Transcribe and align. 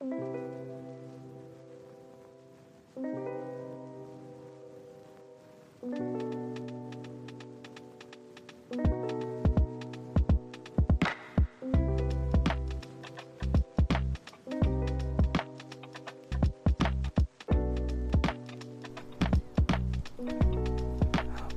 Thank 0.00 0.12
you. 0.12 0.49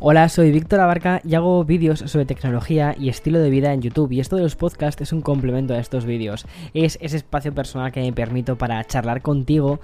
Hola, 0.06 0.28
soy 0.28 0.52
Víctor 0.52 0.82
Abarca 0.82 1.22
y 1.24 1.34
hago 1.36 1.64
vídeos 1.64 2.00
sobre 2.00 2.26
tecnología 2.26 2.94
y 3.00 3.08
estilo 3.08 3.40
de 3.40 3.50
vida 3.50 3.72
en 3.72 3.82
YouTube 3.82 4.12
y 4.12 4.20
esto 4.20 4.36
de 4.36 4.44
los 4.44 4.58
podcasts 4.58 5.02
es 5.02 5.14
un 5.14 5.22
complemento 5.22 5.74
a 5.74 5.80
estos 5.80 6.04
vídeos. 6.04 6.46
Es 6.74 6.98
ese 7.00 7.16
espacio 7.16 7.56
personal 7.56 7.94
que 7.94 8.02
me 8.02 8.12
permito 8.12 8.58
para 8.58 8.84
charlar 8.84 9.22
contigo 9.22 9.80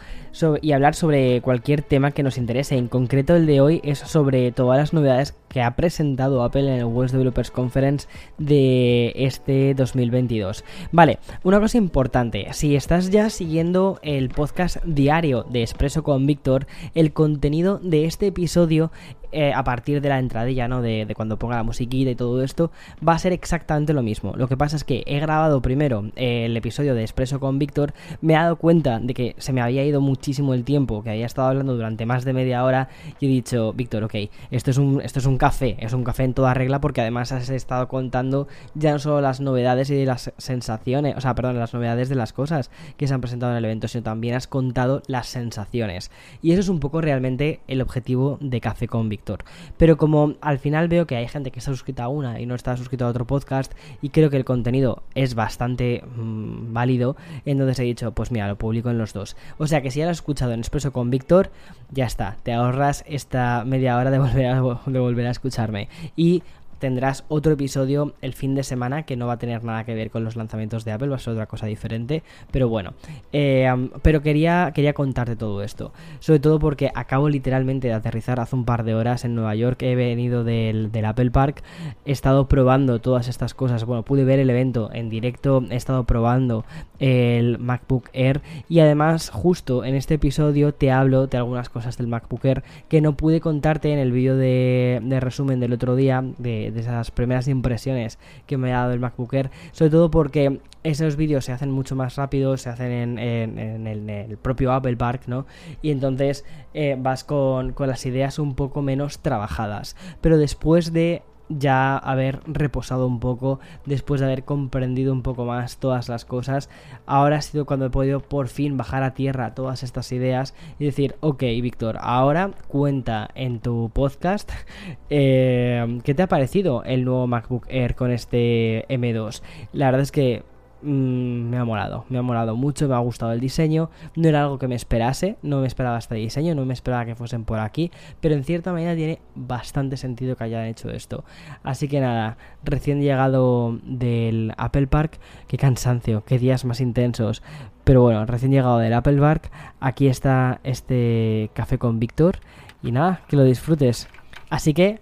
y 0.62 0.74
hablar 0.74 0.96
sobre 0.96 1.40
cualquier 1.40 1.84
tema 1.84 2.12
que 2.12 2.24
nos 2.24 2.38
interese. 2.38 2.76
En 2.76 2.90
concreto 2.90 3.34
el 3.34 3.46
de 3.46 3.62
hoy 3.62 3.80
es 3.86 4.00
sobre 4.00 4.52
todas 4.52 4.78
las 4.78 4.92
novedades 4.92 5.36
que 5.50 5.62
ha 5.62 5.76
presentado 5.76 6.44
Apple 6.44 6.74
en 6.74 6.80
el 6.80 6.86
World 6.86 7.12
Developers 7.12 7.52
Conference 7.52 8.08
de 8.38 9.12
este 9.16 9.74
2022. 9.74 10.64
Vale, 10.92 11.20
una 11.44 11.60
cosa 11.60 11.78
importante, 11.78 12.48
si 12.54 12.76
estás 12.76 13.10
ya 13.10 13.30
siguiendo 13.30 14.00
el 14.02 14.30
podcast 14.30 14.78
diario 14.86 15.44
de 15.44 15.62
Expreso 15.62 16.04
con 16.04 16.26
Víctor, 16.26 16.68
el 16.96 17.14
contenido 17.14 17.80
de 17.80 18.06
este 18.06 18.28
episodio 18.28 18.92
eh, 19.32 19.54
a 19.54 19.64
partir 19.64 20.02
de 20.02 20.10
la 20.10 20.18
entradilla, 20.18 20.68
¿no? 20.68 20.82
De, 20.82 21.08
cuando 21.16 21.38
ponga 21.38 21.56
la 21.56 21.62
musiquita 21.62 22.10
y 22.10 22.16
todo 22.16 22.42
esto, 22.42 22.72
va 23.08 23.14
a 23.14 23.20
ser 23.20 23.32
exactamente 23.32 23.94
lo 23.94 24.02
mismo. 24.02 24.34
Lo 24.36 24.48
que 24.48 24.58
pasa 24.58 24.76
es 24.76 24.84
que 24.84 25.04
he 25.06 25.20
grabado 25.20 25.62
primero 25.62 26.06
eh, 26.16 26.46
el 26.46 26.58
episodio 26.58 26.96
de 26.96 27.04
Expreso 27.04 27.40
con 27.40 27.60
Víctor, 27.60 27.94
me 28.22 28.34
he 28.34 28.36
dado 28.38 28.56
cuenta 28.56 29.00
de 29.00 29.14
que 29.14 29.36
se 29.38 29.54
me 29.54 29.62
había 29.62 29.86
ido 29.86 30.02
muchísimo 30.02 30.56
el 30.56 30.64
tiempo, 30.64 31.04
que 31.04 31.12
había 31.12 31.28
estado 31.28 31.48
hablando 31.48 31.76
durante 31.76 32.08
más 32.08 32.26
de 32.26 32.34
media 32.34 32.64
hora 32.64 32.90
y 33.20 33.28
he 33.28 33.30
dicho, 33.30 33.72
Víctor, 33.74 34.04
ok, 34.06 34.16
esto 34.50 34.72
es 34.72 34.80
un, 34.80 35.00
esto 35.02 35.20
es 35.20 35.28
un 35.28 35.38
café, 35.40 35.76
es 35.80 35.94
un 35.94 36.04
café 36.04 36.26
en 36.26 36.36
toda 36.36 36.54
regla 36.54 36.80
porque 36.80 37.02
además 37.02 37.32
has 37.32 37.50
estado 37.50 37.88
contando 37.88 38.48
ya 38.76 38.92
no 38.92 39.00
solo 39.00 39.22
las 39.22 39.40
novedades 39.42 39.90
y 39.90 40.06
las 40.06 40.32
sensaciones, 40.38 41.18
o 41.18 41.22
sea, 41.22 41.34
perdón, 41.34 41.58
las 41.58 41.74
novedades 41.74 42.10
de 42.10 42.16
las 42.16 42.32
cosas 42.32 42.70
que 42.98 43.08
se 43.08 43.16
han 43.16 43.22
presentado 43.22 43.54
en 43.54 43.58
el 43.58 43.66
evento, 43.66 43.88
sino 43.88 44.04
también 44.04 44.36
has 44.36 44.46
contado 44.46 45.02
las 45.08 45.28
sensaciones. 45.28 46.12
Y 46.44 46.52
eso 46.52 46.62
es 46.62 46.70
un 46.70 46.80
poco 46.80 47.02
realmente 47.02 47.62
el 47.68 47.82
objetivo 47.82 48.38
de 48.42 48.62
Café 48.62 48.88
con 48.88 49.10
Víctor. 49.10 49.44
Pero 49.78 49.98
como 49.98 50.36
al 50.42 50.60
final 50.60 50.88
veo 50.88 51.08
que 51.08 51.16
hay 51.16 51.28
gente 51.28 51.50
que 51.50 51.60
está 51.60 51.72
suscrita 51.72 52.04
a 52.04 52.10
una 52.10 52.40
y 52.40 52.46
no 52.46 52.54
está 52.54 52.78
suscrito 52.78 53.06
a 53.06 53.10
otro 53.10 53.26
podcast 53.26 53.74
y 54.02 54.10
creo 54.10 54.30
que 54.30 54.38
el 54.38 54.46
contenido 54.46 55.02
es 55.16 55.34
bastante 55.34 56.04
mm, 56.16 56.74
válido, 56.74 57.16
entonces 57.46 57.80
he 57.80 57.84
dicho, 57.84 58.12
pues 58.12 58.32
mira, 58.32 58.48
lo 58.48 58.58
publico 58.58 58.90
en 58.90 58.98
los 58.98 59.14
dos. 59.14 59.36
O 59.58 59.68
sea 59.68 59.82
que 59.82 59.92
si 59.92 60.00
ya 60.00 60.06
lo 60.06 60.12
has 60.12 60.18
escuchado 60.18 60.52
en 60.52 60.60
Expreso 60.60 60.92
con 60.92 61.10
Víctor, 61.10 61.52
ya 61.92 62.06
está, 62.06 62.38
te 62.44 62.54
ahorras 62.54 63.04
esta 63.08 63.64
media 63.66 63.98
hora 63.98 64.12
de 64.12 64.20
volver 64.20 64.46
a, 64.48 64.62
de 64.86 65.00
volver 65.00 65.28
a 65.28 65.29
escucharme. 65.32 65.90
Y 66.16 66.44
tendrás 66.80 67.24
otro 67.28 67.54
episodio 67.54 68.14
el 68.22 68.34
fin 68.34 68.56
de 68.56 68.64
semana 68.64 69.04
que 69.04 69.16
no 69.16 69.28
va 69.28 69.34
a 69.34 69.38
tener 69.38 69.64
nada 69.64 69.84
que 69.84 69.94
ver 69.94 70.10
con 70.10 70.24
los 70.24 70.36
lanzamientos 70.36 70.86
de 70.86 70.92
Apple, 70.92 71.10
va 71.10 71.18
a 71.18 71.20
ser 71.20 71.34
otra 71.34 71.46
cosa 71.46 71.68
diferente, 71.68 72.24
pero 72.52 72.70
bueno, 72.70 72.94
eh, 73.32 73.70
pero 74.02 74.22
quería, 74.22 74.72
quería 74.74 74.94
contarte 74.94 75.36
todo 75.36 75.64
esto, 75.64 75.92
sobre 76.20 76.40
todo 76.40 76.60
porque 76.60 76.92
acabo 76.94 77.30
literalmente 77.30 77.88
de 77.88 77.94
aterrizar 77.94 78.40
hace 78.40 78.56
un 78.56 78.66
par 78.66 78.84
de 78.84 78.96
horas 78.96 79.26
en 79.26 79.36
Nueva 79.36 79.56
York, 79.56 79.82
he 79.84 79.96
venido 79.96 80.44
del, 80.44 80.92
Apple 81.06 81.32
Park, 81.32 81.64
he 82.06 82.12
estado 82.12 82.48
probando 82.48 83.00
todas 83.00 83.28
estas 83.28 83.54
cosas, 83.54 83.86
bueno, 83.86 84.04
pude 84.04 84.24
ver 84.24 84.40
el 84.40 84.50
evento 84.50 84.90
en 84.94 85.10
directo, 85.10 85.64
he 85.70 85.76
estado 85.76 86.04
probando 86.04 86.66
el 87.00 87.58
MacBook 87.58 88.10
Air. 88.14 88.42
Y 88.68 88.80
además 88.80 89.30
justo 89.30 89.86
en 89.86 89.96
este 89.96 90.16
episodio 90.16 90.74
te 90.74 90.92
hablo 90.92 91.28
de 91.28 91.38
algunas 91.38 91.70
cosas 91.70 91.98
del 91.98 92.08
MacBook 92.08 92.44
Air 92.46 92.64
que 92.88 93.02
no 93.02 93.16
pude 93.16 93.40
contarte 93.40 93.92
en 93.92 94.00
el 94.00 94.12
vídeo 94.12 94.36
de, 94.36 95.00
de 95.02 95.20
resumen 95.20 95.60
del 95.60 95.74
otro 95.74 95.96
día 95.96 96.24
de 96.38 96.69
de, 96.72 96.80
esas 96.80 97.12
primeras 97.12 97.48
impresiones 97.48 98.20
que 98.48 98.58
me 98.58 98.74
ha 98.74 98.80
dado 98.80 98.94
el 98.94 99.00
MacBook 99.00 99.30
sobre 99.72 99.92
todo 99.92 100.10
porque 100.10 100.62
esos 100.84 101.16
vídeos 101.16 101.46
se 101.46 101.52
hacen 101.52 101.72
mucho 101.72 101.96
más 101.96 102.16
rápido, 102.16 102.58
se 102.58 102.70
hacen 102.70 103.20
en, 103.20 103.88
el, 103.88 104.38
propio 104.38 104.72
Apple 104.72 104.96
Park, 104.98 105.24
¿no? 105.28 105.46
Y 105.82 105.92
entonces 105.92 106.46
eh, 106.74 106.96
vas 106.98 107.24
con, 107.24 107.74
con 107.74 107.88
las 107.88 108.06
ideas 108.06 108.40
un 108.40 108.56
poco 108.56 108.82
menos 108.82 109.20
trabajadas. 109.20 109.96
Pero 110.22 110.38
después 110.38 110.94
de 110.94 111.22
ya 111.50 111.98
haber 111.98 112.40
reposado 112.46 113.08
un 113.08 113.20
poco, 113.20 113.60
después 113.86 114.22
de 114.22 114.28
haber 114.28 114.44
comprendido 114.46 115.12
un 115.12 115.24
poco 115.24 115.46
más 115.46 115.78
todas 115.78 116.08
las 116.10 116.26
cosas, 116.26 116.70
ahora 117.06 117.38
ha 117.38 117.42
sido 117.42 117.66
cuando 117.66 117.88
he 117.88 117.90
podido 117.90 118.20
por 118.20 118.48
fin 118.48 118.78
bajar 118.78 119.04
a 119.04 119.14
tierra 119.14 119.56
todas 119.56 119.84
estas 119.84 120.12
ideas 120.12 120.54
y 120.78 120.86
decir, 120.86 121.16
ok, 121.20 121.42
Víctor, 121.42 121.98
ahora 122.02 122.52
cuenta 122.68 123.30
en 123.36 123.60
tu 123.60 123.90
podcast 123.94 124.52
eh, 125.10 126.00
qué 126.04 126.14
te 126.14 126.24
ha 126.24 126.28
parecido 126.28 126.84
el 126.84 127.06
nuevo 127.06 127.28
MacBook 127.28 127.66
Air 127.70 127.96
con 127.96 128.12
este 128.12 128.86
M2. 128.88 129.42
La 129.74 129.88
verdad 129.88 130.02
es 130.02 130.12
que 130.12 130.44
me 130.82 131.58
ha 131.58 131.66
molado, 131.66 132.06
me 132.10 132.18
ha 132.18 132.22
molado 132.22 132.56
mucho, 132.56 132.88
me 132.88 132.96
ha 132.96 133.00
gustado 133.00 133.32
el 133.32 133.40
diseño, 133.40 133.90
no 134.16 134.28
era 134.28 134.44
algo 134.44 134.60
que 134.60 134.68
me 134.68 134.76
esperase, 134.76 135.38
no 135.42 135.60
me 135.60 135.68
esperaba 135.68 135.98
este 135.98 136.16
diseño, 136.16 136.56
no 136.56 136.66
me 136.66 136.74
esperaba 136.74 137.06
que 137.06 137.16
fuesen 137.16 137.44
por 137.44 137.60
aquí, 137.60 137.92
pero 138.22 138.36
en 138.36 138.44
cierta 138.44 138.72
manera 138.72 138.96
tiene 138.96 139.20
bastante 139.36 139.98
sentido 139.98 140.36
que 140.36 140.44
hayan 140.46 140.66
hecho 140.66 140.90
esto. 140.90 141.24
Así 141.64 141.88
que 141.88 142.00
nada, 142.00 142.38
recién 142.64 143.02
llegado 143.02 143.78
del 143.84 144.54
Apple 144.58 144.88
Park, 144.88 145.20
qué 145.48 145.58
cansancio, 145.58 146.24
qué 146.26 146.40
días 146.40 146.66
más 146.66 146.82
intensos, 146.82 147.44
pero 147.84 148.02
bueno, 148.02 148.26
recién 148.26 148.52
llegado 148.52 148.78
del 148.78 148.94
Apple 148.94 149.20
Park, 149.20 149.52
aquí 149.80 150.08
está 150.08 150.60
este 150.64 151.50
café 151.54 151.78
con 151.78 152.00
Víctor 152.00 152.40
y 152.82 152.92
nada, 152.92 153.22
que 153.28 153.36
lo 153.36 153.44
disfrutes. 153.44 154.08
Así 154.50 154.74
que 154.74 155.00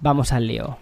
vamos 0.00 0.32
al 0.32 0.46
lío. 0.46 0.76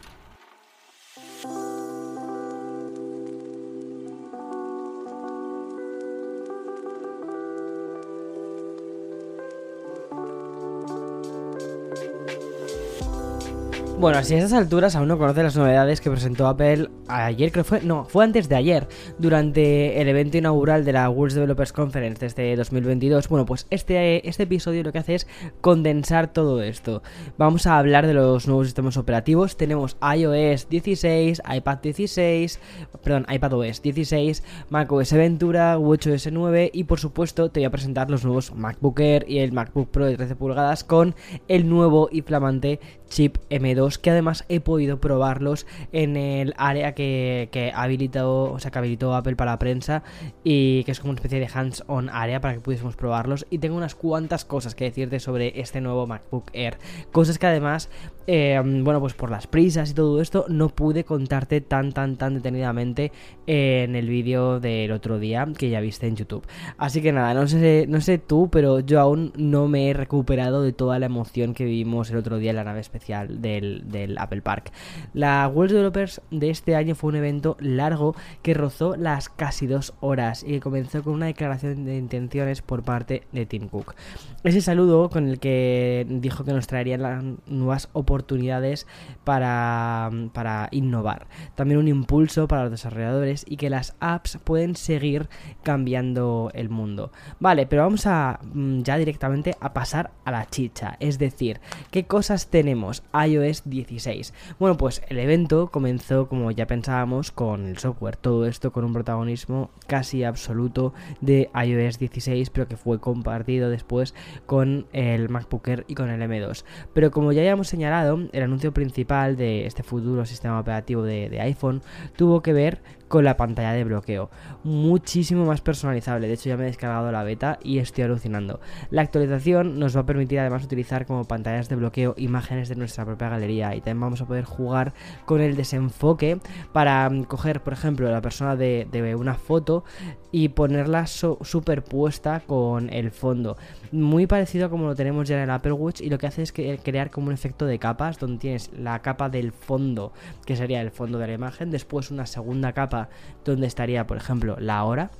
Bueno, 14.05 14.23
si 14.23 14.35
a 14.35 14.37
estas 14.37 14.53
alturas 14.53 14.95
aún 14.97 15.09
no 15.09 15.17
conoces 15.17 15.45
las 15.45 15.57
novedades 15.57 16.03
que 16.03 16.11
presentó 16.11 16.47
Apple 16.47 16.91
ayer, 17.09 17.51
creo 17.51 17.65
que 17.65 17.69
fue, 17.69 17.81
no, 17.81 18.05
fue 18.05 18.23
antes 18.23 18.51
de 18.51 18.57
ayer, 18.57 18.87
durante 19.19 19.99
el 19.99 20.09
evento 20.09 20.37
inaugural 20.37 20.85
de 20.85 20.93
la 20.93 21.09
World 21.09 21.33
Developers 21.33 21.73
Conference 21.73 22.21
de 22.21 22.27
este 22.27 22.55
2022, 22.55 23.31
bueno, 23.31 23.47
pues 23.47 23.67
este, 23.71 24.29
este 24.29 24.43
episodio 24.43 24.83
lo 24.83 24.93
que 24.93 24.99
hace 24.99 25.15
es 25.15 25.27
condensar 25.63 26.35
todo 26.35 26.63
esto. 26.63 27.03
Vamos 27.39 27.67
a 27.67 27.79
hablar 27.79 28.07
de 28.07 28.13
los 28.13 28.47
nuevos 28.47 28.67
sistemas 28.67 28.99
operativos. 28.99 29.57
Tenemos 29.57 29.97
iOS 30.03 30.69
16, 30.69 31.41
iPad 31.57 31.79
16, 31.79 32.61
perdón, 33.03 33.25
iPadOS 33.31 33.81
16, 33.81 34.43
macOS 34.69 35.15
Ventura, 35.15 35.79
WatchOS 35.79 36.31
9 36.31 36.71
y 36.75 36.85
por 36.85 37.01
supuesto 37.01 37.51
te 37.51 37.61
voy 37.61 37.65
a 37.65 37.71
presentar 37.71 38.11
los 38.11 38.23
nuevos 38.23 38.55
MacBook 38.55 39.01
Air 39.01 39.25
y 39.27 39.39
el 39.39 39.53
MacBook 39.53 39.89
Pro 39.89 40.05
de 40.05 40.19
13 40.19 40.37
pulgadas 40.37 40.85
con 40.85 41.15
el 41.49 41.71
nuevo 41.71 42.11
y 42.13 42.21
flamante 42.21 42.81
chip 43.09 43.39
M2 43.49 43.94
que 43.99 44.11
además 44.11 44.45
he 44.49 44.61
podido 44.61 45.01
probarlos 45.01 45.67
en 45.93 46.17
el 46.17 46.55
área 46.57 46.95
que, 46.95 47.49
que 47.53 47.73
habilitó, 47.75 48.53
o 48.53 48.59
sea, 48.59 48.71
que 48.71 48.79
habilitó 48.79 49.15
Apple 49.15 49.37
para 49.37 49.53
la 49.53 49.59
prensa 49.59 50.03
y 50.43 50.85
que 50.85 50.93
es 50.93 51.01
como 51.01 51.11
una 51.11 51.19
especie 51.19 51.41
de 51.41 51.49
hands-on 51.53 52.09
área 52.11 52.41
para 52.41 52.55
que 52.55 52.61
pudiésemos 52.61 52.97
probarlos 52.97 53.47
y 53.51 53.59
tengo 53.59 53.77
unas 53.77 53.95
cuantas 53.95 54.45
cosas 54.45 54.75
que 54.75 54.85
decirte 54.85 55.21
sobre 55.21 55.61
este 55.61 55.81
nuevo 55.81 56.07
MacBook 56.07 56.51
Air, 56.53 56.79
cosas 57.13 57.39
que 57.39 57.47
además 57.47 57.89
eh, 58.27 58.61
bueno, 58.65 59.01
pues 59.01 59.13
por 59.15 59.31
las 59.31 59.47
prisas 59.47 59.91
y 59.91 59.95
todo 59.95 60.21
esto, 60.21 60.47
no 60.49 60.69
pude 60.69 61.05
contarte 61.05 61.61
tan, 61.61 61.93
tan, 61.93 62.17
tan 62.17 62.35
detenidamente 62.35 63.13
en 63.47 63.97
el 63.97 64.09
vídeo 64.09 64.61
del 64.61 64.93
otro 64.93 65.19
día 65.19 65.47
que 65.59 65.69
ya 65.69 65.81
viste 65.81 66.07
en 66.07 66.17
YouTube. 66.17 66.47
Así 66.79 67.03
que 67.03 67.13
nada, 67.13 67.35
no 67.35 67.47
sé, 67.47 67.87
no 67.89 68.01
sé 68.01 68.19
tú, 68.19 68.49
pero 68.51 68.81
yo 68.81 69.01
aún 69.01 69.33
no 69.37 69.69
me 69.69 69.91
he 69.91 69.93
recuperado 69.93 70.63
de 70.63 70.73
toda 70.73 70.99
la 70.99 71.07
emoción 71.07 71.55
que 71.55 71.65
vivimos 71.65 72.11
el 72.11 72.17
otro 72.17 72.39
día 72.39 72.51
en 72.51 72.57
la 72.57 72.65
nave 72.65 72.81
especial 72.81 73.43
del, 73.43 73.74
Apple 74.19 74.43
Park. 74.43 74.73
La 75.13 75.49
World 75.49 75.73
Developers 75.73 76.21
de 76.31 76.51
este 76.51 76.77
año 76.77 76.95
fue 76.95 77.11
un 77.11 77.17
evento 77.17 77.57
largo 77.61 78.15
que 78.43 78.55
rozó 78.55 78.97
las 78.97 79.29
casi 79.29 79.67
dos 79.67 79.95
horas 80.01 80.43
y 80.43 80.53
que 80.53 80.61
comenzó 80.61 81.03
con 81.03 81.15
una 81.15 81.27
declaración 81.27 81.85
de 81.85 81.97
intenciones 81.97 82.63
por 82.63 82.83
parte 82.83 83.25
de 83.33 83.47
Tim 83.47 83.69
Cook. 83.69 83.95
Ese 84.43 84.61
saludo 84.61 85.11
con 85.11 85.29
el 85.29 85.39
que 85.39 86.07
dijo 86.09 86.45
que 86.45 86.53
nos 86.53 86.67
traerían 86.67 87.03
las 87.03 87.23
nuevas 87.47 87.89
oportunidades 87.93 88.15
oportunidades 88.15 88.87
para, 89.25 90.11
para 90.33 90.69
innovar. 90.71 91.27
También 91.55 91.79
un 91.79 91.89
impulso 91.89 92.47
para 92.49 92.63
los 92.63 92.71
desarrolladores 92.71 93.45
y 93.49 93.57
que 93.57 93.71
las 93.71 93.95
apps 94.01 94.39
pueden 94.45 94.77
seguir 94.77 95.29
cambiando 95.63 96.51
el 96.55 96.69
mundo. 96.69 97.11
Vale, 97.41 97.67
pero 97.67 97.83
vamos 97.83 98.07
a 98.07 98.41
mm, 98.43 98.83
ya 98.83 98.97
directamente 98.97 99.57
a 99.61 99.73
pasar 99.73 100.11
a 100.25 100.31
la 100.31 100.47
chicha. 100.47 100.97
Es 101.01 101.19
decir, 101.19 101.61
¿qué 101.91 102.05
cosas 102.05 102.49
tenemos? 102.49 103.03
iOS 103.15 103.63
16. 103.65 104.35
Bueno, 104.59 104.77
pues 104.77 105.03
el 105.09 105.19
evento 105.19 105.69
comenzó 105.71 106.29
como 106.29 106.51
ya 106.51 106.67
pensábamos 106.67 107.31
con 107.31 107.67
el 107.67 107.79
software, 107.79 108.17
todo 108.17 108.47
esto 108.47 108.73
con 108.73 108.85
un 108.85 108.93
protagonismo 108.93 109.71
casi 109.87 110.25
absoluto 110.25 110.95
de 111.21 111.51
iOS 111.55 111.99
16, 111.99 112.51
pero 112.51 112.69
que 112.69 112.77
fue 112.77 113.01
compartido 113.01 113.71
después 113.71 114.15
con 114.47 114.87
el 114.93 115.29
MacBook 115.29 115.69
Air 115.69 115.85
y 115.89 115.95
con 115.95 116.11
el 116.11 116.21
M2. 116.21 116.65
Pero 116.93 117.11
como 117.11 117.33
ya 117.33 117.41
habíamos 117.41 117.69
señalado, 117.69 118.19
el 118.33 118.43
anuncio 118.43 118.73
principal 118.73 119.37
de 119.37 119.67
este 119.67 119.83
futuro 119.83 120.25
sistema 120.27 120.61
operativo 120.61 121.03
de, 121.03 121.29
de 121.29 121.41
iPhone 121.41 121.83
tuvo 122.17 122.43
que 122.43 122.53
ver 122.53 122.83
con 123.09 123.25
la 123.25 123.37
pantalla 123.37 123.73
de 123.73 123.85
bloqueo. 123.85 124.31
Muchísimo 124.63 125.45
más 125.45 125.61
personalizable. 125.61 126.29
De 126.29 126.35
hecho, 126.35 126.49
ya 126.49 126.57
me 126.57 126.65
he 126.65 126.67
descargado 126.67 127.11
la 127.13 127.23
beta 127.23 127.59
y 127.63 127.79
estoy 127.79 128.05
alucinando. 128.05 128.61
La 128.91 129.03
actualización 129.03 129.79
nos 129.79 129.97
va 129.97 130.01
a 130.01 130.07
permitir 130.07 130.41
además 130.41 130.65
utilizar 130.65 131.07
como 131.07 131.25
pantallas 131.25 131.69
de 131.69 131.77
bloqueo 131.77 132.15
imágenes 132.17 132.69
de 132.69 132.77
nuestra 132.77 133.05
propia 133.05 133.29
galería. 133.29 133.75
Y 133.75 133.81
también 133.81 134.01
vamos 134.01 134.21
a 134.21 134.27
poder 134.27 134.45
jugar 134.45 134.95
con 135.25 135.41
el 135.41 135.57
desenfoque 135.57 136.39
para 136.73 137.09
mm, 137.09 137.25
coger, 137.25 137.63
por 137.63 137.73
ejemplo, 137.73 138.11
la 138.11 138.21
persona 138.21 138.57
de, 138.57 139.15
una 139.19 139.35
foto 139.35 139.85
y 140.33 140.49
ponerla 140.49 141.07
superpuesta 141.07 142.41
con 142.41 142.91
el 142.91 143.11
fondo. 143.11 143.57
Muy 143.95 144.27
parecido 144.27 144.67
a 144.67 144.71
como 144.71 144.87
lo 144.87 144.97
tenemos 144.97 145.29
ya 145.29 145.37
en 145.37 145.45
el 145.45 145.51
Apple 145.51 145.71
Watch. 145.71 146.01
Y 146.01 146.11
lo 146.11 146.19
que 146.19 146.27
hace 146.27 146.43
es 146.43 146.51
que 146.51 146.79
crear 146.79 147.13
como 147.13 147.29
un 147.29 147.33
efecto 147.33 147.65
de 147.65 147.79
capas 147.79 148.19
donde 148.19 148.39
tienes 148.39 148.73
la 148.77 149.01
capa 149.03 149.29
del 149.29 149.53
fondo, 149.53 150.13
que 150.45 150.57
sería 150.57 150.81
el 150.81 150.91
fondo 150.91 151.19
de 151.19 151.29
la 151.29 151.35
imagen. 151.35 151.71
Después 151.71 152.11
una 152.11 152.27
segunda 152.27 152.73
capa 152.73 153.09
donde 153.45 153.69
estaría, 153.69 154.05
por 154.05 154.17
ejemplo, 154.17 154.57
la 154.59 154.83
hora 154.83 155.13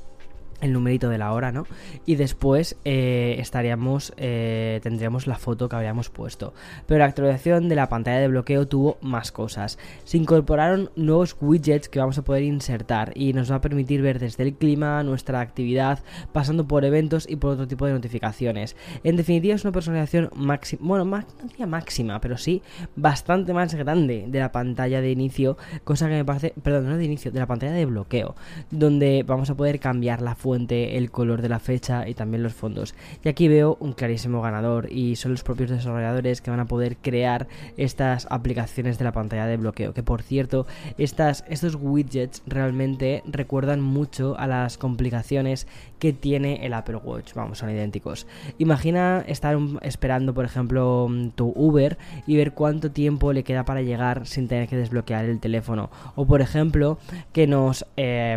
el 0.61 0.73
numerito 0.73 1.09
de 1.09 1.19
la 1.19 1.33
hora, 1.33 1.53
¿no? 1.53 1.67
Y 2.07 2.17
después 2.17 2.77
eh, 2.85 3.37
estaríamos, 3.39 4.13
eh, 4.17 4.81
tendríamos 4.83 5.27
la 5.27 5.37
foto 5.37 5.69
que 5.69 5.77
habíamos 5.77 6.11
puesto. 6.11 6.55
Pero 6.87 6.99
la 6.99 7.07
actualización 7.07 7.69
de 7.69 7.77
la 7.77 7.89
pantalla 7.89 8.19
de 8.19 8.29
bloqueo 8.29 8.67
tuvo 8.67 8.99
más 9.01 9.33
cosas. 9.33 9.79
Se 10.05 10.17
incorporaron 10.17 10.91
nuevos 10.97 11.37
widgets 11.41 11.89
que 11.89 11.99
vamos 11.99 12.19
a 12.19 12.25
poder 12.25 12.43
insertar 12.43 13.13
y 13.15 13.33
nos 13.33 13.51
va 13.51 13.57
a 13.57 13.61
permitir 13.61 14.03
ver 14.03 14.19
desde 14.19 14.43
el 14.43 14.55
clima, 14.55 15.03
nuestra 15.03 15.41
actividad, 15.41 16.01
pasando 16.33 16.67
por 16.67 16.85
eventos 16.85 17.29
y 17.29 17.37
por 17.37 17.53
otro 17.53 17.69
tipo 17.69 17.87
de 17.87 17.93
notificaciones. 17.93 18.77
En 19.03 19.17
definitiva 19.17 19.55
es 19.55 19.65
una 19.65 19.73
personalización 19.73 20.31
máxima, 20.35 20.83
bueno, 20.85 21.05
no 21.05 21.67
máxima, 21.67 22.21
pero 22.21 22.37
sí 22.37 22.63
bastante 22.97 23.53
más 23.53 23.75
grande 23.75 24.25
de 24.29 24.39
la 24.39 24.53
pantalla 24.53 25.01
de 25.01 25.11
inicio, 25.11 25.57
cosa 25.85 26.09
que 26.09 26.15
me 26.15 26.25
parece, 26.25 26.53
perdón, 26.63 26.89
no 26.89 26.97
de 26.97 27.05
inicio, 27.05 27.31
de 27.31 27.41
la 27.41 27.47
pantalla 27.47 27.73
de 27.73 27.87
bloqueo, 27.87 28.35
donde 28.71 29.25
vamos 29.27 29.51
a 29.51 29.55
poder 29.55 29.81
cambiar 29.81 30.23
la 30.23 30.35
fuente, 30.45 30.99
el 30.99 31.11
color 31.11 31.41
de 31.41 31.49
la 31.49 31.59
fecha 31.59 32.07
y 32.07 32.13
también 32.13 32.43
los 32.43 32.53
fondos. 32.53 32.95
Y 33.25 33.31
aquí 33.31 33.49
veo 33.49 33.79
un 33.81 33.95
clarísimo 33.95 34.43
ganador 34.43 34.93
y 34.93 35.17
son 35.17 35.31
los 35.33 35.43
propios 35.43 35.71
desarrolladores 35.71 36.43
que 36.43 36.51
van 36.51 36.61
a 36.61 36.67
poder 36.67 36.99
crear 36.99 37.49
estas 37.79 38.27
aplicaciones 38.29 38.99
de 38.99 39.05
la 39.05 39.13
pantalla 39.13 39.47
de 39.47 39.57
bloqueo. 39.57 39.95
Que 39.95 40.03
por 40.03 40.21
cierto, 40.21 40.67
estas, 40.99 41.45
estos 41.49 41.79
widgets 41.81 42.43
realmente 42.47 43.23
recuerdan 43.27 43.81
mucho 43.81 44.39
a 44.39 44.47
las 44.47 44.77
complicaciones 44.77 45.67
que 45.99 46.13
tiene 46.13 46.67
el 46.67 46.75
Apple 46.75 46.97
Watch. 46.97 47.33
Vamos, 47.33 47.57
son 47.57 47.71
idénticos. 47.71 48.27
Imagina 48.59 49.25
estar 49.27 49.57
esperando, 49.81 50.35
por 50.35 50.45
ejemplo, 50.45 51.09
tu 51.37 51.55
Uber 51.57 51.97
y 52.27 52.37
ver 52.37 52.53
cuánto 52.53 52.91
tiempo 52.91 53.33
le 53.33 53.45
queda 53.45 53.65
para 53.65 53.81
llegar 53.81 54.27
sin 54.27 54.47
tener 54.47 54.69
que 54.69 54.77
desbloquear 54.77 55.25
el 55.25 55.41
teléfono. 55.41 55.89
O 56.17 56.27
por 56.27 56.43
ejemplo, 56.43 56.99
que 57.33 57.47
nos 57.47 57.87
eh, 57.97 58.37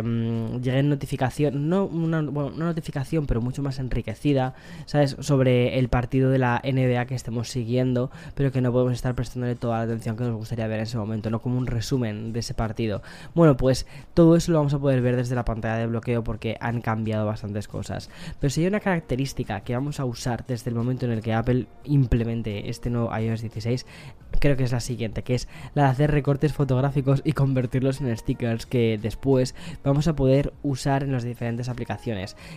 lleguen 0.62 0.88
notificaciones, 0.88 1.60
no 1.60 1.97
una, 2.04 2.22
notificación, 2.22 3.26
pero 3.26 3.40
mucho 3.40 3.62
más 3.62 3.78
enriquecida, 3.78 4.54
¿sabes? 4.86 5.16
Sobre 5.20 5.78
el 5.78 5.88
partido 5.88 6.30
de 6.30 6.38
la 6.38 6.62
NBA 6.64 7.06
que 7.06 7.14
estemos 7.14 7.48
siguiendo, 7.48 8.10
pero 8.34 8.52
que 8.52 8.60
no 8.60 8.72
podemos 8.72 8.94
estar 8.94 9.14
prestándole 9.14 9.54
toda 9.54 9.78
la 9.78 9.84
atención 9.84 10.16
que 10.16 10.24
nos 10.24 10.36
gustaría 10.36 10.66
ver 10.66 10.78
en 10.78 10.84
ese 10.84 10.98
momento, 10.98 11.30
no 11.30 11.40
como 11.40 11.58
un 11.58 11.66
resumen 11.66 12.32
de 12.32 12.40
ese 12.40 12.54
partido. 12.54 13.02
Bueno, 13.34 13.56
pues 13.56 13.86
todo 14.14 14.36
eso 14.36 14.52
lo 14.52 14.58
vamos 14.58 14.74
a 14.74 14.78
poder 14.78 15.00
ver 15.00 15.16
desde 15.16 15.34
la 15.34 15.44
pantalla 15.44 15.76
de 15.76 15.86
bloqueo 15.86 16.22
porque 16.24 16.56
han 16.60 16.80
cambiado 16.80 17.26
bastantes 17.26 17.68
cosas. 17.68 18.10
Pero 18.40 18.50
si 18.50 18.60
hay 18.60 18.68
una 18.68 18.80
característica 18.80 19.60
que 19.60 19.74
vamos 19.74 20.00
a 20.00 20.04
usar 20.04 20.46
desde 20.46 20.70
el 20.70 20.76
momento 20.76 21.06
en 21.06 21.12
el 21.12 21.22
que 21.22 21.34
Apple 21.34 21.66
implemente 21.84 22.68
este 22.70 22.90
nuevo 22.90 23.16
iOS 23.16 23.42
16, 23.42 23.86
creo 24.38 24.56
que 24.56 24.64
es 24.64 24.72
la 24.72 24.80
siguiente, 24.80 25.22
que 25.22 25.34
es 25.34 25.48
la 25.74 25.84
de 25.84 25.88
hacer 25.88 26.10
recortes 26.10 26.52
fotográficos 26.52 27.22
y 27.24 27.32
convertirlos 27.32 28.00
en 28.00 28.16
stickers 28.16 28.66
que 28.66 28.98
después 29.00 29.54
vamos 29.82 30.08
a 30.08 30.14
poder 30.16 30.52
usar 30.62 31.02
en 31.02 31.12
las 31.12 31.24
diferentes 31.24 31.68
aplicaciones 31.68 31.87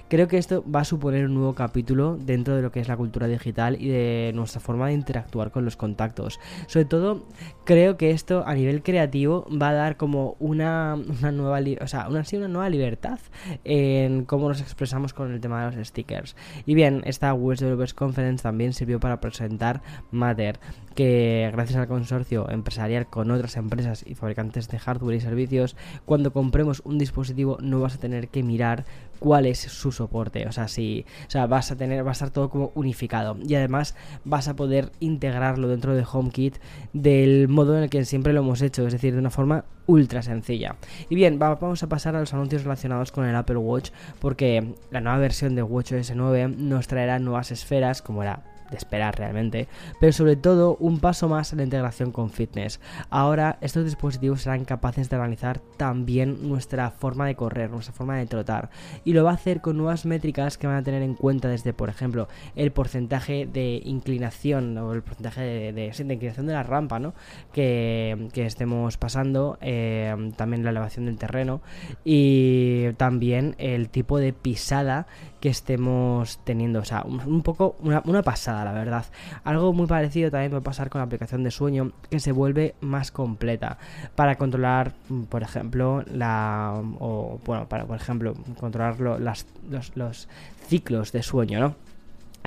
Creo 0.08 0.28
que 0.28 0.38
esto 0.38 0.64
va 0.70 0.82
a 0.82 0.86
suponer 0.86 1.26
un 1.26 1.34
nuevo 1.34 1.56
capítulo 1.56 2.18
dentro 2.20 2.56
de 2.56 2.62
lo 2.62 2.72
que 2.72 2.80
es 2.80 2.88
la 2.88 2.98
cultura 2.98 3.28
digital 3.28 3.78
y 3.80 3.90
de 3.90 4.32
nuestra 4.36 4.60
forma 4.60 4.88
de 4.88 4.94
interactuar 4.94 5.52
con 5.52 5.66
los 5.66 5.78
contactos. 5.78 6.40
Sobre 6.68 6.86
todo, 6.86 7.26
creo 7.64 7.98
que 7.98 8.12
esto 8.12 8.44
a 8.46 8.54
nivel 8.54 8.84
creativo 8.84 9.48
va 9.50 9.70
a 9.70 9.74
dar 9.74 9.98
como 9.98 10.36
una, 10.40 10.96
nueva, 10.96 11.60
o 11.82 11.88
sea, 11.88 12.08
una, 12.10 12.24
una 12.34 12.48
nueva 12.48 12.70
libertad 12.70 13.20
en 13.64 14.26
cómo 14.26 14.50
nos 14.50 14.62
expresamos 14.62 15.14
con 15.14 15.32
el 15.32 15.40
tema 15.40 15.70
de 15.70 15.78
los 15.78 15.88
stickers. 15.88 16.36
Y 16.66 16.74
bien, 16.74 17.02
esta 17.06 17.34
Web 17.34 17.58
Developers 17.58 17.94
Conference 17.94 18.44
también 18.44 18.74
sirvió 18.74 19.00
para 19.00 19.22
presentar 19.22 19.82
Matter, 20.12 20.60
que 20.96 21.50
gracias 21.54 21.80
al 21.80 21.88
consorcio 21.88 22.50
empresarial 22.50 23.08
con 23.08 23.32
otras 23.32 23.56
empresas 23.56 24.04
y 24.06 24.16
fabricantes 24.16 24.68
de 24.68 24.80
hardware 24.80 25.16
y 25.16 25.22
servicios, 25.22 25.76
cuando 26.06 26.34
compremos 26.34 26.82
un 26.86 26.98
dispositivo 26.98 27.58
no 27.62 27.80
vas 27.80 27.96
a 27.96 28.00
tener 28.00 28.28
que 28.28 28.44
mirar 28.44 28.86
cuál 29.22 29.46
es 29.46 29.60
su 29.60 29.92
soporte. 29.92 30.48
O 30.48 30.52
sea, 30.52 30.68
si, 30.68 31.06
o 31.28 31.30
sea, 31.30 31.46
vas 31.46 31.72
a 31.72 31.76
tener, 31.76 32.04
va 32.04 32.10
a 32.10 32.12
estar 32.12 32.32
todo 32.32 32.50
como 32.50 32.72
unificado. 32.74 33.38
Y 33.48 33.54
además 33.54 33.96
vas 34.26 34.48
a 34.48 34.56
poder 34.56 34.92
integrarlo 35.00 35.68
dentro 35.68 35.94
de 35.94 36.04
HomeKit 36.12 36.58
del 36.92 37.48
modo 37.48 37.78
en 37.78 37.84
el 37.84 37.90
que 37.92 38.04
siempre 38.04 38.34
lo 38.34 38.40
hemos 38.40 38.64
hecho, 38.64 38.88
es 38.88 38.94
decir, 38.94 39.14
de 39.14 39.20
una 39.20 39.30
forma 39.30 39.66
ultra 39.86 40.24
sencilla. 40.24 40.76
Y 41.08 41.14
bien, 41.14 41.38
vamos 41.38 41.84
a 41.84 41.88
pasar 41.88 42.16
a 42.16 42.20
los 42.20 42.34
anuncios 42.34 42.64
relacionados 42.64 43.12
con 43.12 43.26
el 43.26 43.36
Apple 43.36 43.58
Watch, 43.58 43.92
porque 44.20 44.74
la 44.90 45.02
nueva 45.02 45.20
versión 45.20 45.54
de 45.54 45.62
WatchOS 45.62 46.14
9 46.16 46.56
nos 46.58 46.88
traerá 46.88 47.20
nuevas 47.20 47.52
esferas, 47.52 48.02
como 48.02 48.24
era 48.24 48.51
de 48.72 48.78
esperar 48.78 49.18
realmente, 49.18 49.68
pero 50.00 50.14
sobre 50.14 50.36
todo 50.36 50.78
un 50.78 51.00
paso 51.00 51.30
más 51.30 51.52
en 51.52 51.58
la 51.58 51.66
integración 51.66 52.12
con 52.12 52.32
fitness. 52.32 52.80
Ahora 53.10 53.58
estos 53.62 53.86
dispositivos 53.86 54.42
serán 54.42 54.66
capaces 54.66 55.10
de 55.10 55.18
analizar 55.18 55.60
también 55.78 56.50
nuestra 56.50 56.90
forma 56.90 57.28
de 57.28 57.36
correr, 57.36 57.70
nuestra 57.70 57.94
forma 57.94 58.18
de 58.18 58.26
trotar, 58.26 58.70
y 59.06 59.14
lo 59.14 59.24
va 59.24 59.32
a 59.32 59.36
hacer 59.36 59.62
con 59.62 59.78
nuevas 59.78 60.06
métricas 60.06 60.58
que 60.58 60.68
van 60.68 60.78
a 60.78 60.84
tener 60.84 61.04
en 61.04 61.14
cuenta 61.14 61.50
desde, 61.50 61.74
por 61.74 61.90
ejemplo, 61.90 62.28
el 62.56 62.72
porcentaje 62.72 63.46
de 63.46 63.82
inclinación 63.84 64.78
o 64.78 64.94
el 64.94 65.04
porcentaje 65.04 65.74
de, 65.74 65.86
inclinación 65.88 66.48
de 66.48 66.54
la 66.54 66.64
rampa, 66.64 67.00
¿no? 67.00 67.14
Que, 67.54 68.30
estemos 68.34 68.98
pasando, 68.98 69.58
eh, 69.62 70.32
también 70.36 70.64
la 70.64 70.72
elevación 70.72 71.06
del 71.06 71.18
terreno 71.18 71.62
y 72.04 72.92
también 72.94 73.56
el 73.60 73.90
tipo 73.90 74.18
de 74.18 74.34
pisada 74.34 75.08
que 75.42 75.50
estemos 75.50 76.40
teniendo. 76.46 76.80
O 76.80 76.86
sea, 76.86 77.04
un, 77.04 77.42
poco 77.42 77.76
una, 77.82 78.22
pasada, 78.22 78.64
la 78.64 78.72
verdad. 78.72 79.06
Algo 79.44 79.74
muy 79.74 79.88
parecido 79.88 80.32
también 80.32 80.54
va 80.54 80.60
a 80.60 80.62
pasar 80.62 80.90
con 80.90 81.00
la 81.00 81.06
aplicación 81.06 81.44
de 81.44 81.52
sueño, 81.52 81.92
que 82.10 82.20
se 82.20 82.32
vuelve 82.32 82.76
más 82.80 83.12
completa 83.12 83.78
para 84.16 84.36
controlar, 84.36 84.94
por 85.28 85.44
ejemplo, 85.44 86.06
la. 86.14 86.82
O, 87.00 87.40
bueno, 87.44 87.68
para, 87.68 87.86
por 87.86 87.98
ejemplo, 87.98 88.36
controlar 88.60 89.00
los 89.00 90.28
ciclos 90.68 91.12
de 91.12 91.24
sueño, 91.24 91.60
¿no? 91.60 91.91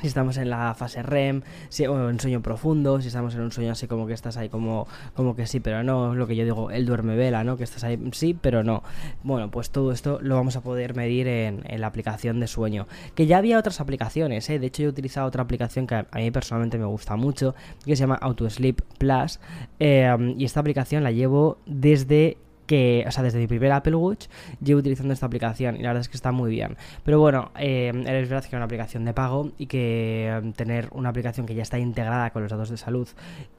Si 0.01 0.07
estamos 0.07 0.37
en 0.37 0.49
la 0.49 0.73
fase 0.75 1.01
REM, 1.03 1.41
o 1.89 2.09
en 2.09 2.19
sueño 2.19 2.41
profundo, 2.41 3.01
si 3.01 3.07
estamos 3.07 3.33
en 3.35 3.41
un 3.41 3.51
sueño 3.51 3.71
así 3.71 3.87
como 3.87 4.07
que 4.07 4.13
estás 4.13 4.37
ahí 4.37 4.49
como, 4.49 4.87
como 5.13 5.35
que 5.35 5.47
sí, 5.47 5.59
pero 5.59 5.83
no, 5.83 6.15
lo 6.15 6.27
que 6.27 6.35
yo 6.35 6.43
digo, 6.43 6.71
el 6.71 6.85
duerme 6.85 7.15
vela, 7.15 7.43
¿no? 7.43 7.57
Que 7.57 7.63
estás 7.63 7.83
ahí 7.83 7.99
sí, 8.11 8.37
pero 8.39 8.63
no. 8.63 8.83
Bueno, 9.23 9.49
pues 9.51 9.69
todo 9.69 9.91
esto 9.91 10.19
lo 10.21 10.35
vamos 10.35 10.55
a 10.55 10.61
poder 10.61 10.95
medir 10.95 11.27
en, 11.27 11.63
la 11.79 11.87
aplicación 11.87 12.39
de 12.39 12.47
sueño. 12.47 12.87
Que 13.15 13.25
ya 13.25 13.37
había 13.37 13.57
otras 13.57 13.81
aplicaciones, 13.81 14.49
¿eh? 14.49 14.59
De 14.59 14.67
hecho, 14.67 14.83
yo 14.83 14.89
he 14.89 14.91
utilizado 14.91 15.27
otra 15.27 15.43
aplicación 15.43 15.87
que 15.87 15.95
a, 15.95 16.05
mí 16.15 16.31
personalmente 16.31 16.77
me 16.77 16.85
gusta 16.85 17.15
mucho, 17.15 17.55
que 17.85 17.95
se 17.95 18.01
llama 18.01 18.15
AutoSleep 18.15 18.81
Plus. 18.97 19.39
Eh, 19.79 20.35
y 20.37 20.45
esta 20.45 20.59
aplicación 20.59 21.03
la 21.03 21.11
llevo 21.11 21.57
desde 21.65 22.37
que, 22.65 23.03
o 23.07 23.11
sea, 23.11 23.23
desde 23.23 23.39
mi 23.39 23.47
primer 23.47 23.71
Apple 23.71 23.95
Watch 23.95 24.27
llevo 24.61 24.79
utilizando 24.79 25.13
esta 25.13 25.25
aplicación 25.25 25.75
y 25.75 25.79
la 25.79 25.89
verdad 25.89 26.01
es 26.01 26.09
que 26.09 26.17
está 26.17 26.31
muy 26.31 26.49
bien. 26.49 26.77
Pero 27.03 27.19
bueno, 27.19 27.51
eh, 27.57 27.91
es 27.95 28.29
verdad 28.29 28.41
que 28.41 28.47
es 28.47 28.53
una 28.53 28.65
aplicación 28.65 29.05
de 29.05 29.13
pago 29.13 29.51
y 29.57 29.67
que 29.67 30.27
em, 30.27 30.53
tener 30.53 30.89
una 30.91 31.09
aplicación 31.09 31.45
que 31.45 31.55
ya 31.55 31.63
está 31.63 31.79
integrada 31.79 32.29
con 32.31 32.41
los 32.43 32.51
datos 32.51 32.69
de 32.69 32.77
salud 32.77 33.07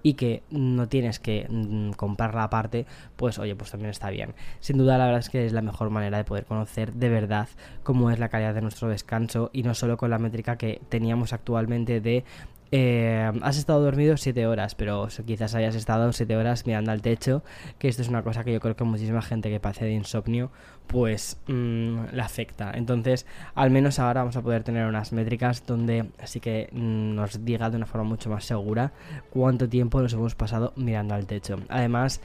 y 0.02 0.14
que 0.14 0.42
no 0.50 0.88
tienes 0.88 1.18
que 1.18 1.46
mm, 1.48 1.92
comprarla 1.92 2.44
aparte, 2.44 2.86
pues 3.16 3.38
oye, 3.38 3.54
pues 3.54 3.70
también 3.70 3.90
está 3.90 4.10
bien. 4.10 4.34
Sin 4.60 4.78
duda, 4.78 4.98
la 4.98 5.06
verdad 5.06 5.20
es 5.20 5.30
que 5.30 5.46
es 5.46 5.52
la 5.52 5.62
mejor 5.62 5.90
manera 5.90 6.18
de 6.18 6.24
poder 6.24 6.44
conocer 6.44 6.92
de 6.92 7.08
verdad 7.08 7.48
cómo 7.82 8.10
es 8.10 8.18
la 8.18 8.28
calidad 8.28 8.54
de 8.54 8.62
nuestro 8.62 8.88
descanso 8.88 9.50
y 9.52 9.62
no 9.62 9.74
solo 9.74 9.96
con 9.96 10.10
la 10.10 10.18
métrica 10.18 10.56
que 10.56 10.80
teníamos 10.88 11.32
actualmente 11.32 12.00
de 12.00 12.24
eh, 12.72 13.30
has 13.42 13.58
estado 13.58 13.82
dormido 13.82 14.16
7 14.16 14.46
horas, 14.46 14.74
pero 14.74 15.08
quizás 15.24 15.54
hayas 15.54 15.74
estado 15.74 16.12
7 16.12 16.36
horas 16.36 16.66
mirando 16.66 16.90
al 16.90 17.02
techo, 17.02 17.42
que 17.78 17.88
esto 17.88 18.02
es 18.02 18.08
una 18.08 18.22
cosa 18.22 18.44
que 18.44 18.52
yo 18.52 18.60
creo 18.60 18.76
que 18.76 18.84
muchísima 18.84 19.22
gente 19.22 19.50
que 19.50 19.60
padece 19.60 19.84
de 19.84 19.92
insomnio, 19.92 20.50
pues 20.86 21.38
mm, 21.46 22.06
le 22.12 22.22
afecta. 22.22 22.72
Entonces, 22.74 23.26
al 23.54 23.70
menos 23.70 23.98
ahora 23.98 24.22
vamos 24.22 24.36
a 24.36 24.42
poder 24.42 24.62
tener 24.62 24.86
unas 24.86 25.12
métricas 25.12 25.64
donde 25.66 26.10
así 26.20 26.40
que 26.40 26.68
mm, 26.72 27.14
nos 27.14 27.44
diga 27.44 27.70
de 27.70 27.76
una 27.76 27.86
forma 27.86 28.08
mucho 28.08 28.30
más 28.30 28.44
segura 28.44 28.92
cuánto 29.30 29.68
tiempo 29.68 30.00
nos 30.00 30.12
hemos 30.12 30.34
pasado 30.34 30.72
mirando 30.76 31.14
al 31.14 31.26
techo. 31.26 31.58
Además, 31.68 32.20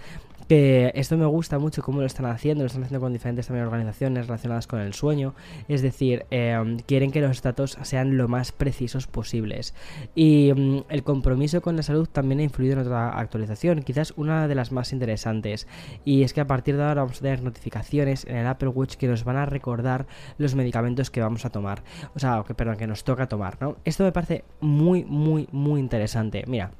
que 0.51 0.91
esto 0.95 1.15
me 1.15 1.25
gusta 1.25 1.59
mucho 1.59 1.81
cómo 1.81 2.01
lo 2.01 2.05
están 2.05 2.25
haciendo, 2.25 2.63
lo 2.63 2.67
están 2.67 2.83
haciendo 2.83 2.99
con 2.99 3.13
diferentes 3.13 3.47
también 3.47 3.65
organizaciones 3.65 4.27
relacionadas 4.27 4.67
con 4.67 4.81
el 4.81 4.93
sueño, 4.93 5.33
es 5.69 5.81
decir, 5.81 6.25
em, 6.29 6.77
quieren 6.79 7.09
que 7.11 7.21
los 7.21 7.41
datos 7.41 7.77
sean 7.83 8.17
lo 8.17 8.27
más 8.27 8.51
precisos 8.51 9.07
posibles. 9.07 9.73
Y 10.13 10.51
mm, 10.53 10.79
el 10.89 11.03
compromiso 11.03 11.61
con 11.61 11.77
la 11.77 11.83
salud 11.83 12.05
también 12.05 12.41
ha 12.41 12.43
influido 12.43 12.73
en 12.73 12.79
otra 12.79 13.17
actualización, 13.17 13.81
quizás 13.81 14.11
una 14.17 14.49
de 14.49 14.55
las 14.55 14.73
más 14.73 14.91
interesantes, 14.91 15.67
y 16.03 16.23
es 16.23 16.33
que 16.33 16.41
a 16.41 16.47
partir 16.47 16.75
de 16.75 16.83
ahora 16.83 17.03
vamos 17.03 17.19
a 17.19 17.21
tener 17.21 17.41
notificaciones 17.43 18.25
en 18.25 18.35
el 18.35 18.45
Apple 18.45 18.67
Watch 18.67 18.95
que 18.95 19.07
nos 19.07 19.23
van 19.23 19.37
a 19.37 19.45
recordar 19.45 20.05
los 20.37 20.53
medicamentos 20.53 21.09
que 21.11 21.21
vamos 21.21 21.45
a 21.45 21.49
tomar, 21.49 21.81
o 22.13 22.19
sea, 22.19 22.43
que, 22.45 22.53
perdón, 22.55 22.75
que 22.75 22.87
nos 22.87 23.05
toca 23.05 23.29
tomar, 23.29 23.55
¿no? 23.61 23.77
Esto 23.85 24.03
me 24.03 24.11
parece 24.11 24.43
muy, 24.59 25.05
muy, 25.05 25.47
muy 25.53 25.79
interesante. 25.79 26.43
Mira, 26.45 26.71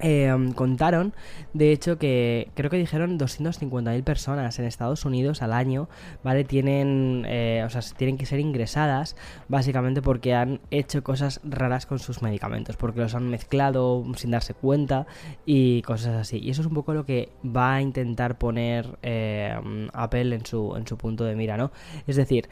Em, 0.00 0.52
contaron, 0.52 1.14
de 1.52 1.70
hecho, 1.70 1.98
que 1.98 2.48
creo 2.54 2.68
que 2.68 2.76
dijeron 2.76 3.18
250.000 3.18 4.02
personas 4.02 4.58
en 4.58 4.64
Estados 4.64 5.04
Unidos 5.04 5.40
al 5.40 5.52
año, 5.52 5.88
¿vale? 6.24 6.44
Tienen, 6.44 7.24
eh, 7.28 7.62
o 7.64 7.70
sea, 7.70 7.80
tienen 7.96 8.18
que 8.18 8.26
ser 8.26 8.40
ingresadas 8.40 9.16
básicamente 9.48 10.02
porque 10.02 10.34
han 10.34 10.60
hecho 10.70 11.04
cosas 11.04 11.40
raras 11.44 11.86
con 11.86 12.00
sus 12.00 12.22
medicamentos, 12.22 12.76
porque 12.76 13.00
los 13.00 13.14
han 13.14 13.28
mezclado 13.28 14.04
sin 14.16 14.32
darse 14.32 14.54
cuenta 14.54 15.06
y 15.46 15.82
cosas 15.82 16.16
así. 16.16 16.38
Y 16.38 16.50
eso 16.50 16.62
es 16.62 16.66
un 16.66 16.74
poco 16.74 16.92
lo 16.92 17.04
que 17.04 17.28
va 17.44 17.74
a 17.76 17.82
intentar 17.82 18.36
poner 18.36 18.98
eh, 19.02 19.56
Apple 19.92 20.34
en 20.34 20.44
su, 20.44 20.74
en 20.76 20.86
su 20.86 20.96
punto 20.96 21.24
de 21.24 21.36
mira, 21.36 21.56
¿no? 21.56 21.70
Es 22.06 22.16
decir, 22.16 22.48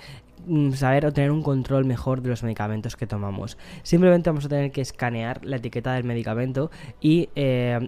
saber 0.75 1.07
o 1.07 1.13
tener 1.13 1.31
un 1.31 1.43
control 1.43 1.85
mejor 1.85 2.23
de 2.23 2.31
los 2.31 2.43
medicamentos 2.43 2.97
que 2.97 3.07
tomamos. 3.07 3.59
Simplemente 3.83 4.31
vamos 4.31 4.45
a 4.45 4.49
tener 4.49 4.73
que 4.73 4.81
escanear 4.81 5.45
la 5.45 5.57
etiqueta 5.57 5.95
del 5.95 6.05
medicamento 6.05 6.71
y 7.01 7.29
eh, 7.35 7.79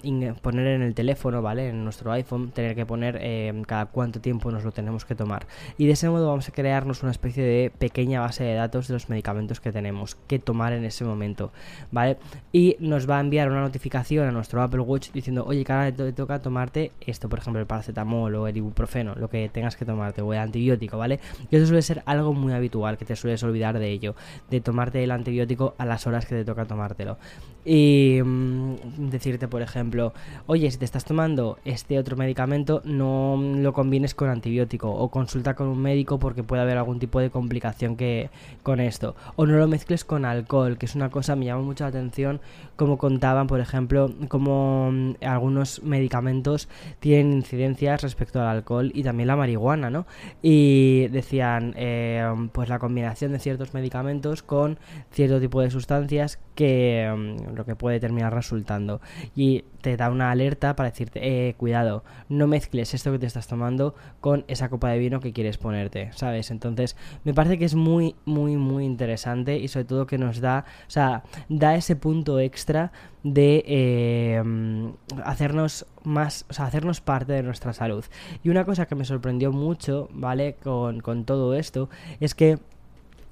poner 0.42 0.66
en 0.68 0.82
el 0.82 0.94
teléfono, 0.94 1.42
¿vale? 1.42 1.68
En 1.68 1.84
nuestro 1.84 2.12
iPhone, 2.12 2.50
tener 2.50 2.74
que 2.74 2.86
poner 2.86 3.18
eh, 3.20 3.52
cada 3.66 3.86
cuánto 3.86 4.20
tiempo 4.20 4.50
nos 4.50 4.64
lo 4.64 4.72
tenemos 4.72 5.04
que 5.04 5.14
tomar. 5.14 5.46
Y 5.78 5.86
de 5.86 5.92
ese 5.92 6.08
modo 6.08 6.28
vamos 6.28 6.48
a 6.48 6.52
crearnos 6.52 7.02
una 7.02 7.12
especie 7.12 7.42
de 7.42 7.70
pequeña 7.70 8.20
base 8.20 8.44
de 8.44 8.54
datos 8.54 8.88
de 8.88 8.94
los 8.94 9.08
medicamentos 9.08 9.60
que 9.60 9.72
tenemos 9.72 10.16
que 10.26 10.38
tomar 10.38 10.72
en 10.72 10.84
ese 10.84 11.04
momento, 11.04 11.52
¿vale? 11.90 12.18
Y 12.52 12.76
nos 12.80 13.08
va 13.08 13.18
a 13.18 13.20
enviar 13.20 13.50
una 13.50 13.60
notificación 13.60 14.26
a 14.26 14.32
nuestro 14.32 14.62
Apple 14.62 14.80
Watch 14.80 15.10
diciendo, 15.12 15.44
oye, 15.46 15.64
cara, 15.64 15.92
te 15.92 16.12
toca 16.12 16.40
tomarte 16.40 16.92
esto, 17.00 17.28
por 17.28 17.38
ejemplo, 17.38 17.60
el 17.60 17.66
paracetamol 17.66 18.34
o 18.34 18.48
el 18.48 18.56
ibuprofeno, 18.56 19.14
lo 19.14 19.28
que 19.28 19.48
tengas 19.48 19.76
que 19.76 19.84
tomarte, 19.84 20.22
o 20.22 20.32
el 20.32 20.38
antibiótico, 20.38 20.98
¿vale? 20.98 21.20
Y 21.50 21.56
eso 21.56 21.66
suele 21.66 21.82
ser 21.82 22.02
algo 22.06 22.32
muy 22.32 22.43
muy 22.44 22.52
habitual, 22.52 22.98
que 22.98 23.04
te 23.04 23.16
sueles 23.16 23.42
olvidar 23.42 23.78
de 23.78 23.90
ello, 23.90 24.14
de 24.50 24.60
tomarte 24.60 25.02
el 25.02 25.10
antibiótico 25.10 25.74
a 25.78 25.84
las 25.84 26.06
horas 26.06 26.26
que 26.26 26.34
te 26.36 26.44
toca 26.44 26.66
tomártelo. 26.66 27.16
Y 27.64 28.20
mm, 28.22 28.74
decirte, 29.10 29.48
por 29.48 29.62
ejemplo, 29.62 30.12
oye, 30.46 30.70
si 30.70 30.78
te 30.78 30.84
estás 30.84 31.04
tomando 31.04 31.58
este 31.64 31.98
otro 31.98 32.16
medicamento, 32.16 32.82
no 32.84 33.40
lo 33.56 33.72
combines 33.72 34.14
con 34.14 34.28
antibiótico 34.28 34.90
o 34.90 35.10
consulta 35.10 35.54
con 35.54 35.68
un 35.68 35.80
médico 35.80 36.18
porque 36.18 36.42
puede 36.42 36.62
haber 36.62 36.76
algún 36.76 36.98
tipo 36.98 37.20
de 37.20 37.30
complicación 37.30 37.96
que 37.96 38.28
con 38.62 38.80
esto. 38.80 39.16
O 39.36 39.46
no 39.46 39.56
lo 39.56 39.66
mezcles 39.66 40.04
con 40.04 40.26
alcohol, 40.26 40.76
que 40.76 40.86
es 40.86 40.94
una 40.94 41.10
cosa, 41.10 41.36
me 41.36 41.46
llama 41.46 41.62
mucho 41.62 41.84
la 41.84 41.88
atención, 41.88 42.40
como 42.76 42.98
contaban, 42.98 43.46
por 43.46 43.60
ejemplo, 43.60 44.10
como 44.28 44.90
mm, 44.92 45.12
algunos 45.22 45.82
medicamentos 45.82 46.68
tienen 47.00 47.32
incidencias 47.32 48.02
respecto 48.02 48.40
al 48.42 48.48
alcohol 48.48 48.92
y 48.94 49.02
también 49.02 49.28
la 49.28 49.36
marihuana, 49.36 49.88
¿no? 49.88 50.06
Y 50.42 51.08
decían, 51.08 51.74
eh, 51.76 52.33
pues 52.52 52.68
la 52.68 52.78
combinación 52.78 53.32
de 53.32 53.38
ciertos 53.38 53.74
medicamentos 53.74 54.42
con 54.42 54.78
cierto 55.10 55.40
tipo 55.40 55.60
de 55.60 55.70
sustancias 55.70 56.38
que 56.54 57.12
mm, 57.14 57.54
lo 57.54 57.64
que 57.64 57.76
puede 57.76 58.00
terminar 58.00 58.34
resultando. 58.34 59.00
Y 59.34 59.64
te 59.84 59.98
da 59.98 60.10
una 60.10 60.30
alerta 60.30 60.74
para 60.76 60.88
decirte 60.88 61.20
eh, 61.48 61.54
cuidado 61.58 62.04
no 62.30 62.46
mezcles 62.46 62.94
esto 62.94 63.12
que 63.12 63.18
te 63.18 63.26
estás 63.26 63.46
tomando 63.46 63.94
con 64.22 64.46
esa 64.48 64.70
copa 64.70 64.88
de 64.88 64.98
vino 64.98 65.20
que 65.20 65.34
quieres 65.34 65.58
ponerte 65.58 66.10
sabes 66.14 66.50
entonces 66.50 66.96
me 67.22 67.34
parece 67.34 67.58
que 67.58 67.66
es 67.66 67.74
muy 67.74 68.16
muy 68.24 68.56
muy 68.56 68.86
interesante 68.86 69.58
y 69.58 69.68
sobre 69.68 69.84
todo 69.84 70.06
que 70.06 70.16
nos 70.16 70.40
da 70.40 70.64
o 70.88 70.90
sea 70.90 71.22
da 71.50 71.74
ese 71.74 71.96
punto 71.96 72.40
extra 72.40 72.92
de 73.24 74.40
mm, 74.44 74.88
hacernos 75.24 75.86
más, 76.04 76.44
o 76.48 76.52
sea, 76.52 76.66
hacernos 76.66 77.00
parte 77.00 77.32
de 77.32 77.42
nuestra 77.42 77.72
salud. 77.72 78.04
Y 78.44 78.50
una 78.50 78.64
cosa 78.64 78.86
que 78.86 78.94
me 78.94 79.04
sorprendió 79.04 79.50
mucho, 79.50 80.08
¿vale? 80.12 80.56
Con, 80.62 81.00
con 81.00 81.24
todo 81.24 81.54
esto, 81.54 81.88
es 82.20 82.34
que 82.34 82.58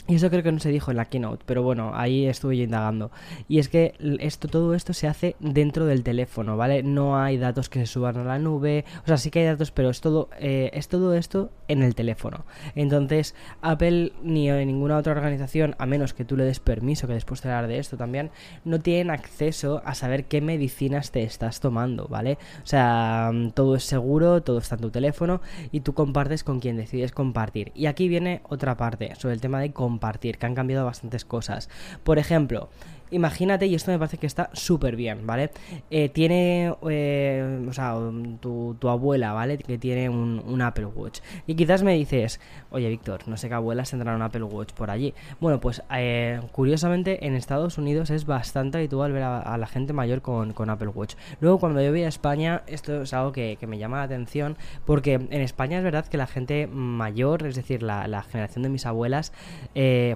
y 0.08 0.16
eso 0.16 0.30
creo 0.30 0.42
que 0.42 0.50
no 0.50 0.58
se 0.58 0.70
dijo 0.70 0.90
en 0.90 0.96
la 0.96 1.04
keynote, 1.04 1.44
pero 1.46 1.62
bueno, 1.62 1.92
ahí 1.94 2.26
estuve 2.26 2.56
yo 2.56 2.64
indagando. 2.64 3.12
Y 3.48 3.60
es 3.60 3.68
que 3.68 3.94
esto, 4.18 4.48
todo 4.48 4.74
esto 4.74 4.92
se 4.94 5.06
hace 5.06 5.36
dentro 5.38 5.86
del 5.86 6.02
teléfono, 6.02 6.56
¿vale? 6.56 6.82
No 6.82 7.16
hay 7.16 7.38
datos 7.38 7.68
que 7.68 7.78
se 7.78 7.86
suban 7.86 8.16
a 8.16 8.24
la 8.24 8.40
nube. 8.40 8.84
O 9.04 9.06
sea, 9.06 9.16
sí 9.16 9.30
que 9.30 9.38
hay 9.38 9.46
datos, 9.46 9.70
pero 9.70 9.90
es 9.90 10.00
todo, 10.00 10.28
eh, 10.40 10.70
es 10.74 10.88
todo 10.88 11.14
esto 11.14 11.50
en 11.68 11.84
el 11.84 11.94
teléfono. 11.94 12.44
Entonces, 12.74 13.36
Apple 13.60 14.12
ni 14.24 14.50
ninguna 14.50 14.96
otra 14.96 15.12
organización, 15.12 15.76
a 15.78 15.86
menos 15.86 16.14
que 16.14 16.24
tú 16.24 16.36
le 16.36 16.44
des 16.44 16.58
permiso, 16.58 17.06
que 17.06 17.14
después 17.14 17.40
te 17.40 17.48
hablar 17.48 17.68
de 17.68 17.78
esto 17.78 17.96
también, 17.96 18.30
no 18.64 18.80
tienen 18.80 19.10
acceso 19.10 19.82
a 19.84 19.94
saber 19.94 20.24
qué 20.24 20.40
medicinas 20.40 21.12
te 21.12 21.22
estás 21.22 21.60
tomando, 21.60 22.08
¿vale? 22.08 22.38
O 22.64 22.66
sea, 22.66 23.30
todo 23.54 23.76
es 23.76 23.84
seguro, 23.84 24.42
todo 24.42 24.58
está 24.58 24.74
en 24.74 24.80
tu 24.80 24.90
teléfono 24.90 25.40
y 25.70 25.80
tú 25.80 25.94
compartes 25.94 26.42
con 26.42 26.58
quien 26.58 26.76
decides 26.76 27.12
compartir. 27.12 27.70
Y 27.76 27.86
aquí 27.86 28.08
viene 28.08 28.42
otra 28.48 28.76
parte 28.76 29.14
sobre 29.14 29.34
el 29.34 29.40
tema 29.40 29.60
de 29.60 29.72
compartir 29.72 29.91
compartir, 29.92 30.38
que 30.38 30.46
han 30.46 30.54
cambiado 30.54 30.86
bastantes 30.86 31.26
cosas. 31.26 31.68
Por 32.02 32.18
ejemplo, 32.18 32.70
imagínate, 33.12 33.66
y 33.66 33.74
esto 33.74 33.90
me 33.90 33.98
parece 33.98 34.18
que 34.18 34.26
está 34.26 34.50
súper 34.52 34.96
bien, 34.96 35.26
¿vale? 35.26 35.50
Eh, 35.90 36.08
tiene, 36.08 36.74
eh, 36.90 37.66
o 37.68 37.72
sea, 37.72 37.94
tu, 38.40 38.76
abuela, 38.88 39.32
¿vale? 39.32 39.58
Que 39.58 39.78
tiene 39.78 40.08
un, 40.08 40.62
Apple 40.62 40.86
Watch. 40.86 41.20
Y 41.46 41.54
quizás 41.54 41.82
me 41.82 41.94
dices, 41.94 42.40
oye, 42.70 42.88
Víctor, 42.88 43.26
no 43.26 43.36
sé 43.36 43.48
qué 43.48 43.54
abuelas 43.54 43.90
tendrán 43.90 44.16
un 44.16 44.22
Apple 44.22 44.44
Watch 44.44 44.72
por 44.72 44.90
allí. 44.90 45.14
Bueno, 45.40 45.60
pues 45.60 45.82
eh, 45.92 46.40
curiosamente 46.52 47.26
en 47.26 47.34
Estados 47.34 47.78
Unidos 47.78 48.10
es 48.10 48.26
bastante 48.26 48.78
habitual 48.78 49.12
ver 49.12 49.22
a, 49.24 49.56
la 49.58 49.66
gente 49.66 49.92
mayor 49.92 50.22
con, 50.22 50.70
Apple 50.70 50.88
Watch. 50.88 51.14
Luego, 51.40 51.58
cuando 51.58 51.82
yo 51.82 51.90
voy 51.90 52.04
a 52.04 52.08
España, 52.08 52.62
esto 52.66 53.02
es 53.02 53.12
algo 53.12 53.32
que, 53.32 53.58
me 53.66 53.78
llama 53.78 53.98
la 53.98 54.04
atención, 54.04 54.56
porque 54.84 55.14
en 55.14 55.40
España 55.40 55.78
es 55.78 55.84
verdad 55.84 56.06
que 56.06 56.16
la 56.16 56.26
gente 56.26 56.66
mayor, 56.66 57.46
es 57.46 57.54
decir, 57.54 57.82
la, 57.82 58.06
la 58.08 58.22
generación 58.22 58.62
de 58.62 58.68
mis 58.68 58.86
abuelas, 58.86 59.32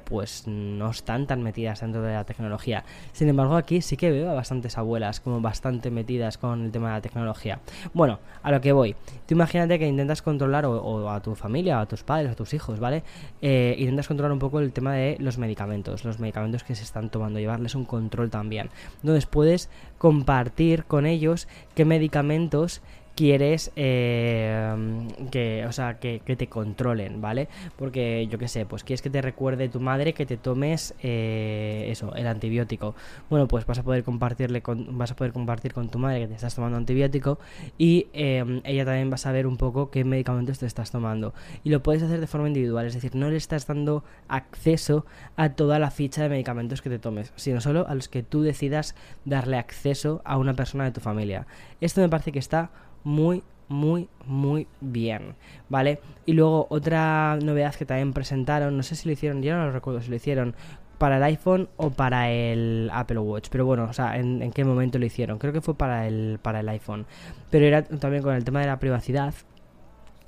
pues 0.04 0.46
no 0.46 0.90
están 0.90 1.26
tan 1.26 1.42
metidas 1.42 1.80
dentro 1.80 2.02
de 2.02 2.14
la 2.14 2.24
tecnología. 2.24 2.84
Sin 3.12 3.28
embargo, 3.28 3.56
aquí 3.56 3.80
sí 3.80 3.96
que 3.96 4.10
veo 4.10 4.30
a 4.30 4.34
bastantes 4.34 4.78
abuelas 4.78 5.20
como 5.20 5.40
bastante 5.40 5.90
metidas 5.90 6.38
con 6.38 6.64
el 6.64 6.70
tema 6.70 6.88
de 6.88 6.94
la 6.94 7.00
tecnología. 7.00 7.60
Bueno, 7.94 8.18
a 8.42 8.50
lo 8.50 8.60
que 8.60 8.72
voy. 8.72 8.94
Tú 9.26 9.34
imagínate 9.34 9.78
que 9.78 9.86
intentas 9.86 10.22
controlar 10.22 10.66
o, 10.66 11.10
a 11.10 11.20
tu 11.20 11.34
familia, 11.34 11.78
o 11.78 11.82
a 11.82 11.86
tus 11.86 12.02
padres, 12.02 12.32
a 12.32 12.34
tus 12.34 12.54
hijos, 12.54 12.80
¿vale? 12.80 13.02
Eh, 13.42 13.74
intentas 13.78 14.08
controlar 14.08 14.32
un 14.32 14.38
poco 14.38 14.60
el 14.60 14.72
tema 14.72 14.94
de 14.94 15.16
los 15.20 15.38
medicamentos, 15.38 16.04
los 16.04 16.18
medicamentos 16.18 16.64
que 16.64 16.74
se 16.74 16.82
están 16.82 17.10
tomando, 17.10 17.38
llevarles 17.38 17.74
un 17.74 17.84
control 17.84 18.30
también. 18.30 18.70
Entonces 19.00 19.26
puedes 19.26 19.68
compartir 19.98 20.84
con 20.84 21.06
ellos 21.06 21.48
qué 21.74 21.84
medicamentos 21.84 22.82
quieres 23.16 23.72
eh, 23.76 25.08
que, 25.30 25.64
o 25.66 25.72
sea, 25.72 25.98
que, 25.98 26.20
te 26.20 26.46
controlen, 26.48 27.20
¿vale? 27.20 27.48
Porque 27.76 28.28
yo 28.30 28.38
qué 28.38 28.46
sé, 28.46 28.66
pues 28.66 28.84
quieres 28.84 29.00
que 29.00 29.10
te 29.10 29.22
recuerde 29.22 29.68
tu 29.68 29.80
madre 29.80 30.12
que 30.12 30.26
te 30.26 30.36
tomes 30.36 30.94
eh, 31.02 31.88
eso, 31.90 32.14
el 32.14 32.26
antibiótico. 32.26 32.94
Bueno, 33.30 33.48
pues 33.48 33.64
vas 33.66 33.78
a 33.78 33.82
poder 33.82 34.04
compartirle 34.04 34.60
con, 34.60 34.98
vas 34.98 35.10
a 35.10 35.16
poder 35.16 35.32
compartir 35.32 35.72
con 35.72 35.88
tu 35.88 35.98
madre 35.98 36.20
que 36.20 36.28
te 36.28 36.34
estás 36.34 36.54
tomando 36.54 36.76
antibiótico 36.76 37.38
y 37.78 38.08
em, 38.12 38.60
ella 38.64 38.84
también 38.84 39.10
va 39.10 39.14
a 39.14 39.18
saber 39.18 39.46
un 39.46 39.56
poco 39.56 39.90
qué 39.90 40.04
medicamentos 40.04 40.58
te 40.58 40.66
estás 40.66 40.90
tomando. 40.90 41.32
Y 41.64 41.70
lo 41.70 41.82
puedes 41.82 42.02
hacer 42.02 42.20
de 42.20 42.26
forma 42.26 42.48
individual, 42.48 42.86
es 42.86 42.94
decir, 42.94 43.16
no 43.16 43.30
le 43.30 43.38
estás 43.38 43.66
dando 43.66 44.04
acceso 44.28 45.06
a 45.36 45.50
toda 45.50 45.78
la 45.78 45.90
ficha 45.90 46.22
de 46.22 46.28
medicamentos 46.28 46.82
que 46.82 46.90
te 46.90 46.98
tomes, 46.98 47.32
sino 47.36 47.62
solo 47.62 47.88
a 47.88 47.94
los 47.94 48.08
que 48.08 48.22
tú 48.22 48.42
decidas 48.42 48.94
darle 49.24 49.56
acceso 49.56 50.20
a 50.26 50.36
una 50.36 50.52
persona 50.52 50.84
de 50.84 50.90
tu 50.90 51.00
familia. 51.00 51.46
Esto 51.80 52.02
me 52.02 52.10
parece 52.10 52.30
que 52.30 52.38
está 52.38 52.70
muy, 53.06 53.44
muy, 53.68 54.08
muy 54.26 54.66
bien, 54.80 55.36
¿vale? 55.68 56.00
Y 56.26 56.32
luego 56.32 56.66
otra 56.70 57.38
novedad 57.40 57.72
que 57.72 57.86
también 57.86 58.12
presentaron, 58.12 58.76
no 58.76 58.82
sé 58.82 58.96
si 58.96 59.08
lo 59.08 59.12
hicieron, 59.12 59.42
ya 59.42 59.56
no 59.56 59.66
lo 59.66 59.70
recuerdo 59.70 60.02
si 60.02 60.10
lo 60.10 60.16
hicieron 60.16 60.56
para 60.98 61.18
el 61.18 61.22
iPhone 61.22 61.68
o 61.76 61.90
para 61.90 62.32
el 62.32 62.90
Apple 62.92 63.20
Watch, 63.20 63.48
pero 63.48 63.64
bueno, 63.64 63.84
o 63.84 63.92
sea, 63.92 64.16
en, 64.16 64.50
qué 64.50 64.64
momento 64.64 64.98
lo 64.98 65.06
hicieron, 65.06 65.38
creo 65.38 65.52
que 65.52 65.60
fue 65.60 65.76
para 65.76 66.08
el, 66.08 66.40
para 66.42 66.60
el 66.60 66.68
iPhone, 66.68 67.06
pero 67.48 67.64
era 67.64 67.84
también 67.84 68.24
con 68.24 68.34
el 68.34 68.42
tema 68.42 68.60
de 68.60 68.66
la 68.66 68.80
privacidad, 68.80 69.34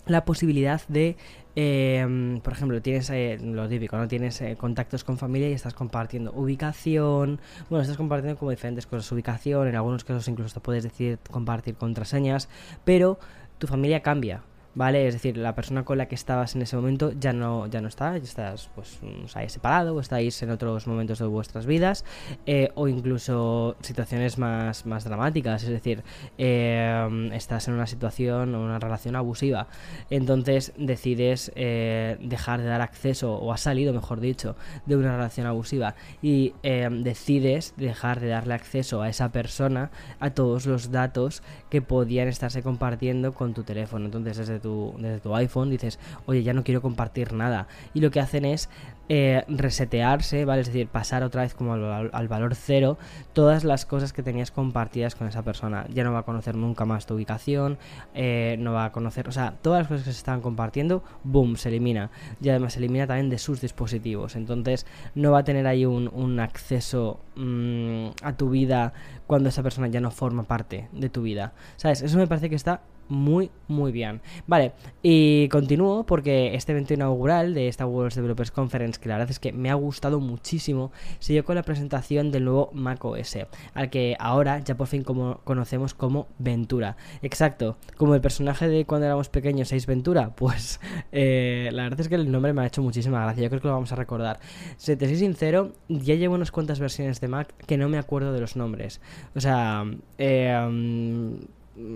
la 0.07 0.25
posibilidad 0.25 0.81
de 0.87 1.17
em, 1.61 2.41
por 2.41 2.53
ejemplo, 2.53 2.81
tienes 2.81 3.11
eh, 3.11 3.37
lo 3.43 3.69
típico, 3.69 3.97
¿no? 3.97 4.07
Tienes 4.07 4.41
eh, 4.43 4.57
contactos 4.57 5.03
con 5.03 5.19
familia 5.19 5.49
y 5.49 5.55
estás 5.55 5.75
compartiendo 5.75 6.31
ubicación, 6.33 7.41
bueno, 7.69 7.83
estás 7.83 7.97
compartiendo 7.97 8.39
como 8.39 8.53
diferentes 8.53 8.87
cosas, 8.87 9.11
ubicación, 9.11 9.67
en 9.67 9.75
algunos 9.75 10.05
casos 10.05 10.29
incluso 10.29 10.55
te 10.55 10.61
puedes 10.61 10.85
decir 10.85 11.19
compartir 11.31 11.75
contraseñas, 11.75 12.49
pero 12.85 13.19
tu 13.59 13.67
familia 13.67 14.03
cambia. 14.03 14.43
¿Vale? 14.75 15.07
Es 15.07 15.15
decir, 15.15 15.37
la 15.37 15.55
persona 15.55 15.85
con 15.85 15.99
la 15.99 16.07
que 16.07 16.15
estabas 16.15 16.55
en 16.55 16.63
ese 16.63 16.77
momento 16.77 17.13
ya 17.19 17.33
no, 17.33 17.67
ya 17.67 17.81
no 17.81 17.89
está, 17.89 18.17
ya 18.17 18.25
estás, 18.25 18.71
pues, 18.75 19.01
os 19.25 19.37
habéis 19.37 19.53
separado 19.53 19.95
o 19.95 20.01
estáis 20.01 20.43
en 20.43 20.51
otros 20.51 20.87
momentos 20.87 21.19
de 21.19 21.27
vuestras 21.27 21.67
vidas, 21.67 22.05
eh, 22.47 22.71
o 22.75 22.89
incluso 22.89 23.77
situaciones 23.81 24.39
más, 24.39 24.87
más 24.87 25.05
dramáticas, 25.05 25.63
es 25.65 25.71
decir, 25.71 26.03
eh, 26.39 27.31
estás 27.33 27.69
en 27.69 27.75
una 27.75 27.87
situación 27.87 28.55
o 28.55 28.63
una 28.63 28.79
relación 28.79 29.17
abusiva, 29.17 29.69
entonces 30.11 30.73
decides 30.77 31.51
eh, 31.55 32.17
dejar 32.21 32.61
de 32.61 32.67
dar 32.67 32.81
acceso, 32.81 33.35
o 33.35 33.53
has 33.53 33.61
salido, 33.61 33.93
mejor 33.93 34.21
dicho, 34.21 34.57
de 34.87 34.97
una 34.97 35.17
relación 35.17 35.47
abusiva 35.47 35.95
y 36.23 36.55
decides 36.63 37.75
dejar 37.77 38.21
de 38.21 38.29
darle 38.29 38.55
acceso 38.55 39.03
a 39.03 39.09
esa 39.09 39.31
persona 39.31 39.91
a 40.21 40.31
todos 40.31 40.67
los 40.67 40.91
datos 40.91 41.43
que 41.71 41.83
podían 41.83 42.29
estarse 42.29 42.63
compartiendo 42.63 43.33
con 43.33 43.55
tu 43.55 43.63
teléfono. 43.63 44.07
Entonces, 44.07 44.37
desde 44.37 44.58
tu 44.59 44.95
desde 44.99 45.21
tu 45.21 45.35
iPhone, 45.35 45.71
dices, 45.71 45.99
oye, 46.27 46.43
ya 46.43 46.53
no 46.53 46.65
quiero 46.65 46.83
compartir 46.83 47.33
nada. 47.33 47.69
Y 47.95 48.01
lo 48.01 48.11
que 48.11 48.21
hacen 48.21 48.45
es 48.45 48.69
eh, 49.11 49.43
resetearse, 49.49 50.45
¿vale? 50.45 50.61
Es 50.61 50.67
decir, 50.67 50.87
pasar 50.87 51.23
otra 51.23 51.41
vez 51.41 51.55
como 51.55 51.73
al, 51.73 52.29
valor 52.29 52.55
cero 52.55 52.99
todas 53.33 53.65
las 53.65 53.87
cosas 53.87 54.13
que 54.13 54.23
tenías 54.23 54.51
compartidas 54.51 55.15
con 55.15 55.27
esa 55.27 55.43
persona. 55.43 55.87
Ya 55.89 56.05
no 56.05 56.13
va 56.13 56.19
a 56.21 56.23
conocer 56.25 56.57
nunca 56.57 56.85
más 56.85 57.07
tu 57.07 57.15
ubicación, 57.15 57.79
eh, 58.15 58.57
no 58.59 58.75
va 58.75 58.85
a 58.85 58.93
conocer, 58.93 59.27
o 59.27 59.33
sea, 59.33 59.55
todas 59.63 59.81
las 59.81 59.89
cosas 59.89 60.05
que 60.05 60.13
se 60.13 60.19
estaban 60.19 60.43
compartiendo, 60.43 61.03
boom, 61.25 61.57
se 61.57 61.71
elimina. 61.71 62.11
Y 62.43 62.51
además 62.51 62.75
se 62.75 62.81
elimina 62.81 63.07
también 63.07 63.31
de 63.31 63.39
sus 63.39 63.63
dispositivos. 63.63 64.37
Entonces 64.37 64.85
no 65.15 65.33
va 65.33 65.39
a 65.39 65.45
tener 65.45 65.67
ahí 65.67 65.87
un, 65.87 66.39
acceso 66.41 67.21
mm, 67.37 68.09
a 68.23 68.37
tu 68.37 68.51
vida 68.51 68.93
cuando 69.27 69.49
esa 69.49 69.63
persona 69.63 69.89
ya 69.89 70.01
no 70.01 70.11
forma 70.11 70.43
parte 70.43 70.89
de 70.93 71.09
tu 71.09 71.23
vida. 71.23 71.55
¿Sabes? 71.77 72.03
Eso 72.03 72.19
me 72.19 72.27
parece 72.27 72.51
que 72.51 72.57
está 72.57 72.83
muy, 73.09 73.51
muy 73.69 73.93
bien. 73.93 74.21
Vale, 74.47 74.73
y 75.03 75.49
continúo 75.49 76.05
porque 76.05 76.55
este 76.55 76.73
evento 76.73 76.95
inaugural 76.95 77.55
de 77.55 77.69
esta 77.69 77.87
World 77.87 78.15
Developers 78.15 78.51
Conference, 78.51 79.01
que 79.01 79.09
la 79.09 79.17
verdad 79.17 79.31
es 79.31 79.39
que 79.39 79.53
me 79.53 79.71
ha 79.71 79.75
gustado 79.75 80.21
muchísimo, 80.21 80.93
siguió 81.19 81.45
con 81.45 81.57
la 81.57 81.63
presentación 81.63 82.31
del 82.31 82.45
nuevo 82.45 82.71
Mac 82.73 83.05
OS, 83.05 83.39
al 83.75 83.91
que 83.91 84.17
ahora 84.19 84.59
ya 84.61 84.77
por 84.77 84.87
fin 84.87 85.03
como 85.03 85.41
conocemos 85.45 85.95
como 85.95 86.29
Ventura. 86.39 86.97
Exacto, 87.23 87.77
como 87.97 88.15
el 88.15 88.21
personaje 88.21 88.69
de 88.69 88.85
cuando 88.85 89.07
éramos 89.07 89.29
pequeños, 89.29 89.69
6 89.69 89.87
Ventura, 89.87 90.31
pues 90.37 90.81
eh, 91.13 91.71
la 91.73 91.85
verdad 91.85 92.01
es 92.01 92.09
que 92.09 92.15
el 92.15 92.31
nombre 92.31 92.53
me 92.53 92.63
ha 92.63 92.67
hecho 92.67 92.83
muchísima 92.83 93.23
gracia, 93.23 93.43
yo 93.43 93.49
creo 93.51 93.61
que 93.61 93.69
lo 93.69 93.75
vamos 93.75 93.93
a 93.93 93.97
recordar. 93.97 94.41
Si 94.77 94.97
te 94.97 95.07
soy 95.07 95.17
sincero, 95.17 95.73
ya 95.89 96.15
llevo 96.15 96.35
unas 96.35 96.51
cuantas 96.51 96.81
versiones 96.81 97.21
de 97.21 97.29
Mac 97.29 97.55
que 97.67 97.77
no 97.77 97.89
me 97.89 97.99
acuerdo 97.99 98.33
de 98.33 98.41
los 98.41 98.57
nombres. 98.57 99.01
O 99.35 99.41
sea, 99.41 99.85
eh, 100.19 101.39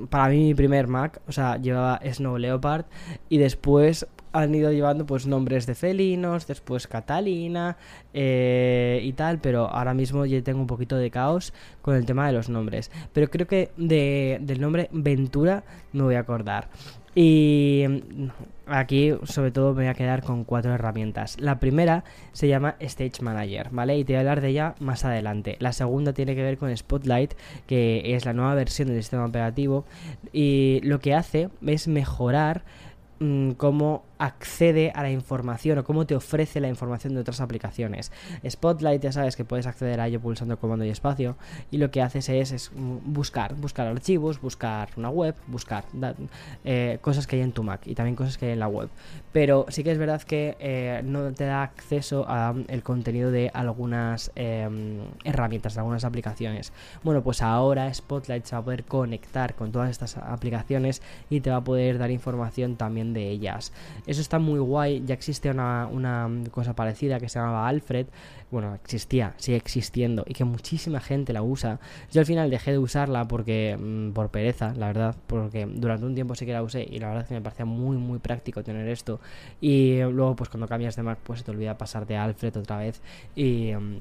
para 0.09 0.29
mí 0.29 0.39
mi 0.39 0.55
primer 0.55 0.89
Mac, 0.89 1.21
o 1.27 1.33
sea, 1.33 1.57
llevaba 1.57 2.01
Snow 2.13 2.39
Leopard 2.39 2.87
y 3.29 3.39
después 3.39 4.07
han 4.33 4.55
ido 4.55 4.73
llevando 4.73 5.07
pues 5.07 5.27
nombres 5.27 5.67
de 5.67 5.75
felinos, 5.75 6.47
después 6.47 6.87
Catalina 6.87 7.77
eh, 8.15 9.01
y 9.03 9.13
tal, 9.13 9.39
pero 9.39 9.69
ahora 9.69 9.95
mismo 9.95 10.25
ya 10.27 10.43
tengo 10.43 10.61
un 10.61 10.67
poquito 10.67 10.97
de 10.97 11.11
caos 11.11 11.53
con 11.83 11.97
el 11.97 12.07
tema 12.07 12.27
de 12.27 12.33
los 12.33 12.49
nombres. 12.49 12.91
Pero 13.13 13.29
creo 13.31 13.47
que 13.47 13.71
de, 13.77 14.39
del 14.41 14.61
nombre 14.61 14.89
Ventura 14.93 15.65
me 15.93 16.03
voy 16.03 16.15
a 16.15 16.21
acordar. 16.21 16.69
Y 17.15 17.85
mm, 17.89 18.29
aquí 18.67 19.13
sobre 19.25 19.51
todo 19.51 19.75
me 19.75 19.83
voy 19.83 19.91
a 19.91 19.95
quedar 19.95 20.23
con 20.23 20.45
cuatro 20.45 20.73
herramientas. 20.73 21.39
La 21.41 21.61
primera 21.61 22.05
se 22.33 22.49
llama 22.49 22.77
Stage 22.81 23.23
Manager, 23.23 23.69
¿vale? 23.71 23.99
Y 23.99 24.05
te 24.05 24.13
voy 24.13 24.19
a 24.19 24.21
hablar 24.21 24.41
de 24.41 24.49
ella 24.49 24.75
más 24.81 25.05
adelante. 25.05 25.57
La 25.61 25.73
segunda 25.73 26.13
tiene 26.13 26.35
que 26.35 26.43
ver 26.43 26.59
con 26.59 26.75
Spotlight, 26.75 27.35
que 27.67 28.15
es 28.15 28.25
la 28.25 28.33
nueva 28.33 28.55
versión 28.55 28.89
del 28.89 29.03
sistema 29.03 29.27
operativo. 29.27 29.85
Y 30.33 30.81
lo 30.85 31.01
que 31.01 31.15
hace 31.15 31.51
es 31.67 31.89
mejorar 31.89 32.65
mm, 33.21 33.53
cómo 33.53 34.05
accede 34.23 34.93
a 34.95 35.03
la 35.03 35.11
información 35.11 35.79
o 35.79 35.85
cómo 35.85 36.07
te 36.07 36.15
ofrece 36.15 36.61
la 36.61 36.69
información 36.69 37.15
de 37.15 37.21
otras 37.21 37.41
aplicaciones. 37.41 38.13
Spotlight 38.49 39.03
ya 39.03 39.11
sabes 39.11 39.35
que 39.35 39.45
puedes 39.45 39.67
acceder 39.67 40.01
a 40.01 40.07
ello 40.07 40.21
pulsando 40.21 40.59
comando 40.59 40.85
y 40.85 40.91
espacio 40.91 41.37
y 41.73 41.79
lo 41.79 41.91
que 41.91 42.03
haces 42.03 42.29
es, 42.29 42.71
buscar, 42.73 43.57
buscar 43.57 43.89
archivos, 43.89 44.41
buscar 44.41 44.91
una 44.97 45.11
web, 45.11 45.35
buscar 45.49 45.85
eh, 46.65 46.99
cosas 47.01 47.27
que 47.27 47.37
hay 47.37 47.43
en 47.43 47.51
tu 47.51 47.65
Mac 47.65 47.81
y 47.85 47.97
también 47.97 48.15
cosas 48.15 48.39
que 48.39 48.47
hay 48.47 48.53
en 48.53 48.61
la 48.61 48.69
web. 48.69 48.89
Pero 49.33 49.67
sí 49.71 49.83
que 49.83 49.91
es 49.91 49.99
verdad 49.99 50.23
que 50.23 50.57
eh, 50.61 51.03
no 51.05 51.33
te 51.33 51.45
da 51.45 51.65
acceso 51.65 52.25
a 52.29 52.53
mm, 52.53 52.81
contenido 52.85 53.33
de 53.33 53.51
algunas 53.53 54.31
em, 54.37 55.01
herramientas, 55.25 55.75
de 55.75 55.81
algunas 55.81 56.05
aplicaciones. 56.05 56.73
Bueno, 57.03 57.23
pues 57.23 57.43
ahora 57.43 57.93
Spotlight 57.93 58.45
se 58.45 58.55
va 58.55 58.61
a 58.61 58.65
poder 58.65 58.85
conectar 58.85 59.57
con 59.57 59.73
todas 59.73 59.91
estas 59.91 60.17
aplicaciones 60.17 61.03
y 61.29 61.41
te 61.41 61.51
va 61.51 61.57
a 61.57 61.65
poder 61.65 61.99
dar 61.99 62.13
información 62.13 62.77
también 62.77 63.15
de 63.15 63.29
ellas. 63.29 63.73
Eso 64.13 64.21
está 64.21 64.39
muy 64.39 64.61
guay. 64.61 65.03
Ya 65.07 65.15
existe 65.15 65.49
una, 65.49 65.89
una 65.91 66.29
cosa 66.51 66.75
parecida 66.75 67.19
que 67.19 67.31
se 67.31 67.39
llamaba 67.39 67.67
Alfred. 67.67 68.09
Bueno, 68.51 68.75
existía, 68.75 69.33
sigue 69.39 69.57
existiendo 69.57 70.23
y 70.27 70.35
que 70.35 70.45
muchísima 70.45 71.01
gente 71.01 71.33
la 71.33 71.43
usa. 71.43 71.81
Yo 72.11 72.21
al 72.21 72.27
final 72.27 72.51
dejé 72.51 72.73
de 72.73 72.79
usarla 72.79 73.27
porque 73.27 73.75
mm, 73.81 74.11
por 74.11 74.29
pereza, 74.29 74.75
la 74.75 74.89
verdad, 74.89 75.17
porque 75.27 75.65
durante 75.65 76.05
un 76.05 76.15
tiempo 76.15 76.35
sí 76.35 76.45
que 76.45 76.53
la 76.53 76.63
usé 76.63 76.83
y 76.83 76.99
la 76.99 77.07
verdad 77.09 77.23
es 77.23 77.29
que 77.29 77.35
me 77.37 77.41
parecía 77.41 77.65
muy 77.65 77.97
muy 77.97 78.19
práctico 78.19 78.63
tener 78.63 78.87
esto. 78.87 79.19
Y 79.63 80.01
luego 80.03 80.37
pues 80.37 80.51
cuando 80.51 80.69
cambias 80.69 80.95
de 80.95 81.03
Mac 81.05 81.19
pues 81.23 81.39
se 81.39 81.47
te 81.47 81.51
olvida 81.53 81.79
pasar 81.79 82.07
de 82.07 82.19
Alfred 82.19 82.55
otra 82.59 82.77
vez 82.77 83.01
y 83.35 83.73
mm, 83.75 83.97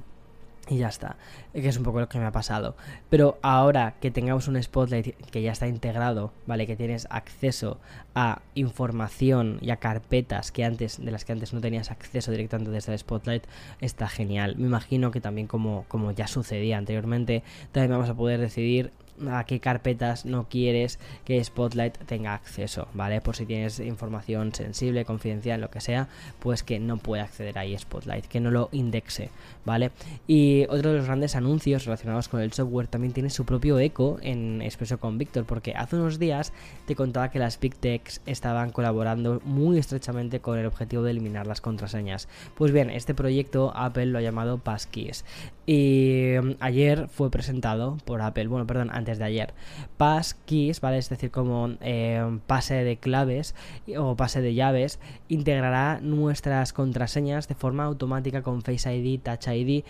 y 0.69 0.78
ya 0.78 0.88
está, 0.88 1.17
que 1.54 1.67
es 1.67 1.78
un 1.78 1.84
poco 1.84 2.00
lo 2.00 2.08
que 2.08 2.19
me 2.19 2.26
ha 2.26 2.32
pasado. 2.32 2.76
Pero 3.10 3.39
ahora 3.41 3.95
que 4.00 4.12
tengamos 4.12 4.47
un 4.47 4.62
Spotlight 4.62 5.15
que 5.32 5.41
ya 5.41 5.52
está 5.52 5.67
integrado, 5.67 6.32
¿vale? 6.45 6.67
Que 6.67 6.76
tienes 6.76 7.08
acceso 7.10 7.80
a 8.15 8.41
información 8.56 9.58
y 9.62 9.71
a 9.71 9.78
carpetas 9.78 10.52
que 10.52 10.63
antes, 10.63 11.04
de 11.04 11.12
las 11.12 11.26
que 11.26 11.34
antes 11.34 11.54
no 11.54 11.62
tenías 11.62 11.91
acceso 11.91 12.32
directamente 12.32 12.71
desde 12.71 12.93
el 12.93 13.00
Spotlight, 13.00 13.43
está 13.80 14.08
genial. 14.08 14.56
Me 14.58 14.67
imagino 14.67 15.12
que 15.12 15.19
también 15.19 15.47
como, 15.47 15.86
como 15.88 16.12
ya 16.12 16.28
sucedía 16.28 16.78
anteriormente, 16.78 17.43
también 17.71 17.91
vamos 17.91 18.10
a 18.10 18.13
poder 18.13 18.39
decidir 18.39 18.91
a 19.30 19.43
qué 19.45 19.60
carpetas 19.60 20.26
no 20.26 20.47
quieres 20.50 21.00
que 21.26 21.43
Spotlight 21.43 21.97
tenga 22.06 22.34
acceso, 22.34 22.88
¿vale? 22.93 23.21
Por 23.21 23.36
si 23.36 23.45
tienes 23.45 23.80
información 23.80 24.54
sensible, 24.54 25.06
confidencial, 25.06 25.62
lo 25.62 25.69
que 25.69 25.82
sea, 25.82 26.08
pues 26.39 26.63
que 26.63 26.80
no 26.80 26.97
pueda 26.97 27.24
acceder 27.24 27.58
ahí 27.58 27.78
Spotlight, 27.78 28.26
que 28.26 28.39
no 28.39 28.52
lo 28.52 28.69
indexe, 28.71 29.30
¿vale? 29.65 29.91
Y 30.28 30.65
otro 30.69 30.91
de 30.91 30.97
los 30.97 31.06
grandes 31.06 31.36
anuncios 31.36 31.86
relacionados 31.86 32.28
con 32.28 32.41
el 32.41 32.54
software 32.54 32.88
también 32.88 33.13
tiene 33.13 33.30
su 33.30 33.45
propio 33.45 33.80
eco 33.80 34.17
en 34.21 34.62
Expreso 34.62 35.00
con 35.00 35.17
Víctor, 35.17 35.45
porque 35.45 35.74
hace 35.76 35.95
unos 35.95 36.19
días 36.19 36.54
te 36.86 36.95
contaba 36.95 37.32
que 37.32 37.39
las 37.39 37.60
Big 37.60 37.76
Techs 37.76 38.21
estaban 38.26 38.71
colaborando 38.71 39.41
muy 39.43 39.78
estrechamente 39.78 40.39
con 40.39 40.58
el 40.58 40.65
objetivo 40.65 41.04
de 41.04 41.12
eliminar 41.12 41.47
las 41.47 41.62
contraseñas. 41.62 42.28
Pues 42.56 42.71
bien, 42.71 42.89
este 42.89 43.13
proyecto 43.13 43.71
Apple 43.76 44.08
lo 44.08 44.17
ha 44.17 44.21
llamado 44.21 44.58
Passkeys. 44.58 45.26
Y 45.65 46.34
mm, 46.41 46.52
ayer 46.60 47.08
fue 47.08 47.30
presentado 47.30 47.97
por 48.06 48.21
Apple, 48.21 48.47
bueno, 48.47 48.67
perdón, 48.67 48.89
antes 49.02 49.18
de 49.18 49.26
ayer. 49.26 49.54
Passkeys, 49.98 50.80
¿vale? 50.82 50.98
Es 50.98 51.10
decir, 51.10 51.32
como 51.32 51.72
eh, 51.82 52.40
pase 52.48 52.84
de 52.84 52.98
claves 52.98 53.56
o 53.98 54.16
pase 54.16 54.42
de 54.42 54.54
llaves, 54.54 55.00
integrará 55.28 56.00
nuestras 56.02 56.74
contraseñas 56.74 57.48
de 57.48 57.56
forma 57.56 57.84
automática 57.84 58.42
con 58.42 58.62
Face 58.62 58.96
ID, 58.96 59.20
Touch 59.22 59.48
ID 59.48 59.84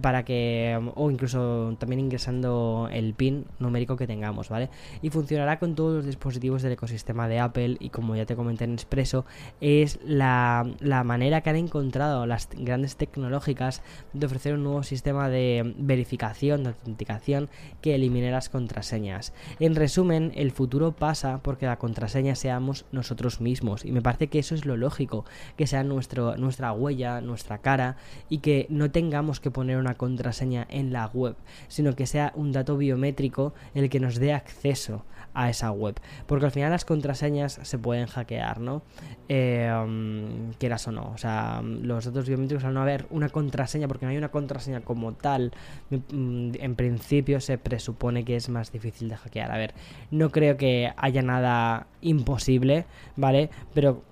para 0.00 0.24
que 0.24 0.78
o 0.94 1.10
incluso 1.10 1.76
también 1.78 2.00
ingresando 2.00 2.88
el 2.92 3.14
pin 3.14 3.46
numérico 3.58 3.96
que 3.96 4.06
tengamos, 4.06 4.48
¿vale? 4.48 4.70
Y 5.02 5.10
funcionará 5.10 5.58
con 5.58 5.74
todos 5.74 5.96
los 5.96 6.06
dispositivos 6.06 6.62
del 6.62 6.72
ecosistema 6.72 7.28
de 7.28 7.40
Apple 7.40 7.76
y 7.80 7.90
como 7.90 8.16
ya 8.16 8.26
te 8.26 8.36
comenté 8.36 8.64
en 8.64 8.74
Expreso, 8.74 9.24
es 9.60 9.98
la, 10.04 10.66
la 10.80 11.04
manera 11.04 11.42
que 11.42 11.50
han 11.50 11.56
encontrado 11.56 12.26
las 12.26 12.48
grandes 12.56 12.96
tecnológicas 12.96 13.82
de 14.12 14.26
ofrecer 14.26 14.54
un 14.54 14.64
nuevo 14.64 14.82
sistema 14.82 15.28
de 15.28 15.74
verificación, 15.78 16.64
de 16.64 16.70
autenticación 16.70 17.48
que 17.80 17.94
elimine 17.94 18.30
las 18.30 18.48
contraseñas. 18.48 19.32
En 19.60 19.74
resumen, 19.74 20.32
el 20.34 20.50
futuro 20.50 20.92
pasa 20.92 21.40
porque 21.42 21.66
la 21.66 21.78
contraseña 21.78 22.34
seamos 22.34 22.84
nosotros 22.92 23.40
mismos 23.40 23.84
y 23.84 23.92
me 23.92 24.02
parece 24.02 24.28
que 24.28 24.38
eso 24.38 24.54
es 24.54 24.64
lo 24.64 24.76
lógico, 24.76 25.24
que 25.56 25.66
sea 25.66 25.84
nuestro, 25.84 26.36
nuestra 26.36 26.72
huella, 26.72 27.20
nuestra 27.20 27.58
cara 27.58 27.96
y 28.28 28.38
que 28.38 28.66
no 28.70 28.90
tengamos 28.90 29.40
que 29.40 29.50
poner 29.50 29.78
una 29.84 29.94
contraseña 29.94 30.66
en 30.70 30.92
la 30.92 31.06
web, 31.06 31.36
sino 31.68 31.94
que 31.94 32.06
sea 32.06 32.32
un 32.34 32.52
dato 32.52 32.76
biométrico 32.76 33.54
el 33.74 33.88
que 33.88 34.00
nos 34.00 34.16
dé 34.16 34.32
acceso 34.32 35.04
a 35.34 35.50
esa 35.50 35.70
web. 35.70 36.00
Porque 36.26 36.46
al 36.46 36.52
final 36.52 36.70
las 36.70 36.84
contraseñas 36.84 37.58
se 37.62 37.78
pueden 37.78 38.06
hackear, 38.06 38.60
¿no? 38.60 38.82
Eh, 39.28 39.70
um, 39.84 40.52
quieras 40.58 40.86
o 40.88 40.92
no. 40.92 41.10
O 41.12 41.18
sea, 41.18 41.60
los 41.62 42.04
datos 42.04 42.28
biométricos 42.28 42.64
al 42.64 42.74
no 42.74 42.80
haber 42.80 43.06
una 43.10 43.28
contraseña, 43.28 43.88
porque 43.88 44.06
no 44.06 44.10
hay 44.10 44.16
una 44.16 44.30
contraseña 44.30 44.80
como 44.80 45.12
tal, 45.12 45.52
mm, 45.90 46.52
en 46.54 46.74
principio 46.76 47.40
se 47.40 47.58
presupone 47.58 48.24
que 48.24 48.36
es 48.36 48.48
más 48.48 48.72
difícil 48.72 49.08
de 49.08 49.16
hackear. 49.16 49.50
A 49.50 49.58
ver, 49.58 49.74
no 50.10 50.30
creo 50.30 50.56
que 50.56 50.92
haya 50.96 51.22
nada 51.22 51.88
imposible, 52.00 52.86
¿vale? 53.16 53.50
Pero 53.74 54.02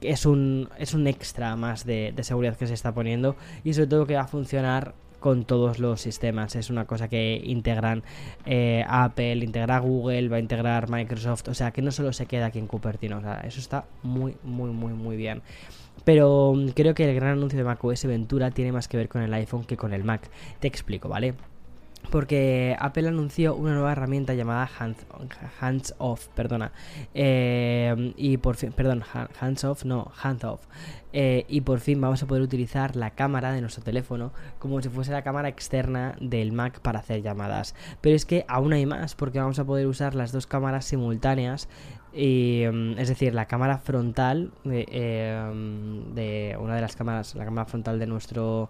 es 0.00 0.26
un, 0.26 0.68
es 0.78 0.94
un 0.94 1.06
extra 1.06 1.56
más 1.56 1.86
de, 1.86 2.12
de 2.14 2.24
seguridad 2.24 2.56
que 2.56 2.66
se 2.66 2.74
está 2.74 2.92
poniendo 2.92 3.36
y 3.64 3.72
sobre 3.74 3.86
todo 3.86 4.06
que 4.06 4.14
va 4.14 4.22
a 4.22 4.26
funcionar 4.26 4.94
con 5.22 5.44
todos 5.46 5.78
los 5.78 6.02
sistemas. 6.02 6.54
Es 6.56 6.68
una 6.68 6.84
cosa 6.84 7.08
que 7.08 7.40
integran 7.42 8.02
eh, 8.44 8.84
Apple, 8.86 9.36
integra 9.36 9.78
Google, 9.78 10.28
va 10.28 10.36
a 10.36 10.40
integrar 10.40 10.90
Microsoft. 10.90 11.48
O 11.48 11.54
sea, 11.54 11.70
que 11.70 11.80
no 11.80 11.90
solo 11.90 12.12
se 12.12 12.26
queda 12.26 12.46
aquí 12.46 12.58
en 12.58 12.66
Cupertino. 12.66 13.16
O 13.16 13.20
sea, 13.22 13.40
eso 13.40 13.60
está 13.60 13.86
muy, 14.02 14.36
muy, 14.42 14.70
muy, 14.70 14.92
muy 14.92 15.16
bien. 15.16 15.40
Pero 16.04 16.52
mm, 16.54 16.70
creo 16.70 16.94
que 16.94 17.08
el 17.08 17.14
gran 17.14 17.38
anuncio 17.38 17.58
de 17.58 17.64
macOS 17.64 18.04
Ventura 18.04 18.50
tiene 18.50 18.72
más 18.72 18.88
que 18.88 18.98
ver 18.98 19.08
con 19.08 19.22
el 19.22 19.32
iPhone 19.32 19.64
que 19.64 19.78
con 19.78 19.94
el 19.94 20.04
Mac. 20.04 20.28
Te 20.60 20.68
explico, 20.68 21.08
¿vale? 21.08 21.34
Porque 22.12 22.76
Apple 22.78 23.08
anunció 23.08 23.56
una 23.56 23.72
nueva 23.72 23.92
herramienta 23.92 24.34
llamada 24.34 24.68
Hands, 25.60 25.94
Off, 25.96 26.28
perdona, 26.34 26.70
eh, 27.14 28.12
y 28.18 28.36
por 28.36 28.56
fin, 28.56 28.70
perdón, 28.72 29.02
Hands 29.40 29.64
Off, 29.64 29.86
no, 29.86 30.12
Hands 30.22 30.44
Off, 30.44 30.66
eh, 31.14 31.46
y 31.48 31.62
por 31.62 31.80
fin 31.80 32.02
vamos 32.02 32.22
a 32.22 32.26
poder 32.26 32.42
utilizar 32.42 32.96
la 32.96 33.12
cámara 33.12 33.52
de 33.52 33.62
nuestro 33.62 33.82
teléfono 33.82 34.34
como 34.58 34.82
si 34.82 34.90
fuese 34.90 35.10
la 35.10 35.22
cámara 35.22 35.48
externa 35.48 36.14
del 36.20 36.52
Mac 36.52 36.80
para 36.80 36.98
hacer 36.98 37.22
llamadas. 37.22 37.74
Pero 38.02 38.14
es 38.14 38.26
que 38.26 38.44
aún 38.46 38.74
hay 38.74 38.84
más, 38.84 39.14
porque 39.14 39.40
vamos 39.40 39.58
a 39.58 39.64
poder 39.64 39.86
usar 39.86 40.14
las 40.14 40.32
dos 40.32 40.46
cámaras 40.46 40.84
simultáneas 40.84 41.66
mm, 42.12 42.98
es 42.98 43.08
decir, 43.08 43.32
la 43.34 43.46
cámara 43.46 43.78
frontal 43.78 44.52
de, 44.64 44.84
eh, 44.90 46.04
de, 46.14 46.58
una 46.60 46.74
de 46.74 46.80
las 46.82 46.94
cámaras, 46.94 47.34
la 47.36 47.46
cámara 47.46 47.64
frontal 47.64 47.98
de 47.98 48.06
nuestro 48.06 48.68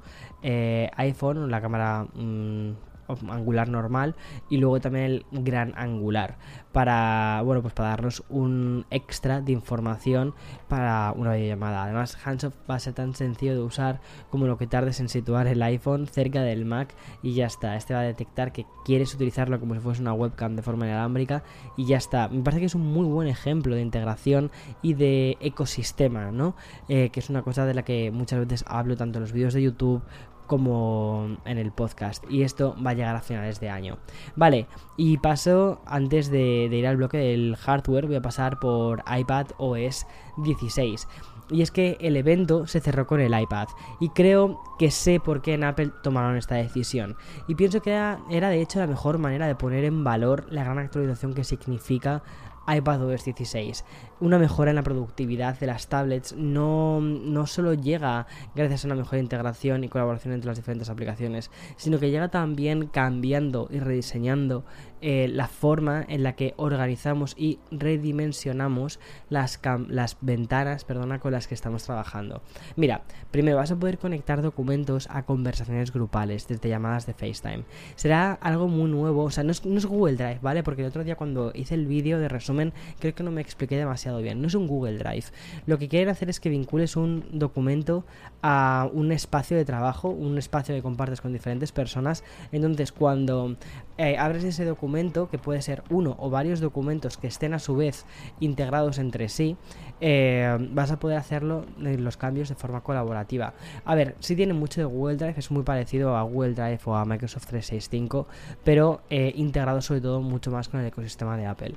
iPhone, 0.96 1.50
la 1.50 1.60
cámara 1.60 2.06
mm, 2.14 2.91
angular 3.28 3.68
normal 3.68 4.14
y 4.48 4.58
luego 4.58 4.80
también 4.80 5.04
el 5.04 5.26
gran 5.30 5.72
angular. 5.76 6.36
Para 6.72 7.42
bueno 7.44 7.62
pues 7.62 7.74
para 7.74 7.90
darnos 7.90 8.24
un 8.28 8.86
extra 8.90 9.40
de 9.40 9.52
información 9.52 10.34
para 10.68 11.12
una 11.12 11.34
videollamada. 11.34 11.84
Además 11.84 12.16
Handsoft 12.24 12.56
va 12.70 12.76
a 12.76 12.78
ser 12.78 12.94
tan 12.94 13.14
sencillo 13.14 13.54
de 13.54 13.60
usar 13.60 14.00
como 14.30 14.46
lo 14.46 14.58
que 14.58 14.66
tardes 14.66 15.00
en 15.00 15.08
situar 15.08 15.46
el 15.46 15.62
iPhone 15.62 16.06
cerca 16.06 16.42
del 16.42 16.64
Mac 16.64 16.94
y 17.22 17.34
ya 17.34 17.46
está. 17.46 17.76
Este 17.76 17.94
va 17.94 18.00
a 18.00 18.04
detectar 18.04 18.52
que 18.52 18.66
quieres 18.84 19.14
utilizarlo 19.14 19.60
como 19.60 19.74
si 19.74 19.80
fuese 19.80 20.00
una 20.00 20.14
webcam 20.14 20.56
de 20.56 20.62
forma 20.62 20.86
inalámbrica 20.86 21.42
y 21.76 21.86
ya 21.86 21.96
está. 21.96 22.28
Me 22.28 22.42
parece 22.42 22.60
que 22.60 22.66
es 22.66 22.74
un 22.74 22.86
muy 22.86 23.06
buen 23.06 23.28
ejemplo 23.28 23.74
de 23.74 23.82
integración 23.82 24.50
y 24.80 24.94
de 24.94 25.36
ecosistema 25.40 26.30
no 26.30 26.54
eh, 26.88 27.10
que 27.10 27.20
es 27.20 27.30
una 27.30 27.42
cosa 27.42 27.66
de 27.66 27.74
la 27.74 27.82
que 27.82 28.10
muchas 28.10 28.40
veces 28.40 28.64
hablo 28.66 28.96
tanto 28.96 29.18
en 29.18 29.22
los 29.22 29.32
vídeos 29.32 29.54
de 29.54 29.62
YouTube 29.62 30.02
como 30.52 31.38
en 31.46 31.56
el 31.56 31.72
podcast. 31.72 32.30
Y 32.30 32.42
esto 32.42 32.76
va 32.84 32.90
a 32.90 32.92
llegar 32.92 33.16
a 33.16 33.22
finales 33.22 33.58
de 33.58 33.70
año. 33.70 33.96
Vale, 34.36 34.66
y 34.98 35.16
paso, 35.16 35.80
antes 35.86 36.30
de, 36.30 36.66
ir 36.70 36.86
al 36.86 36.98
bloque 36.98 37.16
del 37.16 37.56
hardware, 37.56 38.06
voy 38.06 38.16
a 38.16 38.20
pasar 38.20 38.58
por 38.60 39.02
iPad 39.10 39.46
OS 39.56 40.06
16. 40.36 41.08
Y 41.48 41.62
es 41.62 41.70
que 41.70 41.96
el 42.02 42.18
evento 42.18 42.66
se 42.66 42.80
cerró 42.80 43.06
con 43.06 43.20
el 43.20 43.32
iPad. 43.32 43.68
Y 43.98 44.10
creo 44.10 44.60
que 44.78 44.90
sé 44.90 45.20
por 45.20 45.40
qué 45.40 45.54
en 45.54 45.64
Apple 45.64 45.90
tomaron 46.02 46.36
esta 46.36 46.56
decisión. 46.56 47.16
Y 47.48 47.54
pienso 47.54 47.80
que 47.80 47.92
era, 47.92 48.18
de 48.28 48.60
hecho 48.60 48.78
la 48.78 48.86
mejor 48.86 49.16
manera 49.16 49.46
de 49.46 49.54
poner 49.54 49.86
en 49.86 50.04
valor 50.04 50.48
la 50.50 50.64
gran 50.64 50.78
actualización 50.78 51.32
que 51.32 51.44
significa 51.44 52.22
iPadOS 52.68 53.24
16. 53.24 53.86
Una 54.22 54.38
mejora 54.38 54.70
en 54.70 54.76
la 54.76 54.84
productividad 54.84 55.58
de 55.58 55.66
las 55.66 55.88
tablets 55.88 56.32
no, 56.36 57.00
no 57.00 57.48
solo 57.48 57.74
llega 57.74 58.28
gracias 58.54 58.84
a 58.84 58.86
una 58.86 58.94
mejor 58.94 59.18
integración 59.18 59.82
y 59.82 59.88
colaboración 59.88 60.32
entre 60.32 60.46
las 60.46 60.58
diferentes 60.58 60.88
aplicaciones, 60.88 61.50
sino 61.76 61.98
que 61.98 62.12
llega 62.12 62.28
también 62.28 62.86
cambiando 62.86 63.66
y 63.68 63.80
rediseñando 63.80 64.64
eh, 65.00 65.26
la 65.26 65.48
forma 65.48 66.04
en 66.06 66.22
la 66.22 66.36
que 66.36 66.54
organizamos 66.56 67.34
y 67.36 67.58
redimensionamos 67.72 69.00
las, 69.28 69.58
las 69.88 70.16
ventanas 70.20 70.84
perdona, 70.84 71.18
con 71.18 71.32
las 71.32 71.48
que 71.48 71.54
estamos 71.56 71.82
trabajando. 71.82 72.42
Mira, 72.76 73.02
primero 73.32 73.56
vas 73.56 73.72
a 73.72 73.76
poder 73.76 73.98
conectar 73.98 74.40
documentos 74.40 75.08
a 75.10 75.24
conversaciones 75.24 75.92
grupales 75.92 76.46
desde 76.46 76.68
llamadas 76.68 77.06
de 77.06 77.14
FaceTime. 77.14 77.64
Será 77.96 78.34
algo 78.34 78.68
muy 78.68 78.88
nuevo, 78.88 79.24
o 79.24 79.30
sea, 79.32 79.42
no 79.42 79.50
es, 79.50 79.66
no 79.66 79.76
es 79.76 79.86
Google 79.86 80.14
Drive, 80.14 80.38
¿vale? 80.40 80.62
Porque 80.62 80.82
el 80.82 80.88
otro 80.88 81.02
día 81.02 81.16
cuando 81.16 81.50
hice 81.52 81.74
el 81.74 81.88
vídeo 81.88 82.20
de 82.20 82.28
resumen 82.28 82.72
creo 83.00 83.12
que 83.16 83.24
no 83.24 83.32
me 83.32 83.40
expliqué 83.40 83.76
demasiado 83.76 84.11
bien. 84.18 84.40
No 84.40 84.48
es 84.48 84.54
un 84.54 84.66
Google 84.66 84.98
Drive. 84.98 85.26
Lo 85.66 85.78
que 85.78 85.88
quieren 85.88 86.08
hacer 86.08 86.28
es 86.28 86.40
que 86.40 86.48
vincules 86.48 86.96
un 86.96 87.24
documento 87.32 88.04
a 88.42 88.90
un 88.92 89.12
espacio 89.12 89.56
de 89.56 89.64
trabajo, 89.64 90.08
un 90.08 90.36
espacio 90.38 90.74
que 90.74 90.82
compartes 90.82 91.20
con 91.20 91.32
diferentes 91.32 91.72
personas. 91.72 92.24
Entonces, 92.50 92.92
cuando 92.92 93.56
eh, 93.98 94.16
abres 94.18 94.44
ese 94.44 94.64
documento, 94.64 95.30
que 95.30 95.38
puede 95.38 95.62
ser 95.62 95.82
uno 95.90 96.16
o 96.18 96.28
varios 96.28 96.60
documentos 96.60 97.16
que 97.16 97.28
estén 97.28 97.54
a 97.54 97.58
su 97.58 97.76
vez 97.76 98.04
integrados 98.40 98.98
entre 98.98 99.28
sí, 99.28 99.56
eh, 100.04 100.58
vas 100.72 100.90
a 100.90 100.98
poder 100.98 101.16
hacerlo 101.16 101.64
los 101.78 102.16
cambios 102.16 102.48
de 102.48 102.56
forma 102.56 102.80
colaborativa. 102.80 103.54
A 103.84 103.94
ver, 103.94 104.16
si 104.18 104.34
tiene 104.34 104.52
mucho 104.52 104.80
de 104.80 104.84
Google 104.84 105.16
Drive, 105.16 105.34
es 105.36 105.52
muy 105.52 105.62
parecido 105.62 106.16
a 106.16 106.22
Google 106.22 106.54
Drive 106.54 106.80
o 106.86 106.96
a 106.96 107.04
Microsoft 107.04 107.46
365, 107.46 108.26
pero 108.64 109.02
eh, 109.10 109.32
integrado 109.36 109.80
sobre 109.80 110.00
todo 110.00 110.20
mucho 110.20 110.50
más 110.50 110.68
con 110.68 110.80
el 110.80 110.86
ecosistema 110.86 111.36
de 111.36 111.46
Apple. 111.46 111.74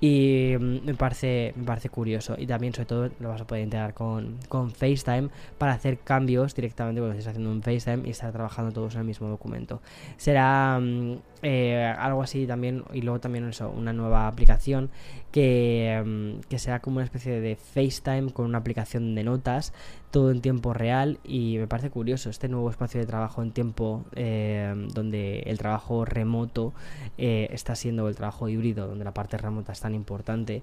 Y 0.00 0.54
mm, 0.58 0.86
me 0.86 0.94
parece, 0.94 1.52
me 1.54 1.64
parece 1.64 1.90
curioso. 1.90 2.34
Y 2.38 2.46
también, 2.46 2.72
sobre 2.72 2.86
todo, 2.86 3.10
lo 3.20 3.28
vas 3.28 3.42
a 3.42 3.46
poder 3.46 3.64
integrar 3.64 3.92
con, 3.92 4.38
con 4.48 4.70
FaceTime 4.70 5.28
para 5.58 5.72
hacer 5.72 5.98
cambios 5.98 6.54
directamente 6.54 7.02
cuando 7.02 7.12
estés 7.12 7.28
haciendo 7.28 7.50
un 7.50 7.62
FaceTime 7.62 8.08
y 8.08 8.10
estar 8.10 8.32
trabajando 8.32 8.72
todos 8.72 8.94
en 8.94 9.00
el 9.00 9.06
mismo 9.06 9.28
documento. 9.28 9.82
Será 10.16 10.78
mm, 10.80 11.16
eh, 11.42 11.94
algo 11.98 12.22
así 12.22 12.46
también. 12.46 12.84
Y 12.94 13.02
luego 13.02 13.20
también 13.20 13.46
eso, 13.48 13.68
una 13.68 13.92
nueva 13.92 14.28
aplicación 14.28 14.88
que, 15.30 16.02
mm, 16.04 16.48
que 16.48 16.58
será 16.58 16.80
como 16.80 16.96
una 16.96 17.04
especie 17.04 17.40
de 17.40 17.58
FaceTime 17.74 18.32
con 18.32 18.46
una 18.46 18.58
aplicación 18.58 19.14
de 19.14 19.24
notas 19.24 19.72
todo 20.10 20.30
en 20.30 20.40
tiempo 20.40 20.72
real 20.72 21.18
y 21.24 21.58
me 21.58 21.66
parece 21.66 21.90
curioso 21.90 22.30
este 22.30 22.48
nuevo 22.48 22.70
espacio 22.70 23.00
de 23.00 23.06
trabajo 23.06 23.42
en 23.42 23.52
tiempo 23.52 24.04
eh, 24.14 24.72
donde 24.94 25.40
el 25.40 25.58
trabajo 25.58 26.04
remoto 26.04 26.72
eh, 27.18 27.48
está 27.50 27.74
siendo 27.74 28.08
el 28.08 28.16
trabajo 28.16 28.48
híbrido 28.48 28.86
donde 28.86 29.04
la 29.04 29.12
parte 29.12 29.36
remota 29.36 29.72
es 29.72 29.80
tan 29.80 29.94
importante 29.94 30.62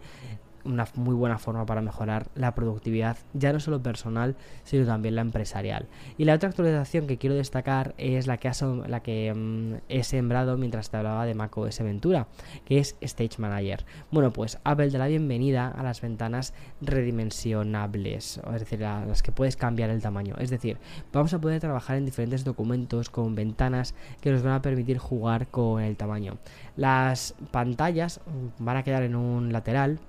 una 0.66 0.88
muy 0.96 1.16
buena 1.16 1.38
forma 1.38 1.66
para 1.66 1.82
mejorar 1.82 2.28
la 2.36 2.56
productividad, 2.56 3.18
ya 3.34 3.54
no 3.54 3.60
solo 3.60 3.82
personal, 3.82 4.36
sino 4.64 4.86
también 4.86 5.16
la 5.16 5.22
empresarial. 5.22 5.88
Y 6.18 6.26
la 6.26 6.34
otra 6.34 6.50
actualización 6.50 7.08
que 7.08 7.18
quiero 7.18 7.36
destacar 7.36 7.94
es 7.98 8.28
la 8.28 8.38
que, 8.38 8.52
la 8.88 9.02
que 9.02 9.34
mm, 9.34 9.74
he 9.90 10.04
sembrado 10.04 10.58
mientras 10.58 10.90
te 10.90 10.98
hablaba 10.98 11.26
de 11.26 11.34
macOS 11.34 11.80
Ventura, 11.80 12.28
que 12.66 12.80
es 12.80 12.96
Stage 13.02 13.40
Manager. 13.40 13.86
Bueno, 14.12 14.32
pues 14.32 14.60
Apple 14.64 14.90
da 14.90 15.00
la 15.00 15.08
bienvenida 15.08 15.68
a 15.68 15.84
las 15.84 16.02
ventanas 16.02 16.54
redimensionables, 16.82 18.40
es 18.54 18.60
decir, 18.60 18.80
las 18.80 19.24
que 19.24 19.32
puedes 19.32 19.58
cambiar 19.58 19.90
el 19.90 20.02
tamaño. 20.02 20.36
Es 20.38 20.50
decir, 20.50 20.78
vamos 21.12 21.34
a 21.34 21.42
poder 21.42 21.60
trabajar 21.60 21.98
en 21.98 22.06
diferentes 22.06 22.44
documentos 22.44 23.10
con 23.10 23.36
ventanas 23.36 23.96
que 24.22 24.32
nos 24.32 24.44
van 24.44 24.54
a 24.54 24.62
permitir 24.62 24.98
jugar 24.98 25.48
con 25.48 25.82
el 25.82 25.98
tamaño. 25.98 26.38
Las 26.76 27.36
pantallas 27.52 28.22
van 28.60 28.78
a 28.78 28.84
quedar 28.84 29.04
en 29.04 29.16
un 29.16 29.52
lateral 29.52 30.00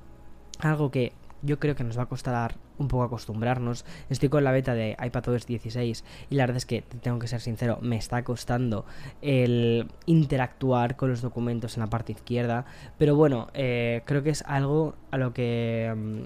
algo 0.60 0.90
que 0.90 1.12
yo 1.44 1.58
creo 1.58 1.74
que 1.76 1.84
nos 1.84 1.98
va 1.98 2.04
a 2.04 2.06
costar 2.06 2.56
un 2.78 2.88
poco 2.88 3.04
acostumbrarnos. 3.04 3.84
Estoy 4.08 4.28
con 4.28 4.44
la 4.44 4.52
beta 4.52 4.74
de 4.74 4.96
iPadOS 5.02 5.46
16 5.46 6.04
y 6.30 6.34
la 6.34 6.44
verdad 6.44 6.56
es 6.56 6.66
que, 6.66 6.82
tengo 6.82 7.18
que 7.18 7.28
ser 7.28 7.40
sincero, 7.40 7.78
me 7.82 7.96
está 7.96 8.24
costando 8.24 8.84
el 9.22 9.86
interactuar 10.06 10.96
con 10.96 11.10
los 11.10 11.20
documentos 11.20 11.76
en 11.76 11.82
la 11.82 11.88
parte 11.88 12.12
izquierda. 12.12 12.64
Pero 12.98 13.14
bueno, 13.14 13.48
eh, 13.54 14.02
creo 14.06 14.22
que 14.22 14.30
es 14.30 14.42
algo 14.46 14.94
a 15.10 15.18
lo 15.18 15.32
que... 15.32 15.92
Mm, 15.94 16.22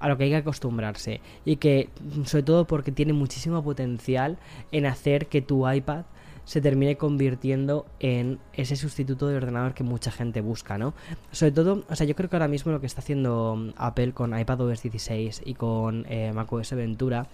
a 0.00 0.08
lo 0.08 0.18
que 0.18 0.24
hay 0.24 0.30
que 0.30 0.36
acostumbrarse 0.36 1.22
y 1.46 1.56
que 1.56 1.88
sobre 2.26 2.42
todo 2.42 2.66
porque 2.66 2.92
tiene 2.92 3.14
muchísimo 3.14 3.62
potencial 3.62 4.36
en 4.70 4.84
hacer 4.84 5.28
que 5.28 5.40
tu 5.40 5.66
iPad 5.70 6.04
se 6.44 6.60
termine 6.60 6.96
convirtiendo 6.96 7.86
en 8.00 8.38
ese 8.52 8.76
sustituto 8.76 9.28
de 9.28 9.36
ordenador 9.36 9.74
que 9.74 9.84
mucha 9.84 10.10
gente 10.10 10.40
busca, 10.40 10.78
¿no? 10.78 10.94
Sobre 11.32 11.52
todo, 11.52 11.84
o 11.88 11.96
sea, 11.96 12.06
yo 12.06 12.14
creo 12.14 12.28
que 12.28 12.36
ahora 12.36 12.48
mismo 12.48 12.72
lo 12.72 12.80
que 12.80 12.86
está 12.86 13.00
haciendo 13.00 13.56
mm, 13.56 13.70
Apple 13.76 14.12
con 14.12 14.38
iPadOS 14.38 14.82
16 14.82 15.42
y 15.44 15.54
con 15.54 16.06
eh, 16.08 16.32
macOS 16.34 16.72
Ventura 16.72 17.26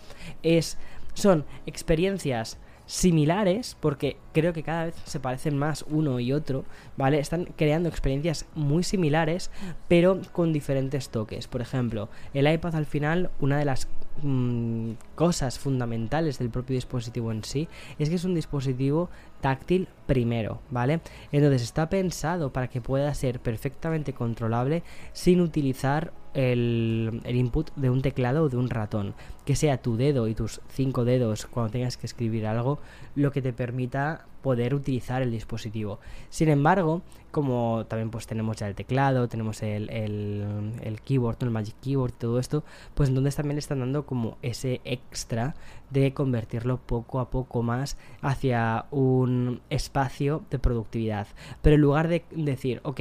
es 0.43 0.79
son 1.15 1.45
experiencias 1.67 2.59
similares, 2.91 3.77
porque 3.79 4.17
creo 4.33 4.53
que 4.53 4.65
cada 4.65 4.87
vez 4.87 4.97
se 5.05 5.21
parecen 5.21 5.57
más 5.57 5.85
uno 5.89 6.19
y 6.19 6.33
otro, 6.33 6.65
¿vale? 6.97 7.21
Están 7.21 7.45
creando 7.57 7.89
experiencias 7.89 8.47
muy 8.57 8.83
similares, 8.83 9.53
pero 9.87 10.21
con 10.33 10.53
diferentes 10.53 11.09
toques. 11.09 11.47
Por 11.47 11.61
ejemplo, 11.61 12.09
el 12.35 12.53
iPad 12.53 12.75
al 12.75 12.87
final, 12.87 13.31
una 13.39 13.59
de 13.59 13.65
las 13.65 13.87
mm, 14.23 14.95
cosas 15.15 15.61
fundamentales 15.61 16.41
del 16.41 16.51
propio 16.51 16.75
dispositivo 16.75 17.31
en 17.31 17.45
sí, 17.45 17.69
es 18.01 18.09
que 18.09 18.17
es 18.17 18.25
un 18.25 18.35
dispositivo 18.35 19.09
táctil 19.41 19.87
primero, 20.07 20.61
¿vale? 20.69 21.01
Entonces 21.31 21.63
está 21.63 21.89
pensado 21.89 22.53
para 22.53 22.67
que 22.67 22.81
pueda 22.81 23.15
ser 23.15 23.39
perfectamente 23.39 24.15
controlable 24.15 24.83
sin 25.13 25.41
utilizar 25.41 26.13
el, 26.35 27.21
el, 27.25 27.37
input 27.37 27.71
de 27.75 27.91
un 27.91 28.03
teclado 28.03 28.45
o 28.45 28.49
de 28.49 28.57
un 28.57 28.71
ratón. 28.71 29.15
Que 29.45 29.57
sea 29.57 29.83
tu 29.83 29.97
dedo 29.97 30.29
y 30.29 30.35
tus 30.35 30.61
cinco 30.69 31.05
dedos 31.05 31.47
cuando 31.47 31.73
tengas 31.73 31.97
que 31.97 32.07
escribir 32.07 32.47
algo 32.47 32.81
lo 33.15 33.33
que 33.33 33.43
te 33.43 33.53
permita 33.53 34.27
poder 34.43 34.75
utilizar 34.75 35.23
el 35.23 35.31
dispositivo. 35.31 36.01
Sin 36.29 36.49
embargo, 36.49 37.03
como 37.31 37.85
también 37.87 38.11
pues 38.11 38.27
tenemos 38.27 38.57
ya 38.57 38.67
el 38.67 38.75
teclado, 38.75 39.29
tenemos 39.29 39.63
el, 39.63 39.89
el, 39.91 41.01
keyboard, 41.05 41.37
el 41.41 41.51
Magic 41.51 41.77
Keyboard, 41.81 42.13
todo 42.13 42.39
esto, 42.39 42.65
pues 42.95 43.09
entonces 43.09 43.37
también 43.37 43.59
están 43.59 43.81
dando 43.81 44.05
como 44.05 44.37
ese 44.43 44.81
extra 44.85 45.55
de 45.91 46.13
convertirlo 46.13 46.79
poco 46.79 47.21
a 47.21 47.31
poco 47.31 47.63
más 47.63 47.97
hacia 48.21 48.87
un 48.91 49.61
espacio 49.71 50.43
de 50.51 50.59
productividad. 50.59 51.27
Pero 51.63 51.77
en 51.77 51.83
lugar 51.83 52.09
de 52.09 52.25
decir, 52.31 52.81
ok, 52.85 53.01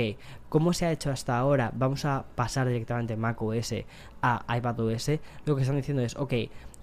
¿cómo 0.50 0.74
se 0.74 0.86
ha 0.86 0.92
hecho 0.92 1.12
hasta 1.12 1.38
ahora? 1.38 1.72
Vamos 1.76 2.06
a 2.06 2.26
pasar 2.36 2.68
directamente 2.68 3.16
Mac 3.16 3.42
OS 3.42 3.74
a 4.22 4.58
iPad 4.58 4.80
OS, 4.80 5.12
lo 5.46 5.56
que 5.56 5.62
están 5.62 5.78
diciendo 5.78 6.04
es, 6.04 6.16
ok, 6.16 6.34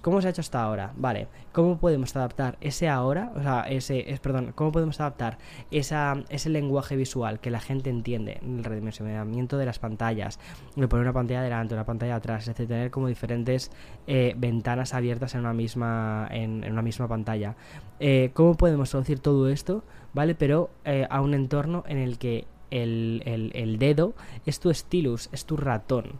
¿Cómo 0.07 0.23
se 0.23 0.29
ha 0.29 0.31
hecho 0.31 0.40
hasta 0.40 0.62
ahora? 0.62 0.92
Vale, 0.97 1.27
¿cómo 1.51 1.79
podemos 1.79 2.14
adaptar 2.14 2.59
ese 2.61 2.88
ahora? 2.88 3.33
O 3.35 3.42
sea, 3.42 3.62
ese, 3.62 4.09
es, 4.12 4.21
perdón, 4.21 4.53
¿cómo 4.55 4.71
podemos 4.71 5.01
adaptar 5.01 5.37
esa, 5.73 6.23
ese 6.29 6.49
lenguaje 6.49 6.95
visual 6.95 7.40
que 7.40 7.51
la 7.51 7.59
gente 7.59 7.90
entiende? 7.90 8.38
El 8.40 8.62
redimensionamiento 8.62 9.59
de 9.59 9.66
las 9.66 9.81
pantallas, 9.81 10.38
de 10.77 10.87
poner 10.87 11.03
una 11.03 11.12
pantalla 11.12 11.42
delante, 11.42 11.75
una 11.75 11.87
pantalla 11.87 12.14
atrás, 12.14 12.47
decir, 12.47 12.69
tener 12.69 12.92
como 12.92 13.09
diferentes 13.09 13.73
eh, 14.07 14.35
ventanas 14.37 14.95
abiertas 14.95 15.35
en 15.35 15.40
una 15.40 15.53
misma, 15.53 16.29
en, 16.31 16.62
en 16.62 16.73
una 16.73 16.83
misma 16.83 17.09
pantalla. 17.09 17.57
Eh, 17.99 18.31
¿Cómo 18.33 18.55
podemos 18.55 18.88
traducir 18.88 19.19
todo 19.19 19.49
esto? 19.49 19.83
¿Vale? 20.14 20.37
Pero 20.37 20.71
eh, 20.85 21.09
a 21.11 21.21
un 21.21 21.35
entorno 21.35 21.83
en 21.88 21.99
el 21.99 22.19
que 22.19 22.47
el, 22.71 23.25
el, 23.27 23.51
el, 23.57 23.81
dedo 23.81 24.14
es 24.45 24.61
tu 24.61 24.73
stylus, 24.73 25.31
es 25.33 25.47
tu 25.47 25.57
ratón. 25.57 26.12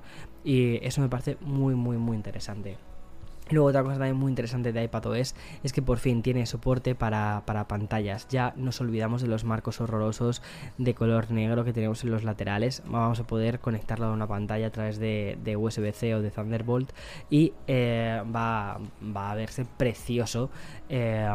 Y 0.43 0.85
eso 0.85 1.03
me 1.03 1.09
parece 1.09 1.37
muy, 1.41 1.77
muy, 1.77 1.99
muy 1.99 2.17
interesante. 2.17 2.79
Luego 3.51 3.69
otra 3.69 3.85
cosa 3.85 3.95
también 3.95 4.17
muy 4.17 4.33
interesante 4.33 4.73
de 4.73 4.83
iPadOS 4.83 5.35
es 5.63 5.73
que 5.73 5.81
por 5.81 5.99
fin 5.99 6.21
tiene 6.23 6.47
soporte 6.47 6.97
para, 6.97 7.45
para, 7.47 7.69
pantallas. 7.69 8.27
Ya 8.29 8.53
nos 8.57 8.81
olvidamos 8.81 9.23
de 9.23 9.29
los 9.29 9.45
marcos 9.45 9.81
horrorosos 9.81 10.43
de 10.79 10.95
color 10.95 11.31
negro 11.31 11.65
que 11.65 11.73
tenemos 11.73 12.03
en 12.03 12.11
los 12.11 12.25
laterales. 12.25 12.83
Vamos 12.87 13.21
a 13.21 13.27
poder 13.27 13.61
conectarlo 13.61 14.07
a 14.07 14.13
una 14.13 14.27
pantalla 14.27 14.67
a 14.67 14.71
través 14.71 14.99
de, 14.99 15.57
USB-C 15.57 16.17
o 16.17 16.23
de 16.23 16.31
Thunderbolt 16.33 16.91
y 17.31 17.53
eh, 17.69 18.21
va, 18.35 18.81
va, 19.01 19.31
a 19.31 19.35
verse 19.37 19.65
precioso. 19.65 20.51
Eh, 20.89 21.29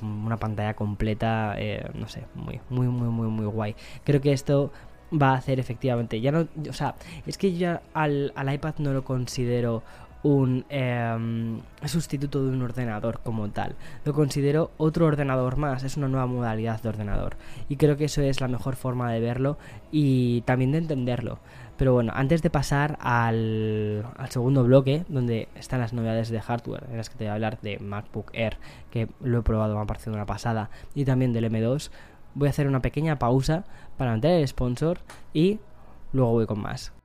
una 0.00 0.36
pantalla 0.36 0.74
completa, 0.74 1.54
eh, 1.58 1.90
no 1.94 2.08
sé, 2.08 2.24
muy, 2.36 2.60
muy, 2.70 2.86
muy, 2.86 3.08
muy, 3.08 3.26
muy 3.26 3.46
guay. 3.46 3.74
Creo 4.04 4.20
que 4.20 4.32
esto 4.32 4.70
va 5.12 5.30
a 5.30 5.34
hacer 5.34 5.58
efectivamente. 5.58 6.20
Ya 6.20 6.30
no, 6.30 6.46
o 6.68 6.72
sea, 6.72 6.94
es 7.26 7.36
que 7.36 7.52
ya 7.54 7.82
al, 7.94 8.32
al 8.36 8.54
iPad 8.54 8.74
no 8.78 8.92
lo 8.92 9.04
considero 9.04 9.82
un 10.22 10.64
eh, 10.68 11.58
sustituto 11.86 12.44
de 12.44 12.50
un 12.50 12.62
ordenador 12.62 13.20
como 13.22 13.48
tal. 13.50 13.76
Lo 14.04 14.12
considero 14.12 14.70
otro 14.76 15.06
ordenador 15.06 15.56
más, 15.56 15.84
es 15.84 15.96
una 15.96 16.08
nueva 16.08 16.26
modalidad 16.26 16.80
de 16.82 16.88
ordenador. 16.88 17.36
Y 17.68 17.76
creo 17.76 17.96
que 17.96 18.06
eso 18.06 18.22
es 18.22 18.40
la 18.40 18.48
mejor 18.48 18.76
forma 18.76 19.12
de 19.12 19.20
verlo 19.20 19.58
y 19.92 20.42
también 20.42 20.72
de 20.72 20.78
entenderlo. 20.78 21.38
Pero 21.76 21.92
bueno, 21.92 22.12
antes 22.14 22.42
de 22.42 22.50
pasar 22.50 22.98
al, 23.00 24.04
al, 24.16 24.30
segundo 24.30 24.64
bloque, 24.64 25.04
donde 25.08 25.48
están 25.54 25.80
las 25.80 25.92
novedades 25.92 26.28
de 26.28 26.40
hardware, 26.40 26.86
en 26.90 26.96
las 26.96 27.08
que 27.08 27.16
te 27.16 27.24
voy 27.24 27.30
a 27.30 27.34
hablar 27.34 27.60
de 27.60 27.78
MacBook 27.78 28.30
Air, 28.32 28.56
que 28.90 29.08
lo 29.22 29.38
he 29.38 29.42
probado, 29.42 29.76
me 29.76 29.82
ha 29.82 29.86
parecido 29.86 30.14
una 30.14 30.26
pasada, 30.26 30.70
y 30.96 31.04
también 31.04 31.32
del 31.32 31.44
M2, 31.44 31.90
voy 32.34 32.48
a 32.48 32.50
hacer 32.50 32.66
una 32.66 32.82
pequeña 32.82 33.20
pausa 33.20 33.64
para 33.96 34.12
meter 34.12 34.32
el 34.32 34.48
sponsor 34.48 34.98
y 35.32 35.60
luego 36.12 36.32
voy 36.32 36.46
con 36.46 36.60
más. 36.60 36.97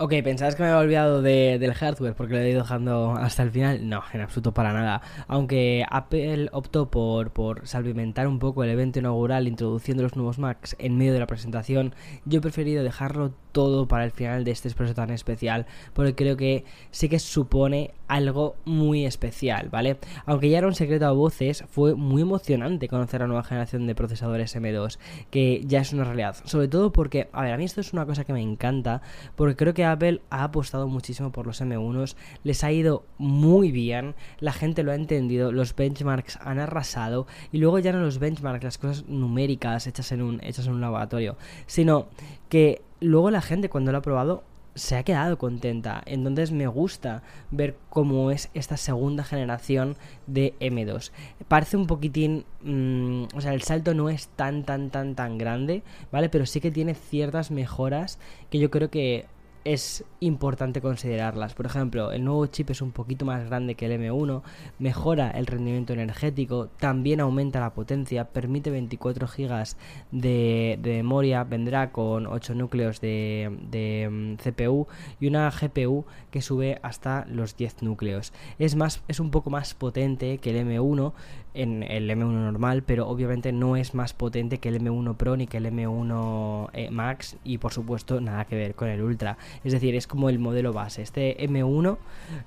Ok, 0.00 0.14
¿pensabas 0.22 0.54
que 0.54 0.62
me 0.62 0.68
había 0.68 0.80
olvidado 0.80 1.22
de, 1.22 1.58
del 1.58 1.74
hardware 1.74 2.14
porque 2.14 2.34
lo 2.34 2.38
he 2.38 2.50
ido 2.50 2.62
dejando 2.62 3.16
hasta 3.16 3.42
el 3.42 3.50
final? 3.50 3.88
No, 3.88 4.04
en 4.12 4.20
absoluto 4.20 4.54
para 4.54 4.72
nada. 4.72 5.02
Aunque 5.26 5.84
Apple 5.90 6.50
optó 6.52 6.88
por, 6.88 7.32
por 7.32 7.66
salvimentar 7.66 8.28
un 8.28 8.38
poco 8.38 8.62
el 8.62 8.70
evento 8.70 9.00
inaugural 9.00 9.48
introduciendo 9.48 10.04
los 10.04 10.14
nuevos 10.14 10.38
Macs 10.38 10.76
en 10.78 10.96
medio 10.96 11.12
de 11.14 11.18
la 11.18 11.26
presentación, 11.26 11.96
yo 12.26 12.38
he 12.38 12.40
preferido 12.40 12.84
dejarlo 12.84 13.32
todo 13.50 13.88
para 13.88 14.04
el 14.04 14.12
final 14.12 14.44
de 14.44 14.52
este 14.52 14.68
expreso 14.68 14.94
tan 14.94 15.10
especial 15.10 15.66
porque 15.94 16.14
creo 16.14 16.36
que 16.36 16.64
sí 16.92 17.08
que 17.08 17.18
supone 17.18 17.90
algo 18.08 18.56
muy 18.64 19.04
especial, 19.04 19.68
¿vale? 19.68 19.98
Aunque 20.26 20.48
ya 20.48 20.58
era 20.58 20.66
un 20.66 20.74
secreto 20.74 21.06
a 21.06 21.12
voces, 21.12 21.64
fue 21.68 21.94
muy 21.94 22.22
emocionante 22.22 22.88
conocer 22.88 23.20
la 23.20 23.26
nueva 23.26 23.44
generación 23.44 23.86
de 23.86 23.94
procesadores 23.94 24.56
M2, 24.56 24.98
que 25.30 25.62
ya 25.64 25.80
es 25.80 25.92
una 25.92 26.04
realidad. 26.04 26.36
Sobre 26.44 26.68
todo 26.68 26.92
porque, 26.92 27.28
a 27.32 27.42
ver, 27.42 27.52
a 27.52 27.56
mí 27.56 27.64
esto 27.64 27.80
es 27.80 27.92
una 27.92 28.06
cosa 28.06 28.24
que 28.24 28.32
me 28.32 28.42
encanta, 28.42 29.02
porque 29.36 29.56
creo 29.56 29.74
que 29.74 29.84
Apple 29.84 30.22
ha 30.30 30.44
apostado 30.44 30.88
muchísimo 30.88 31.30
por 31.30 31.46
los 31.46 31.60
M1s, 31.60 32.16
les 32.44 32.64
ha 32.64 32.72
ido 32.72 33.04
muy 33.18 33.70
bien, 33.70 34.14
la 34.40 34.52
gente 34.52 34.82
lo 34.82 34.92
ha 34.92 34.94
entendido, 34.94 35.52
los 35.52 35.76
benchmarks 35.76 36.38
han 36.42 36.58
arrasado, 36.58 37.26
y 37.52 37.58
luego 37.58 37.78
ya 37.78 37.92
no 37.92 38.00
los 38.00 38.18
benchmarks, 38.18 38.64
las 38.64 38.78
cosas 38.78 39.04
numéricas 39.06 39.86
hechas 39.86 40.12
en 40.12 40.22
un, 40.22 40.40
hechas 40.42 40.66
en 40.66 40.72
un 40.72 40.80
laboratorio, 40.80 41.36
sino 41.66 42.06
que 42.48 42.82
luego 43.00 43.30
la 43.30 43.42
gente 43.42 43.68
cuando 43.68 43.92
lo 43.92 43.98
ha 43.98 44.02
probado 44.02 44.42
se 44.78 44.96
ha 44.96 45.02
quedado 45.02 45.38
contenta. 45.38 46.02
Entonces 46.06 46.52
me 46.52 46.66
gusta 46.66 47.22
ver 47.50 47.76
cómo 47.90 48.30
es 48.30 48.48
esta 48.54 48.76
segunda 48.76 49.24
generación 49.24 49.96
de 50.26 50.54
M2. 50.60 51.10
Parece 51.48 51.76
un 51.76 51.86
poquitín... 51.86 52.44
Mmm, 52.62 53.24
o 53.34 53.40
sea, 53.40 53.54
el 53.54 53.62
salto 53.62 53.94
no 53.94 54.08
es 54.08 54.28
tan, 54.28 54.64
tan, 54.64 54.90
tan, 54.90 55.14
tan 55.14 55.38
grande, 55.38 55.82
¿vale? 56.10 56.28
Pero 56.28 56.46
sí 56.46 56.60
que 56.60 56.70
tiene 56.70 56.94
ciertas 56.94 57.50
mejoras 57.50 58.18
que 58.50 58.58
yo 58.58 58.70
creo 58.70 58.90
que 58.90 59.26
es 59.64 60.04
importante 60.20 60.80
considerarlas. 60.80 61.54
Por 61.54 61.66
ejemplo, 61.66 62.12
el 62.12 62.24
nuevo 62.24 62.46
chip 62.46 62.70
es 62.70 62.82
un 62.82 62.92
poquito 62.92 63.24
más 63.24 63.46
grande 63.46 63.74
que 63.74 63.86
el 63.86 64.00
M1, 64.00 64.42
mejora 64.78 65.30
el 65.30 65.46
rendimiento 65.46 65.92
energético, 65.92 66.68
también 66.78 67.20
aumenta 67.20 67.60
la 67.60 67.74
potencia, 67.74 68.24
permite 68.24 68.70
24 68.70 69.26
GB 69.26 69.64
de, 70.10 70.78
memoria, 70.82 71.44
vendrá 71.44 71.92
con 71.92 72.26
8 72.26 72.54
núcleos 72.54 73.00
de, 73.00 73.56
de 73.70 74.08
um, 74.08 74.36
CPU 74.36 74.86
y 75.20 75.26
una 75.26 75.50
GPU 75.50 76.04
que 76.30 76.42
sube 76.42 76.78
hasta 76.82 77.26
los 77.26 77.56
10 77.56 77.82
núcleos. 77.82 78.32
Es, 78.58 78.76
más, 78.76 79.02
es 79.08 79.20
un 79.20 79.30
poco 79.30 79.50
más 79.50 79.74
potente 79.74 80.38
que 80.38 80.50
el 80.50 80.66
M1 80.66 81.12
en 81.58 81.82
el 81.82 82.08
M1 82.08 82.30
normal, 82.30 82.82
pero 82.82 83.08
obviamente 83.08 83.50
no 83.52 83.76
es 83.76 83.92
más 83.92 84.12
potente 84.12 84.58
que 84.58 84.68
el 84.68 84.80
M1 84.80 85.16
Pro 85.16 85.36
ni 85.36 85.48
que 85.48 85.56
el 85.56 85.66
M1 85.66 86.70
eh, 86.72 86.90
Max 86.90 87.36
y 87.42 87.58
por 87.58 87.72
supuesto 87.72 88.20
nada 88.20 88.44
que 88.44 88.54
ver 88.54 88.74
con 88.74 88.88
el 88.88 89.02
Ultra. 89.02 89.36
Es 89.64 89.72
decir, 89.72 89.96
es 89.96 90.06
como 90.06 90.28
el 90.28 90.38
modelo 90.38 90.72
base. 90.72 91.02
Este 91.02 91.36
M1, 91.48 91.96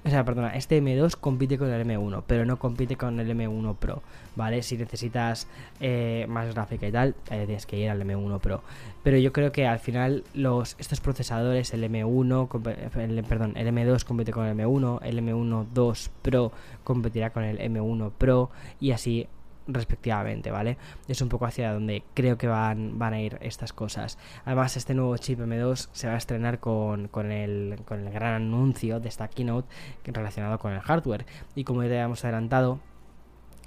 o 0.06 0.10
sea, 0.10 0.24
perdona, 0.24 0.56
este 0.56 0.82
M2 0.82 1.18
compite 1.18 1.58
con 1.58 1.70
el 1.70 1.86
M1, 1.86 2.24
pero 2.26 2.46
no 2.46 2.58
compite 2.58 2.96
con 2.96 3.20
el 3.20 3.30
M1 3.30 3.76
Pro, 3.76 4.02
¿vale? 4.36 4.64
Si 4.64 4.78
necesitas 4.78 5.48
eh, 5.80 6.26
más 6.30 6.54
gráfica 6.54 6.88
y 6.88 6.92
tal, 6.92 7.16
eh, 7.30 7.46
tienes 7.46 7.66
que 7.66 7.78
ir 7.78 7.90
al 7.90 8.02
M1 8.02 8.40
Pro. 8.40 8.64
Pero 9.04 9.18
yo 9.18 9.34
creo 9.34 9.52
que 9.52 9.68
al 9.68 9.80
final 9.80 10.24
los 10.34 10.76
estos 10.80 11.02
procesadores, 11.02 11.74
el 11.74 11.84
M1, 11.84 13.00
el, 13.00 13.24
perdón, 13.24 13.54
el 13.58 13.68
M2 13.68 14.04
compite 14.04 14.32
con 14.32 14.46
el 14.46 14.58
M1, 14.58 15.00
el 15.04 15.20
M1 15.20 15.68
2 15.74 16.12
Pro 16.22 16.52
competirá 16.84 17.32
con 17.32 17.44
el 17.44 17.60
M1 17.60 18.12
Pro 18.18 18.52
y 18.80 18.92
así 18.92 19.28
respectivamente, 19.68 20.52
¿vale? 20.52 20.78
Es 21.08 21.22
un 21.22 21.30
poco 21.30 21.46
hacia 21.46 21.74
donde 21.74 22.04
creo 22.14 22.38
que 22.38 22.48
van, 22.48 22.98
van 22.98 23.14
a 23.14 23.22
ir 23.22 23.38
estas 23.42 23.74
cosas. 23.74 24.18
Además, 24.46 24.76
este 24.78 24.94
nuevo 24.94 25.16
chip 25.18 25.40
M2 25.40 25.90
se 25.92 26.08
va 26.08 26.14
a 26.14 26.18
estrenar 26.18 26.60
con, 26.60 27.08
con, 27.08 27.32
el, 27.32 27.80
con 27.86 28.06
el 28.06 28.12
gran 28.12 28.34
anuncio 28.34 29.00
de 29.00 29.10
esta 29.10 29.28
keynote 29.28 29.68
relacionado 30.06 30.58
con 30.60 30.74
el 30.74 30.82
hardware. 30.82 31.26
Y 31.56 31.64
como 31.64 31.84
ya 31.84 31.90
habíamos 31.90 32.24
adelantado, 32.24 32.80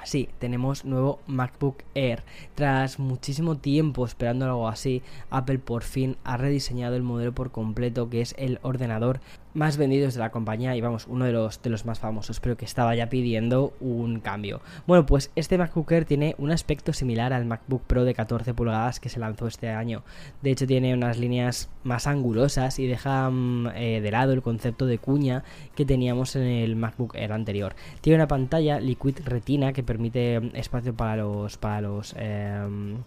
Sí, 0.02 0.28
tenemos 0.38 0.84
nuevo 0.84 1.20
MacBook 1.26 1.82
Air. 1.94 2.24
Tras 2.54 2.98
muchísimo 2.98 3.56
tiempo 3.56 4.04
esperando 4.04 4.44
algo 4.44 4.68
así, 4.68 5.02
Apple 5.30 5.58
por 5.58 5.82
fin 5.82 6.16
ha 6.24 6.36
rediseñado 6.36 6.96
el 6.96 7.02
modelo 7.02 7.32
por 7.32 7.52
completo, 7.52 8.10
que 8.10 8.20
es 8.20 8.34
el 8.36 8.58
ordenador 8.62 9.20
más 9.54 9.76
vendidos 9.76 10.14
de 10.14 10.20
la 10.20 10.30
compañía 10.30 10.76
y 10.76 10.80
vamos, 10.80 11.06
uno 11.08 11.24
de 11.24 11.32
los, 11.32 11.62
de 11.62 11.70
los 11.70 11.86
más 11.86 12.00
famosos, 12.00 12.40
pero 12.40 12.56
que 12.56 12.64
estaba 12.64 12.94
ya 12.94 13.08
pidiendo 13.08 13.72
un 13.80 14.20
cambio. 14.20 14.60
Bueno, 14.86 15.06
pues 15.06 15.30
este 15.36 15.56
MacBook 15.58 15.90
Air 15.92 16.04
tiene 16.04 16.34
un 16.38 16.50
aspecto 16.50 16.92
similar 16.92 17.32
al 17.32 17.44
MacBook 17.44 17.82
Pro 17.82 18.04
de 18.04 18.14
14 18.14 18.52
pulgadas 18.54 19.00
que 19.00 19.08
se 19.08 19.20
lanzó 19.20 19.46
este 19.46 19.70
año. 19.70 20.02
De 20.42 20.50
hecho, 20.50 20.66
tiene 20.66 20.92
unas 20.92 21.18
líneas 21.18 21.68
más 21.84 22.06
angulosas 22.06 22.78
y 22.78 22.86
deja 22.86 23.30
mm, 23.30 23.68
eh, 23.74 24.00
de 24.00 24.10
lado 24.10 24.32
el 24.32 24.42
concepto 24.42 24.86
de 24.86 24.98
cuña 24.98 25.44
que 25.74 25.84
teníamos 25.84 26.34
en 26.36 26.42
el 26.42 26.76
MacBook 26.76 27.14
Air 27.14 27.32
anterior. 27.32 27.74
Tiene 28.00 28.16
una 28.16 28.28
pantalla 28.28 28.80
Liquid 28.80 29.18
Retina 29.24 29.72
que 29.72 29.82
permite 29.82 30.40
mm, 30.40 30.50
espacio 30.54 30.94
para 30.94 31.16
los, 31.16 31.56
para 31.58 31.80
los 31.80 32.14
em, 32.18 32.98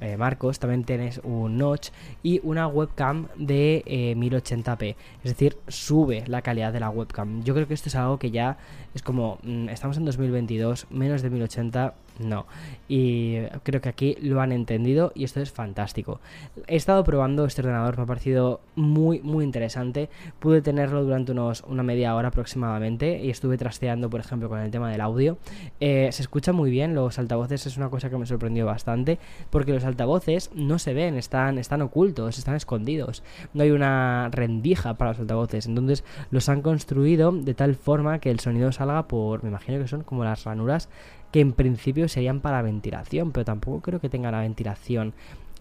eh, 0.00 0.16
marcos, 0.16 0.58
también 0.58 0.84
tienes 0.84 1.20
un 1.22 1.58
notch 1.58 1.90
y 2.22 2.40
una 2.42 2.66
webcam 2.66 3.28
de 3.36 3.82
1080p. 4.16 4.82
Eh, 4.82 4.96
es 5.22 5.30
decir, 5.30 5.56
sube 5.68 6.24
la 6.26 6.42
calidad 6.42 6.72
de 6.72 6.80
la 6.80 6.90
webcam. 6.90 7.42
Yo 7.44 7.54
creo 7.54 7.68
que 7.68 7.74
esto 7.74 7.88
es 7.88 7.94
algo 7.94 8.18
que 8.18 8.30
ya 8.30 8.58
es 8.94 9.02
como, 9.02 9.38
mm, 9.42 9.68
estamos 9.68 9.96
en 9.96 10.04
2022, 10.04 10.86
menos 10.90 11.22
de 11.22 11.30
1080 11.30 11.94
no. 12.18 12.46
Y 12.88 13.40
creo 13.62 13.80
que 13.80 13.88
aquí 13.88 14.16
lo 14.20 14.40
han 14.40 14.52
entendido 14.52 15.12
y 15.14 15.24
esto 15.24 15.40
es 15.40 15.50
fantástico. 15.50 16.20
He 16.66 16.76
estado 16.76 17.02
probando 17.04 17.44
este 17.44 17.62
ordenador, 17.62 17.96
me 17.96 18.04
ha 18.04 18.06
parecido 18.06 18.60
muy, 18.76 19.20
muy 19.20 19.44
interesante. 19.44 20.08
Pude 20.38 20.62
tenerlo 20.62 21.02
durante 21.04 21.32
unos, 21.32 21.64
una 21.66 21.82
media 21.82 22.14
hora 22.14 22.28
aproximadamente 22.28 23.20
y 23.22 23.30
estuve 23.30 23.58
trasteando, 23.58 24.10
por 24.10 24.20
ejemplo, 24.20 24.48
con 24.48 24.60
el 24.60 24.70
tema 24.70 24.90
del 24.90 25.00
audio. 25.00 25.38
Eh, 25.80 26.08
se 26.12 26.22
escucha 26.22 26.52
muy 26.52 26.70
bien, 26.70 26.94
los 26.94 27.18
altavoces 27.18 27.66
es 27.66 27.76
una 27.76 27.90
cosa 27.90 28.10
que 28.10 28.16
me 28.16 28.26
sorprendió 28.26 28.66
bastante 28.66 29.18
porque 29.50 29.72
los 29.72 29.84
altavoces 29.84 30.50
no 30.54 30.78
se 30.78 30.94
ven, 30.94 31.16
están, 31.16 31.58
están 31.58 31.82
ocultos, 31.82 32.38
están 32.38 32.54
escondidos. 32.54 33.22
No 33.52 33.62
hay 33.62 33.70
una 33.70 34.28
rendija 34.30 34.94
para 34.94 35.12
los 35.12 35.20
altavoces, 35.20 35.66
entonces 35.66 36.04
los 36.30 36.48
han 36.48 36.62
construido 36.62 37.32
de 37.32 37.54
tal 37.54 37.74
forma 37.74 38.18
que 38.18 38.30
el 38.30 38.40
sonido 38.40 38.72
salga 38.72 39.08
por, 39.08 39.42
me 39.42 39.48
imagino 39.48 39.78
que 39.78 39.88
son 39.88 40.02
como 40.02 40.24
las 40.24 40.44
ranuras 40.44 40.88
que 41.34 41.40
en 41.40 41.52
principio 41.52 42.06
serían 42.06 42.38
para 42.38 42.62
ventilación, 42.62 43.32
pero 43.32 43.44
tampoco 43.44 43.80
creo 43.80 43.98
que 43.98 44.08
tenga 44.08 44.30
la 44.30 44.38
ventilación 44.38 45.14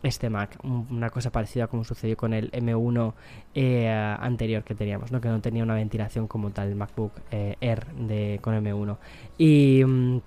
este 0.03 0.29
Mac, 0.29 0.59
una 0.63 1.09
cosa 1.09 1.31
parecida 1.31 1.65
como 1.65 1.83
sucedió 1.83 2.15
con 2.15 2.31
el 2.35 2.51
M1 2.51 3.13
eh, 3.55 3.89
anterior 3.89 4.63
que 4.63 4.75
teníamos, 4.75 5.11
¿no? 5.11 5.19
que 5.19 5.29
no 5.29 5.41
tenía 5.41 5.63
una 5.63 5.73
ventilación 5.73 6.27
como 6.27 6.51
tal 6.51 6.67
el 6.67 6.75
MacBook 6.75 7.13
eh, 7.31 7.55
Air 7.59 7.87
de, 7.87 8.37
con 8.39 8.53
M1. 8.53 8.97
Y 9.39 9.83
mm, 9.83 10.17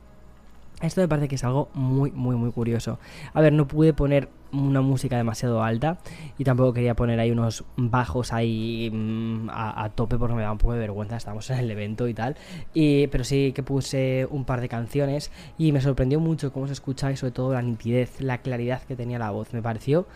esto 0.82 1.00
me 1.00 1.08
parece 1.08 1.28
que 1.28 1.36
es 1.36 1.44
algo 1.44 1.68
muy, 1.74 2.10
muy, 2.12 2.36
muy 2.36 2.52
curioso. 2.52 2.98
A 3.32 3.40
ver, 3.40 3.52
no 3.52 3.66
pude 3.66 3.94
poner 3.94 4.28
una 4.52 4.80
música 4.80 5.16
demasiado 5.16 5.62
alta 5.62 5.98
y 6.38 6.44
tampoco 6.44 6.72
quería 6.72 6.94
poner 6.94 7.18
ahí 7.18 7.30
unos 7.30 7.64
bajos 7.76 8.32
ahí 8.32 8.90
mm, 8.92 9.48
a, 9.50 9.90
tope 9.94 10.18
porque 10.18 10.34
me 10.34 10.42
da 10.42 10.52
un 10.52 10.58
poco 10.58 10.74
de 10.74 10.78
vergüenza, 10.78 11.16
estamos 11.16 11.48
en 11.50 11.58
el 11.58 11.70
evento 11.70 12.08
y 12.08 12.14
tal. 12.14 12.36
Y, 12.74 13.06
pero 13.08 13.24
sí 13.24 13.52
que 13.54 13.62
puse 13.62 14.26
un 14.30 14.44
par 14.44 14.60
de 14.60 14.68
canciones 14.68 15.30
y 15.58 15.72
me 15.72 15.80
sorprendió 15.80 16.20
mucho 16.20 16.52
cómo 16.52 16.66
se 16.66 16.74
escucha 16.74 17.10
y 17.10 17.16
sobre 17.16 17.32
todo 17.32 17.54
la 17.54 17.62
nitidez, 17.62 18.20
la 18.20 18.38
claridad 18.38 18.82
que 18.82 18.96
tenía 18.96 19.18
la 19.18 19.30
voz. 19.30 19.52
Me 19.52 19.62
pareció 19.62 20.06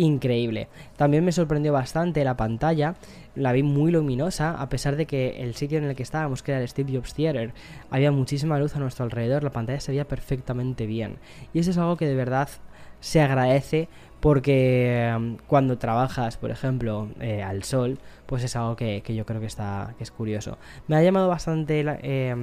increíble. 0.00 0.68
También 0.96 1.24
me 1.24 1.32
sorprendió 1.32 1.72
bastante 1.72 2.24
la 2.24 2.36
pantalla, 2.36 2.96
la 3.34 3.52
vi 3.52 3.62
muy 3.62 3.92
luminosa, 3.92 4.60
a 4.60 4.68
pesar 4.68 4.96
de 4.96 5.06
que 5.06 5.42
el 5.42 5.54
sitio 5.54 5.78
en 5.78 5.84
el 5.84 5.94
que 5.94 6.02
estábamos, 6.02 6.42
que 6.42 6.52
era 6.52 6.60
el 6.60 6.68
Steve 6.68 6.92
Jobs 6.94 7.14
Theater, 7.14 7.52
había 7.90 8.10
muchísima 8.10 8.58
luz 8.58 8.74
a 8.76 8.78
nuestro 8.78 9.04
alrededor, 9.04 9.44
la 9.44 9.50
pantalla 9.50 9.80
se 9.80 9.92
veía 9.92 10.08
perfectamente 10.08 10.86
bien. 10.86 11.18
Y 11.52 11.60
eso 11.60 11.70
es 11.70 11.78
algo 11.78 11.96
que 11.96 12.06
de 12.06 12.14
verdad 12.14 12.48
se 13.00 13.20
agradece 13.20 13.88
porque 14.20 15.12
um, 15.16 15.38
cuando 15.46 15.78
trabajas, 15.78 16.36
por 16.36 16.50
ejemplo, 16.50 17.08
eh, 17.20 17.42
al 17.42 17.64
sol, 17.64 17.98
pues 18.26 18.44
es 18.44 18.54
algo 18.54 18.76
que, 18.76 19.02
yo 19.06 19.24
creo 19.24 19.40
que 19.40 19.46
está 19.46 19.94
que 19.96 20.04
es 20.04 20.10
curioso. 20.10 20.58
Me 20.88 20.96
ha 20.96 21.02
llamado 21.02 21.28
bastante, 21.28 21.82
eh, 22.02 22.34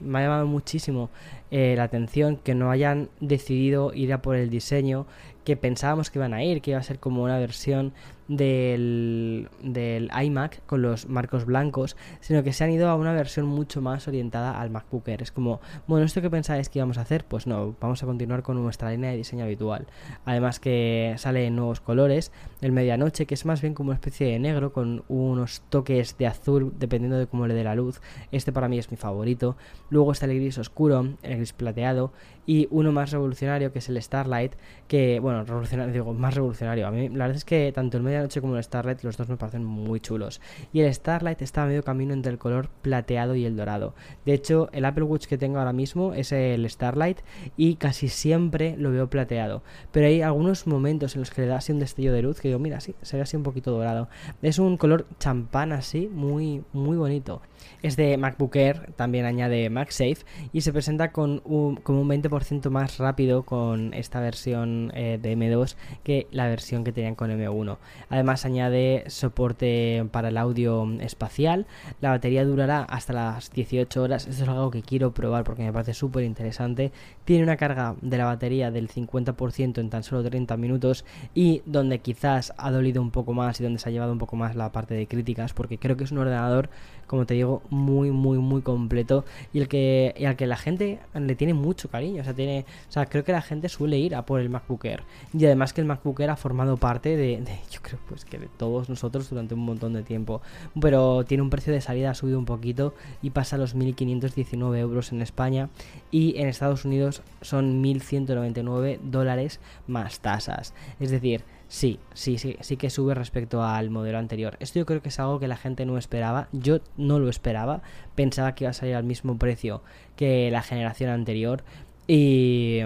me 0.00 0.18
ha 0.18 0.22
llamado 0.22 0.46
muchísimo 0.46 1.10
eh, 1.52 1.74
la 1.76 1.84
atención 1.84 2.36
que 2.36 2.54
no 2.54 2.70
hayan 2.70 3.08
decidido 3.20 3.94
ir 3.94 4.12
a 4.12 4.20
por 4.20 4.34
el 4.34 4.50
diseño 4.50 5.06
que 5.46 5.56
pensábamos 5.56 6.10
que 6.10 6.18
iban 6.18 6.34
a 6.34 6.42
ir, 6.42 6.60
que 6.60 6.72
iba 6.72 6.80
a 6.80 6.82
ser 6.82 6.98
como 6.98 7.22
una 7.22 7.38
versión 7.38 7.92
del, 8.26 9.48
del 9.62 10.10
iMac 10.20 10.66
con 10.66 10.82
los 10.82 11.08
marcos 11.08 11.44
blancos, 11.44 11.96
sino 12.18 12.42
que 12.42 12.52
se 12.52 12.64
han 12.64 12.70
ido 12.70 12.88
a 12.88 12.96
una 12.96 13.12
versión 13.12 13.46
mucho 13.46 13.80
más 13.80 14.08
orientada 14.08 14.60
al 14.60 14.70
MacBook 14.70 15.06
Air. 15.06 15.22
Es 15.22 15.30
como, 15.30 15.60
bueno, 15.86 16.04
¿esto 16.04 16.20
que 16.20 16.30
pensáis 16.30 16.68
que 16.68 16.80
íbamos 16.80 16.98
a 16.98 17.02
hacer? 17.02 17.24
Pues 17.24 17.46
no, 17.46 17.76
vamos 17.80 18.02
a 18.02 18.06
continuar 18.06 18.42
con 18.42 18.60
nuestra 18.60 18.90
línea 18.90 19.12
de 19.12 19.18
diseño 19.18 19.44
habitual. 19.44 19.86
Además 20.24 20.58
que 20.58 21.14
sale 21.18 21.46
en 21.46 21.54
nuevos 21.54 21.80
colores, 21.80 22.32
el 22.60 22.72
medianoche, 22.72 23.26
que 23.26 23.34
es 23.34 23.46
más 23.46 23.62
bien 23.62 23.74
como 23.74 23.90
una 23.90 23.96
especie 23.96 24.26
de 24.26 24.40
negro 24.40 24.72
con 24.72 25.04
unos 25.06 25.62
toques 25.68 26.18
de 26.18 26.26
azul 26.26 26.74
dependiendo 26.76 27.18
de 27.18 27.28
cómo 27.28 27.46
le 27.46 27.54
dé 27.54 27.62
la 27.62 27.76
luz. 27.76 28.00
Este 28.32 28.50
para 28.50 28.66
mí 28.66 28.80
es 28.80 28.90
mi 28.90 28.96
favorito. 28.96 29.56
Luego 29.90 30.10
está 30.10 30.26
el 30.26 30.34
gris 30.34 30.58
oscuro, 30.58 31.06
el 31.22 31.36
gris 31.36 31.52
plateado 31.52 32.12
y 32.46 32.68
uno 32.70 32.92
más 32.92 33.10
revolucionario 33.10 33.72
que 33.72 33.80
es 33.80 33.88
el 33.88 34.00
Starlight, 34.00 34.52
que, 34.88 35.18
bueno, 35.20 35.35
revolucionario, 35.44 35.92
digo, 35.92 36.14
más 36.14 36.34
revolucionario. 36.34 36.86
A 36.86 36.90
mí 36.90 37.08
la 37.08 37.26
verdad 37.26 37.36
es 37.36 37.44
que 37.44 37.72
tanto 37.72 37.96
el 37.96 38.02
medianoche 38.02 38.40
como 38.40 38.56
el 38.56 38.62
Starlight, 38.62 39.02
los 39.02 39.16
dos 39.16 39.28
me 39.28 39.36
parecen 39.36 39.64
muy 39.64 40.00
chulos. 40.00 40.40
Y 40.72 40.80
el 40.80 40.92
Starlight 40.92 41.42
está 41.42 41.66
medio 41.66 41.82
camino 41.82 42.12
entre 42.12 42.32
el 42.32 42.38
color 42.38 42.68
plateado 42.82 43.34
y 43.34 43.44
el 43.44 43.56
dorado. 43.56 43.94
De 44.24 44.34
hecho, 44.34 44.68
el 44.72 44.84
Apple 44.84 45.04
Watch 45.04 45.26
que 45.26 45.38
tengo 45.38 45.58
ahora 45.58 45.72
mismo 45.72 46.14
es 46.14 46.32
el 46.32 46.68
Starlight 46.68 47.18
y 47.56 47.76
casi 47.76 48.08
siempre 48.08 48.76
lo 48.78 48.90
veo 48.90 49.08
plateado. 49.10 49.62
Pero 49.92 50.06
hay 50.06 50.22
algunos 50.22 50.66
momentos 50.66 51.14
en 51.14 51.20
los 51.20 51.30
que 51.30 51.42
le 51.42 51.48
da 51.48 51.56
así 51.56 51.72
un 51.72 51.78
destello 51.78 52.12
de 52.12 52.22
luz 52.22 52.40
que 52.40 52.48
digo, 52.48 52.60
mira, 52.60 52.80
sí, 52.80 52.94
se 53.02 53.16
ve 53.16 53.22
así 53.22 53.36
un 53.36 53.42
poquito 53.42 53.70
dorado. 53.70 54.08
Es 54.42 54.58
un 54.58 54.76
color 54.76 55.06
champán 55.18 55.72
así, 55.72 56.08
muy, 56.12 56.62
muy 56.72 56.96
bonito. 56.96 57.42
Es 57.82 57.96
de 57.96 58.16
MacBook 58.16 58.54
Air, 58.56 58.92
también 58.96 59.24
añade 59.24 59.70
MagSafe 59.70 60.18
y 60.52 60.60
se 60.60 60.72
presenta 60.72 61.12
con 61.12 61.42
un, 61.44 61.76
como 61.76 62.00
un 62.00 62.08
20% 62.08 62.70
más 62.70 62.98
rápido 62.98 63.44
con 63.44 63.94
esta 63.94 64.20
versión 64.20 64.92
eh, 64.94 65.18
de 65.20 65.25
M2 65.34 65.76
que 66.04 66.26
la 66.30 66.46
versión 66.46 66.84
que 66.84 66.92
tenían 66.92 67.14
con 67.14 67.30
M1. 67.30 67.78
Además 68.08 68.44
añade 68.44 69.04
soporte 69.08 70.06
para 70.10 70.28
el 70.28 70.36
audio 70.36 70.86
espacial, 71.00 71.66
la 72.00 72.10
batería 72.10 72.44
durará 72.44 72.82
hasta 72.82 73.12
las 73.12 73.50
18 73.50 74.02
horas, 74.02 74.26
esto 74.26 74.42
es 74.44 74.48
algo 74.48 74.70
que 74.70 74.82
quiero 74.82 75.12
probar 75.12 75.44
porque 75.44 75.62
me 75.62 75.72
parece 75.72 75.94
súper 75.94 76.24
interesante. 76.24 76.92
Tiene 77.24 77.42
una 77.42 77.56
carga 77.56 77.96
de 78.00 78.18
la 78.18 78.26
batería 78.26 78.70
del 78.70 78.88
50% 78.88 79.78
en 79.78 79.90
tan 79.90 80.02
solo 80.02 80.22
30 80.22 80.56
minutos 80.56 81.04
y 81.34 81.62
donde 81.66 81.98
quizás 81.98 82.52
ha 82.56 82.70
dolido 82.70 83.02
un 83.02 83.10
poco 83.10 83.32
más 83.32 83.60
y 83.60 83.64
donde 83.64 83.78
se 83.78 83.88
ha 83.88 83.92
llevado 83.92 84.12
un 84.12 84.18
poco 84.18 84.36
más 84.36 84.56
la 84.56 84.72
parte 84.72 84.94
de 84.94 85.06
críticas 85.06 85.52
porque 85.52 85.78
creo 85.78 85.96
que 85.96 86.04
es 86.04 86.12
un 86.12 86.18
ordenador, 86.18 86.70
como 87.06 87.26
te 87.26 87.34
digo, 87.34 87.62
muy, 87.70 88.10
muy, 88.10 88.38
muy 88.38 88.62
completo 88.62 89.24
y 89.52 89.60
el 89.60 89.68
que, 89.68 90.14
y 90.16 90.24
al 90.24 90.36
que 90.36 90.46
la 90.46 90.56
gente 90.56 90.98
le 91.14 91.34
tiene 91.36 91.54
mucho 91.54 91.88
cariño. 91.88 92.20
O 92.22 92.24
sea, 92.24 92.34
tiene, 92.34 92.64
o 92.88 92.92
sea, 92.92 93.06
creo 93.06 93.24
que 93.24 93.32
la 93.32 93.42
gente 93.42 93.68
suele 93.68 93.98
ir 93.98 94.14
a 94.14 94.26
por 94.26 94.40
el 94.40 94.50
MacBook 94.50 94.84
Air. 94.84 95.02
Y 95.32 95.44
además 95.46 95.72
que 95.72 95.80
el 95.80 95.86
MacBook 95.86 96.20
Air 96.20 96.30
ha 96.30 96.36
formado 96.36 96.76
parte 96.76 97.16
de, 97.16 97.42
yo 97.70 97.80
creo, 97.82 97.98
pues 98.08 98.24
que 98.24 98.38
de 98.38 98.48
todos 98.56 98.88
nosotros 98.88 99.30
durante 99.30 99.54
un 99.54 99.60
montón 99.60 99.92
de 99.92 100.02
tiempo. 100.02 100.42
Pero 100.80 101.24
tiene 101.24 101.42
un 101.42 101.50
precio 101.50 101.72
de 101.72 101.80
salida, 101.80 102.10
ha 102.10 102.14
subido 102.14 102.38
un 102.38 102.44
poquito 102.44 102.94
y 103.22 103.30
pasa 103.30 103.56
a 103.56 103.58
los 103.58 103.76
1.519 103.76 104.76
euros 104.78 105.12
en 105.12 105.22
España 105.22 105.68
y 106.10 106.38
en 106.38 106.48
Estados 106.48 106.84
Unidos 106.84 107.22
son 107.42 107.82
1.199 107.82 108.98
dólares 109.02 109.60
más 109.86 110.20
tasas. 110.20 110.74
Es 111.00 111.10
decir, 111.10 111.44
Sí, 111.68 111.98
sí, 112.14 112.38
sí, 112.38 112.56
sí 112.60 112.76
que 112.76 112.90
sube 112.90 113.14
respecto 113.14 113.62
al 113.62 113.90
modelo 113.90 114.18
anterior. 114.18 114.56
Esto 114.60 114.78
yo 114.78 114.86
creo 114.86 115.02
que 115.02 115.08
es 115.08 115.18
algo 115.18 115.40
que 115.40 115.48
la 115.48 115.56
gente 115.56 115.84
no 115.84 115.98
esperaba. 115.98 116.48
Yo 116.52 116.78
no 116.96 117.18
lo 117.18 117.28
esperaba. 117.28 117.82
Pensaba 118.14 118.54
que 118.54 118.64
iba 118.64 118.70
a 118.70 118.74
salir 118.74 118.94
al 118.94 119.04
mismo 119.04 119.36
precio 119.36 119.82
que 120.14 120.50
la 120.50 120.62
generación 120.62 121.10
anterior. 121.10 121.64
Y, 122.06 122.78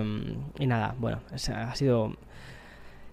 y 0.58 0.66
nada, 0.66 0.94
bueno, 0.98 1.20
ha 1.30 1.74
sido 1.74 2.14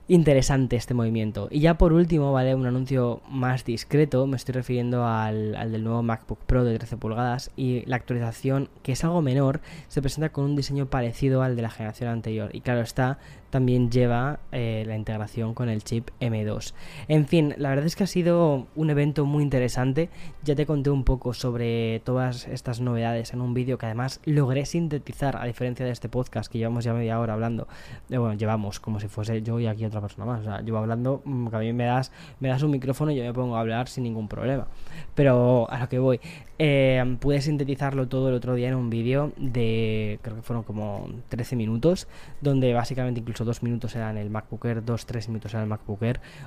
interesante 0.07 0.75
este 0.75 0.93
movimiento. 0.93 1.47
Y 1.51 1.59
ya 1.59 1.77
por 1.77 1.93
último, 1.93 2.31
¿vale? 2.31 2.55
Un 2.55 2.65
anuncio 2.65 3.21
más 3.29 3.65
discreto, 3.65 4.25
me 4.25 4.37
estoy 4.37 4.53
refiriendo 4.53 5.05
al, 5.05 5.55
al, 5.55 5.71
del 5.71 5.83
nuevo 5.83 6.01
MacBook 6.03 6.39
Pro 6.45 6.63
de 6.63 6.77
13 6.77 6.97
pulgadas 6.97 7.51
y 7.55 7.83
la 7.85 7.97
actualización, 7.97 8.69
que 8.83 8.93
es 8.93 9.03
algo 9.03 9.21
menor, 9.21 9.59
se 9.87 10.01
presenta 10.01 10.29
con 10.29 10.45
un 10.45 10.55
diseño 10.55 10.85
parecido 10.87 11.41
al 11.41 11.55
de 11.55 11.61
la 11.61 11.69
generación 11.69 12.09
anterior. 12.09 12.49
Y 12.53 12.61
claro 12.61 12.81
está, 12.81 13.19
también 13.49 13.89
lleva 13.89 14.39
eh, 14.51 14.83
la 14.87 14.95
integración 14.95 15.53
con 15.53 15.69
el 15.69 15.83
chip 15.83 16.09
M2. 16.19 16.73
En 17.07 17.27
fin, 17.27 17.53
la 17.57 17.69
verdad 17.69 17.85
es 17.85 17.95
que 17.95 18.03
ha 18.03 18.07
sido 18.07 18.67
un 18.75 18.89
evento 18.89 19.25
muy 19.25 19.43
interesante. 19.43 20.09
Ya 20.43 20.55
te 20.55 20.65
conté 20.65 20.89
un 20.89 21.03
poco 21.03 21.33
sobre 21.33 21.99
todas 22.01 22.47
estas 22.47 22.81
novedades 22.81 23.33
en 23.33 23.41
un 23.41 23.53
vídeo 23.53 23.77
que 23.77 23.85
además 23.85 24.19
logré 24.25 24.65
sintetizar, 24.65 25.37
a 25.37 25.45
diferencia 25.45 25.85
de 25.85 25.91
este 25.91 26.09
podcast 26.09 26.51
que 26.51 26.57
llevamos 26.57 26.83
ya 26.83 26.93
media 26.93 27.19
hora 27.19 27.33
hablando. 27.33 27.67
bueno, 28.09 28.33
llevamos 28.33 28.79
como 28.79 28.99
si 28.99 29.07
fuese 29.07 29.41
yo 29.41 29.59
y 29.59 29.67
aquí 29.67 29.85
otra 29.85 30.01
persona 30.01 30.25
más. 30.25 30.41
O 30.41 30.43
sea, 30.43 30.61
yo 30.61 30.77
hablando, 30.77 31.21
mm, 31.25 31.47
que 31.47 31.55
a 31.55 31.59
mí 31.59 31.73
me 31.73 31.85
das, 31.85 32.11
me 32.39 32.49
das 32.49 32.63
un 32.63 32.71
micrófono 32.71 33.11
y 33.11 33.15
yo 33.15 33.23
me 33.23 33.33
pongo 33.33 33.55
a 33.55 33.59
hablar 33.59 33.87
sin 33.87 34.03
ningún 34.03 34.27
problema. 34.27 34.67
Pero 35.15 35.69
a 35.69 35.79
lo 35.79 35.89
que 35.89 35.99
voy, 35.99 36.19
eh, 36.59 37.17
pude 37.19 37.41
sintetizarlo 37.41 38.07
todo 38.07 38.29
el 38.29 38.35
otro 38.35 38.55
día 38.55 38.69
en 38.69 38.75
un 38.75 38.89
vídeo 38.89 39.31
de, 39.37 40.19
creo 40.21 40.37
que 40.37 40.41
fueron 40.41 40.63
como 40.63 41.07
13 41.29 41.55
minutos, 41.55 42.07
donde 42.41 42.73
básicamente 42.73 43.19
incluso 43.19 43.36
2 43.45 43.63
minutos 43.63 43.95
eran 43.95 44.17
el 44.17 44.29
MacBook 44.29 44.65
Air, 44.65 44.83
2-3 44.83 45.27
minutos 45.27 45.53
eran 45.53 45.63
el 45.63 45.69
MacBook. 45.69 45.99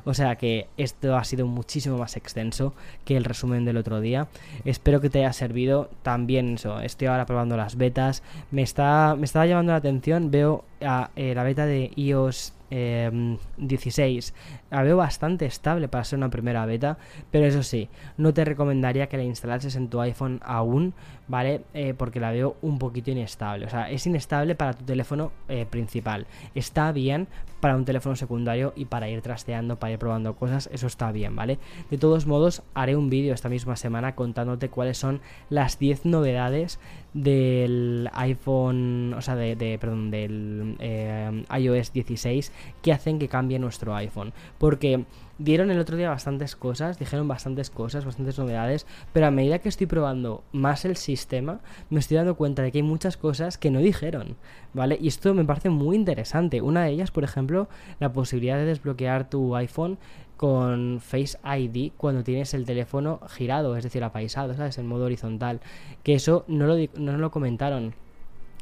O 0.05 0.15
sea 0.15 0.37
que 0.37 0.69
esto 0.77 1.17
ha 1.17 1.25
sido 1.25 1.47
muchísimo 1.47 1.99
más 1.99 2.17
extenso 2.17 2.75
que 3.05 3.17
el 3.17 3.25
resumen 3.25 3.65
del 3.65 3.77
otro 3.77 4.01
día. 4.01 4.29
Espero 4.65 5.01
que 5.01 5.11
te 5.11 5.21
haya 5.21 5.33
servido. 5.33 5.91
También 6.03 6.55
eso, 6.55 6.81
estoy 6.81 7.09
ahora 7.09 7.27
probando 7.27 7.57
las 7.57 7.77
betas. 7.77 8.23
Me 8.51 8.63
está, 8.63 9.17
me 9.19 9.25
está 9.25 9.45
llamando 9.47 9.73
la 9.73 9.79
atención, 9.79 10.31
veo 10.31 10.65
eh, 10.81 11.35
la 11.35 11.43
beta 11.43 11.67
de 11.67 11.93
iOS 11.97 12.55
16 12.71 14.29
em, 14.31 14.35
la 14.71 14.83
veo 14.83 14.97
bastante 14.97 15.45
estable 15.45 15.89
para 15.89 16.05
ser 16.05 16.19
una 16.19 16.31
primera 16.31 16.65
beta, 16.67 16.99
pero 17.31 17.45
eso 17.47 17.65
sí, 17.65 17.89
no 18.17 18.33
te 18.33 18.45
recomendaría 18.45 19.09
que 19.09 19.17
la 19.17 19.25
instalases 19.25 19.75
en 19.75 19.89
tu 19.89 20.01
iPhone 20.01 20.41
aún, 20.45 20.95
¿vale? 21.27 21.63
Eh, 21.75 21.95
porque 21.97 22.21
la 22.21 22.31
veo 22.31 22.57
un 22.63 22.79
poquito 22.79 23.11
inestable. 23.11 23.67
O 23.67 23.69
sea, 23.69 23.91
es 23.91 24.07
inestable 24.07 24.55
para 24.55 24.75
tu 24.75 24.85
teléfono 24.85 25.33
eh, 25.49 25.67
principal. 25.69 26.27
Está 26.55 26.93
bien 26.93 27.27
para 27.59 27.77
un 27.77 27.85
teléfono 27.85 28.15
secundario 28.17 28.73
y 28.77 28.85
para 28.85 29.09
ir 29.09 29.21
trasteando, 29.21 29.77
para 29.79 29.93
ir 29.93 29.99
probando 29.99 30.37
cosas, 30.37 30.71
eso 30.73 30.87
está 30.87 31.11
bien, 31.13 31.35
¿vale? 31.35 31.59
De 31.91 31.99
todos 31.99 32.27
modos, 32.27 32.63
haré 32.75 32.97
un 32.97 33.11
vídeo 33.11 33.35
esta 33.35 33.49
misma 33.49 33.77
semana 33.77 34.15
contándote 34.15 34.71
cuáles 34.71 34.97
son 34.97 35.21
las 35.51 35.79
10 35.79 36.07
novedades 36.07 36.79
del 37.13 38.09
iPhone, 38.13 39.15
o 39.15 39.21
sea, 39.21 39.37
de, 39.37 39.79
perdón, 39.81 40.11
del 40.11 40.77
eh, 40.79 41.45
iOS 41.59 41.93
16 41.93 42.53
que 42.83 42.93
hacen 42.93 43.19
que 43.19 43.29
cambie 43.29 43.59
nuestro 43.59 43.95
iPhone. 43.95 44.33
Porque 44.59 45.05
dieron 45.39 45.71
el 45.71 45.79
otro 45.79 45.97
día 45.97 46.11
bastantes 46.11 46.55
cosas, 46.55 46.99
dijeron 46.99 47.27
bastantes 47.27 47.71
cosas, 47.71 48.05
bastantes 48.05 48.39
novedades, 48.39 48.87
pero 49.13 49.27
a 49.27 49.31
medida 49.31 49.59
que 49.59 49.71
estoy 49.71 49.87
probando 49.87 50.45
más 50.53 50.85
el 50.85 50.97
sistema, 50.97 51.61
me 51.89 52.01
estoy 52.01 52.19
dando 52.19 52.37
cuenta 52.37 52.63
de 52.63 52.71
que 52.71 52.79
hay 52.79 52.83
muchas 52.83 53.17
cosas 53.17 53.57
que 53.57 53.71
no 53.71 53.81
dijeron, 53.81 54.37
¿vale? 54.75 54.99
Y 55.01 55.09
esto 55.09 55.33
me 55.35 55.45
parece 55.45 55.71
muy 55.71 55.97
interesante. 55.97 56.61
Una 56.61 56.85
de 56.85 56.91
ellas, 56.91 57.11
por 57.11 57.25
ejemplo, 57.25 57.69
la 57.99 58.13
posibilidad 58.13 58.57
de 58.57 58.67
desbloquear 58.67 59.29
tu 59.31 59.57
iPhone 59.57 59.99
con 60.41 61.01
Face 61.01 61.37
ID 61.45 61.93
cuando 61.99 62.25
tienes 62.25 62.55
el 62.55 62.65
teléfono 62.65 63.21
girado, 63.29 63.77
es 63.77 63.85
decir, 63.85 64.03
apaisado, 64.03 64.55
¿sabes? 64.55 64.79
En 64.79 64.87
modo 64.87 65.05
horizontal. 65.05 65.61
Que 66.03 66.15
eso 66.15 66.47
no 66.49 66.67
lo, 66.67 66.77
no 66.97 67.19
lo 67.19 67.31
comentaron. 67.31 67.93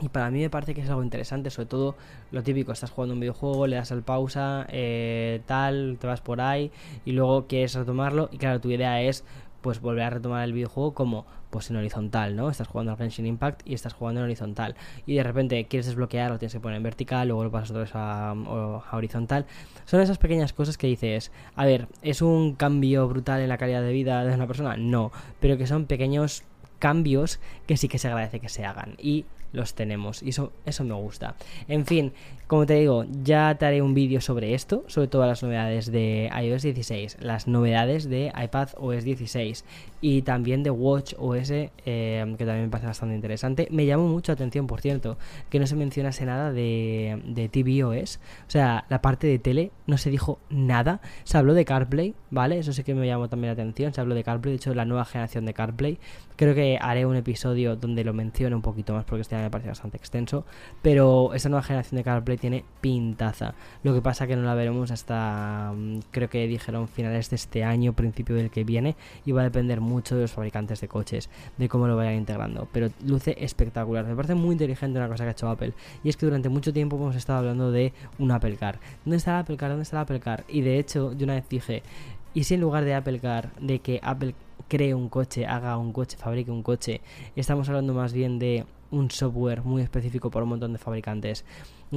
Y 0.00 0.08
para 0.08 0.28
mí 0.32 0.40
me 0.40 0.50
parece 0.50 0.74
que 0.74 0.80
es 0.80 0.90
algo 0.90 1.04
interesante, 1.04 1.50
sobre 1.50 1.66
todo 1.66 1.94
lo 2.32 2.42
típico, 2.42 2.72
estás 2.72 2.90
jugando 2.90 3.14
un 3.14 3.20
videojuego, 3.20 3.68
le 3.68 3.76
das 3.76 3.92
al 3.92 4.02
pausa, 4.02 4.66
eh, 4.70 5.40
tal, 5.46 5.98
te 6.00 6.08
vas 6.08 6.20
por 6.20 6.40
ahí 6.40 6.72
y 7.04 7.12
luego 7.12 7.46
quieres 7.46 7.76
retomarlo 7.76 8.28
y 8.32 8.38
claro, 8.38 8.60
tu 8.60 8.70
idea 8.70 9.00
es 9.00 9.24
pues 9.60 9.80
volver 9.80 10.02
a 10.02 10.10
retomar 10.10 10.42
el 10.42 10.54
videojuego 10.54 10.94
como 10.94 11.26
pues 11.50 11.70
en 11.70 11.76
horizontal, 11.76 12.36
¿no? 12.36 12.50
Estás 12.50 12.68
jugando 12.68 12.92
al 12.92 12.98
Genshin 12.98 13.26
Impact 13.26 13.62
y 13.66 13.74
estás 13.74 13.94
jugando 13.94 14.20
en 14.20 14.24
horizontal 14.24 14.74
y 15.06 15.14
de 15.14 15.22
repente 15.22 15.64
quieres 15.66 15.86
desbloquear, 15.86 16.30
lo 16.30 16.38
tienes 16.38 16.52
que 16.52 16.60
poner 16.60 16.76
en 16.76 16.82
vertical, 16.82 17.28
luego 17.28 17.44
lo 17.44 17.50
pasas 17.50 17.70
otra 17.70 17.82
vez 17.82 17.94
a, 17.94 18.30
a, 18.30 18.96
horizontal. 18.96 19.46
Son 19.84 20.00
esas 20.00 20.18
pequeñas 20.18 20.52
cosas 20.52 20.76
que 20.76 20.86
dices, 20.86 21.32
a 21.56 21.64
ver, 21.64 21.88
¿es 22.02 22.22
un 22.22 22.54
cambio 22.54 23.08
brutal 23.08 23.40
en 23.40 23.48
la 23.48 23.58
calidad 23.58 23.82
de 23.82 23.92
vida 23.92 24.24
de 24.24 24.34
una 24.34 24.46
persona? 24.46 24.76
No, 24.76 25.12
pero 25.40 25.56
que 25.56 25.66
son 25.66 25.86
pequeños 25.86 26.42
cambios 26.78 27.40
que 27.66 27.76
sí 27.76 27.88
que 27.88 27.98
se 27.98 28.08
agradece 28.08 28.40
que 28.40 28.48
se 28.48 28.64
hagan 28.64 28.94
y 28.98 29.24
los 29.52 29.74
tenemos 29.74 30.22
y 30.22 30.30
eso, 30.30 30.52
eso 30.66 30.84
me 30.84 30.94
gusta. 30.94 31.36
En 31.68 31.86
fin, 31.86 32.12
como 32.46 32.66
te 32.66 32.74
digo, 32.74 33.04
ya 33.22 33.54
te 33.58 33.66
haré 33.66 33.82
un 33.82 33.94
vídeo 33.94 34.20
sobre 34.20 34.54
esto, 34.54 34.84
sobre 34.86 35.08
todas 35.08 35.28
las 35.28 35.42
novedades 35.42 35.92
de 35.92 36.30
iOS 36.42 36.62
16, 36.62 37.18
las 37.20 37.46
novedades 37.46 38.08
de 38.08 38.32
iPad 38.42 38.70
OS 38.76 39.04
16 39.04 39.64
y 40.00 40.22
también 40.22 40.62
de 40.62 40.70
Watch 40.70 41.14
OS, 41.18 41.50
eh, 41.50 41.70
que 41.84 42.46
también 42.46 42.62
me 42.62 42.68
parece 42.68 42.86
bastante 42.86 43.14
interesante. 43.14 43.68
Me 43.70 43.86
llamó 43.86 44.08
mucho 44.08 44.32
la 44.32 44.34
atención, 44.34 44.66
por 44.66 44.80
cierto, 44.80 45.18
que 45.50 45.58
no 45.58 45.66
se 45.66 45.76
mencionase 45.76 46.24
nada 46.24 46.52
de, 46.52 47.20
de 47.26 47.48
tvOS, 47.48 48.16
o 48.46 48.50
sea, 48.50 48.86
la 48.88 49.02
parte 49.02 49.26
de 49.26 49.38
tele, 49.38 49.70
no 49.86 49.98
se 49.98 50.10
dijo 50.10 50.38
nada. 50.48 51.00
Se 51.24 51.36
habló 51.36 51.54
de 51.54 51.64
CarPlay, 51.64 52.14
¿vale? 52.30 52.58
Eso 52.58 52.72
sí 52.72 52.82
que 52.84 52.94
me 52.94 53.06
llamó 53.06 53.28
también 53.28 53.48
la 53.48 53.52
atención, 53.62 53.92
se 53.92 54.00
habló 54.00 54.14
de 54.14 54.24
CarPlay, 54.24 54.52
de 54.52 54.56
hecho, 54.56 54.74
la 54.74 54.84
nueva 54.84 55.04
generación 55.04 55.44
de 55.46 55.54
CarPlay. 55.54 55.98
Creo 56.36 56.54
que 56.54 56.78
haré 56.80 57.04
un 57.04 57.16
episodio 57.16 57.74
donde 57.74 58.04
lo 58.04 58.12
mencione 58.12 58.54
un 58.54 58.62
poquito 58.62 58.92
más 58.92 59.04
porque 59.04 59.22
este 59.22 59.36
me 59.36 59.50
parece 59.50 59.70
bastante 59.70 59.96
extenso. 59.96 60.44
Pero 60.82 61.34
esta 61.34 61.48
nueva 61.48 61.62
generación 61.62 61.96
de 61.96 62.04
CarPlay 62.04 62.38
tiene 62.38 62.64
pintaza. 62.80 63.54
Lo 63.82 63.92
que 63.92 64.00
pasa 64.00 64.26
que 64.26 64.36
no 64.36 64.42
la 64.42 64.54
veremos 64.54 64.90
hasta, 64.90 65.72
mm, 65.74 65.98
creo 66.10 66.28
que 66.28 66.46
dijeron 66.46 66.86
finales 66.86 67.30
de 67.30 67.36
este 67.36 67.64
año, 67.64 67.92
principio 67.92 68.36
del 68.36 68.50
que 68.50 68.62
viene. 68.62 68.94
Y 69.24 69.32
va 69.32 69.40
a 69.40 69.44
depender 69.44 69.80
mucho 69.80 70.14
de 70.14 70.22
los 70.22 70.32
fabricantes 70.32 70.80
de 70.80 70.88
coches, 70.88 71.28
de 71.56 71.68
cómo 71.68 71.88
lo 71.88 71.96
vayan 71.96 72.14
integrando. 72.14 72.68
Pero 72.72 72.90
luce 73.04 73.36
espectacular. 73.40 74.04
Me 74.04 74.14
parece 74.14 74.34
muy 74.34 74.52
inteligente 74.52 74.98
una 74.98 75.08
cosa 75.08 75.24
que 75.24 75.28
ha 75.30 75.32
hecho 75.32 75.48
Apple. 75.48 75.72
Y 76.04 76.08
es 76.08 76.16
que 76.16 76.26
durante 76.26 76.48
mucho 76.48 76.72
tiempo 76.72 76.96
hemos 76.96 77.16
estado 77.16 77.40
hablando 77.40 77.72
de 77.72 77.92
un 78.18 78.30
Apple 78.30 78.56
Car. 78.56 78.78
¿Dónde 79.04 79.16
está 79.16 79.32
el 79.32 79.40
Apple 79.42 79.56
Car? 79.56 79.70
¿Dónde 79.70 79.82
está 79.82 79.96
el 79.96 80.02
Apple 80.02 80.20
Car? 80.20 80.44
Y 80.48 80.60
de 80.60 80.78
hecho, 80.78 81.12
yo 81.14 81.24
una 81.24 81.34
vez 81.34 81.48
dije, 81.48 81.82
¿y 82.38 82.44
si 82.44 82.54
en 82.54 82.60
lugar 82.60 82.84
de 82.84 82.94
Apple 82.94 83.18
Car, 83.18 83.50
de 83.60 83.80
que 83.80 83.98
Apple 84.00 84.32
cree 84.68 84.94
un 84.94 85.08
coche, 85.08 85.44
haga 85.44 85.76
un 85.76 85.92
coche, 85.92 86.16
fabrique 86.16 86.52
un 86.52 86.62
coche. 86.62 87.00
Estamos 87.34 87.68
hablando 87.68 87.94
más 87.94 88.12
bien 88.12 88.38
de 88.38 88.64
un 88.92 89.10
software 89.10 89.62
muy 89.62 89.82
específico 89.82 90.30
por 90.30 90.44
un 90.44 90.50
montón 90.50 90.72
de 90.72 90.78
fabricantes. 90.78 91.44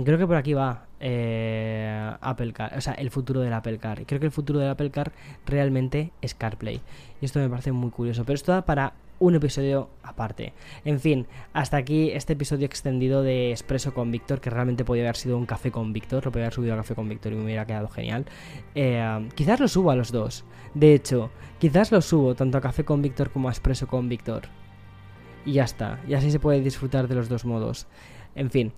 Creo 0.03 0.17
que 0.17 0.25
por 0.25 0.37
aquí 0.37 0.53
va 0.53 0.87
eh, 0.99 2.11
Apple 2.21 2.53
Car, 2.53 2.75
o 2.75 2.81
sea, 2.81 2.93
el 2.93 3.11
futuro 3.11 3.41
del 3.41 3.53
Apple 3.53 3.77
Car. 3.77 4.03
Creo 4.07 4.19
que 4.19 4.25
el 4.25 4.31
futuro 4.31 4.57
del 4.57 4.69
Apple 4.69 4.89
Car 4.89 5.11
realmente 5.45 6.11
es 6.23 6.33
CarPlay. 6.33 6.81
Y 7.21 7.25
esto 7.25 7.37
me 7.37 7.47
parece 7.47 7.71
muy 7.71 7.91
curioso. 7.91 8.23
Pero 8.23 8.33
esto 8.33 8.51
da 8.51 8.65
para 8.65 8.93
un 9.21 9.35
episodio 9.35 9.89
aparte. 10.03 10.51
En 10.83 10.99
fin, 10.99 11.27
hasta 11.53 11.77
aquí 11.77 12.09
este 12.11 12.33
episodio 12.33 12.65
extendido 12.65 13.21
de 13.21 13.51
Expreso 13.51 13.93
con 13.93 14.11
Víctor, 14.11 14.41
que 14.41 14.49
realmente 14.49 14.83
podría 14.83 15.05
haber 15.05 15.15
sido 15.15 15.37
un 15.37 15.45
café 15.45 15.71
con 15.71 15.93
Víctor, 15.93 16.25
lo 16.25 16.31
podría 16.31 16.47
haber 16.47 16.55
subido 16.55 16.73
a 16.73 16.77
café 16.77 16.95
con 16.95 17.07
Víctor 17.07 17.31
y 17.31 17.35
me 17.35 17.43
hubiera 17.45 17.65
quedado 17.65 17.87
genial. 17.87 18.25
Eh, 18.75 19.29
quizás 19.35 19.59
lo 19.59 19.67
subo 19.67 19.91
a 19.91 19.95
los 19.95 20.11
dos. 20.11 20.43
De 20.73 20.95
hecho, 20.95 21.29
quizás 21.59 21.91
lo 21.91 22.01
subo 22.01 22.35
tanto 22.35 22.57
a 22.57 22.61
café 22.61 22.83
con 22.83 23.01
Víctor 23.01 23.29
como 23.29 23.47
a 23.47 23.51
Expreso 23.51 23.87
con 23.87 24.09
Víctor. 24.09 24.43
Y 25.45 25.53
ya 25.53 25.63
está, 25.63 25.99
y 26.07 26.15
así 26.15 26.31
se 26.31 26.39
puede 26.39 26.61
disfrutar 26.61 27.07
de 27.07 27.15
los 27.15 27.29
dos 27.29 27.45
modos. 27.45 27.87
En 28.35 28.49
fin. 28.49 28.73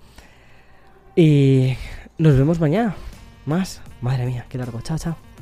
Y 1.16 1.76
nos 2.18 2.38
vemos 2.38 2.60
mañana. 2.60 2.96
Más. 3.46 3.82
Madre 4.02 4.26
mía, 4.26 4.46
qué 4.50 4.58
largo. 4.58 4.82
Chao, 4.82 4.98
chao. 4.98 5.33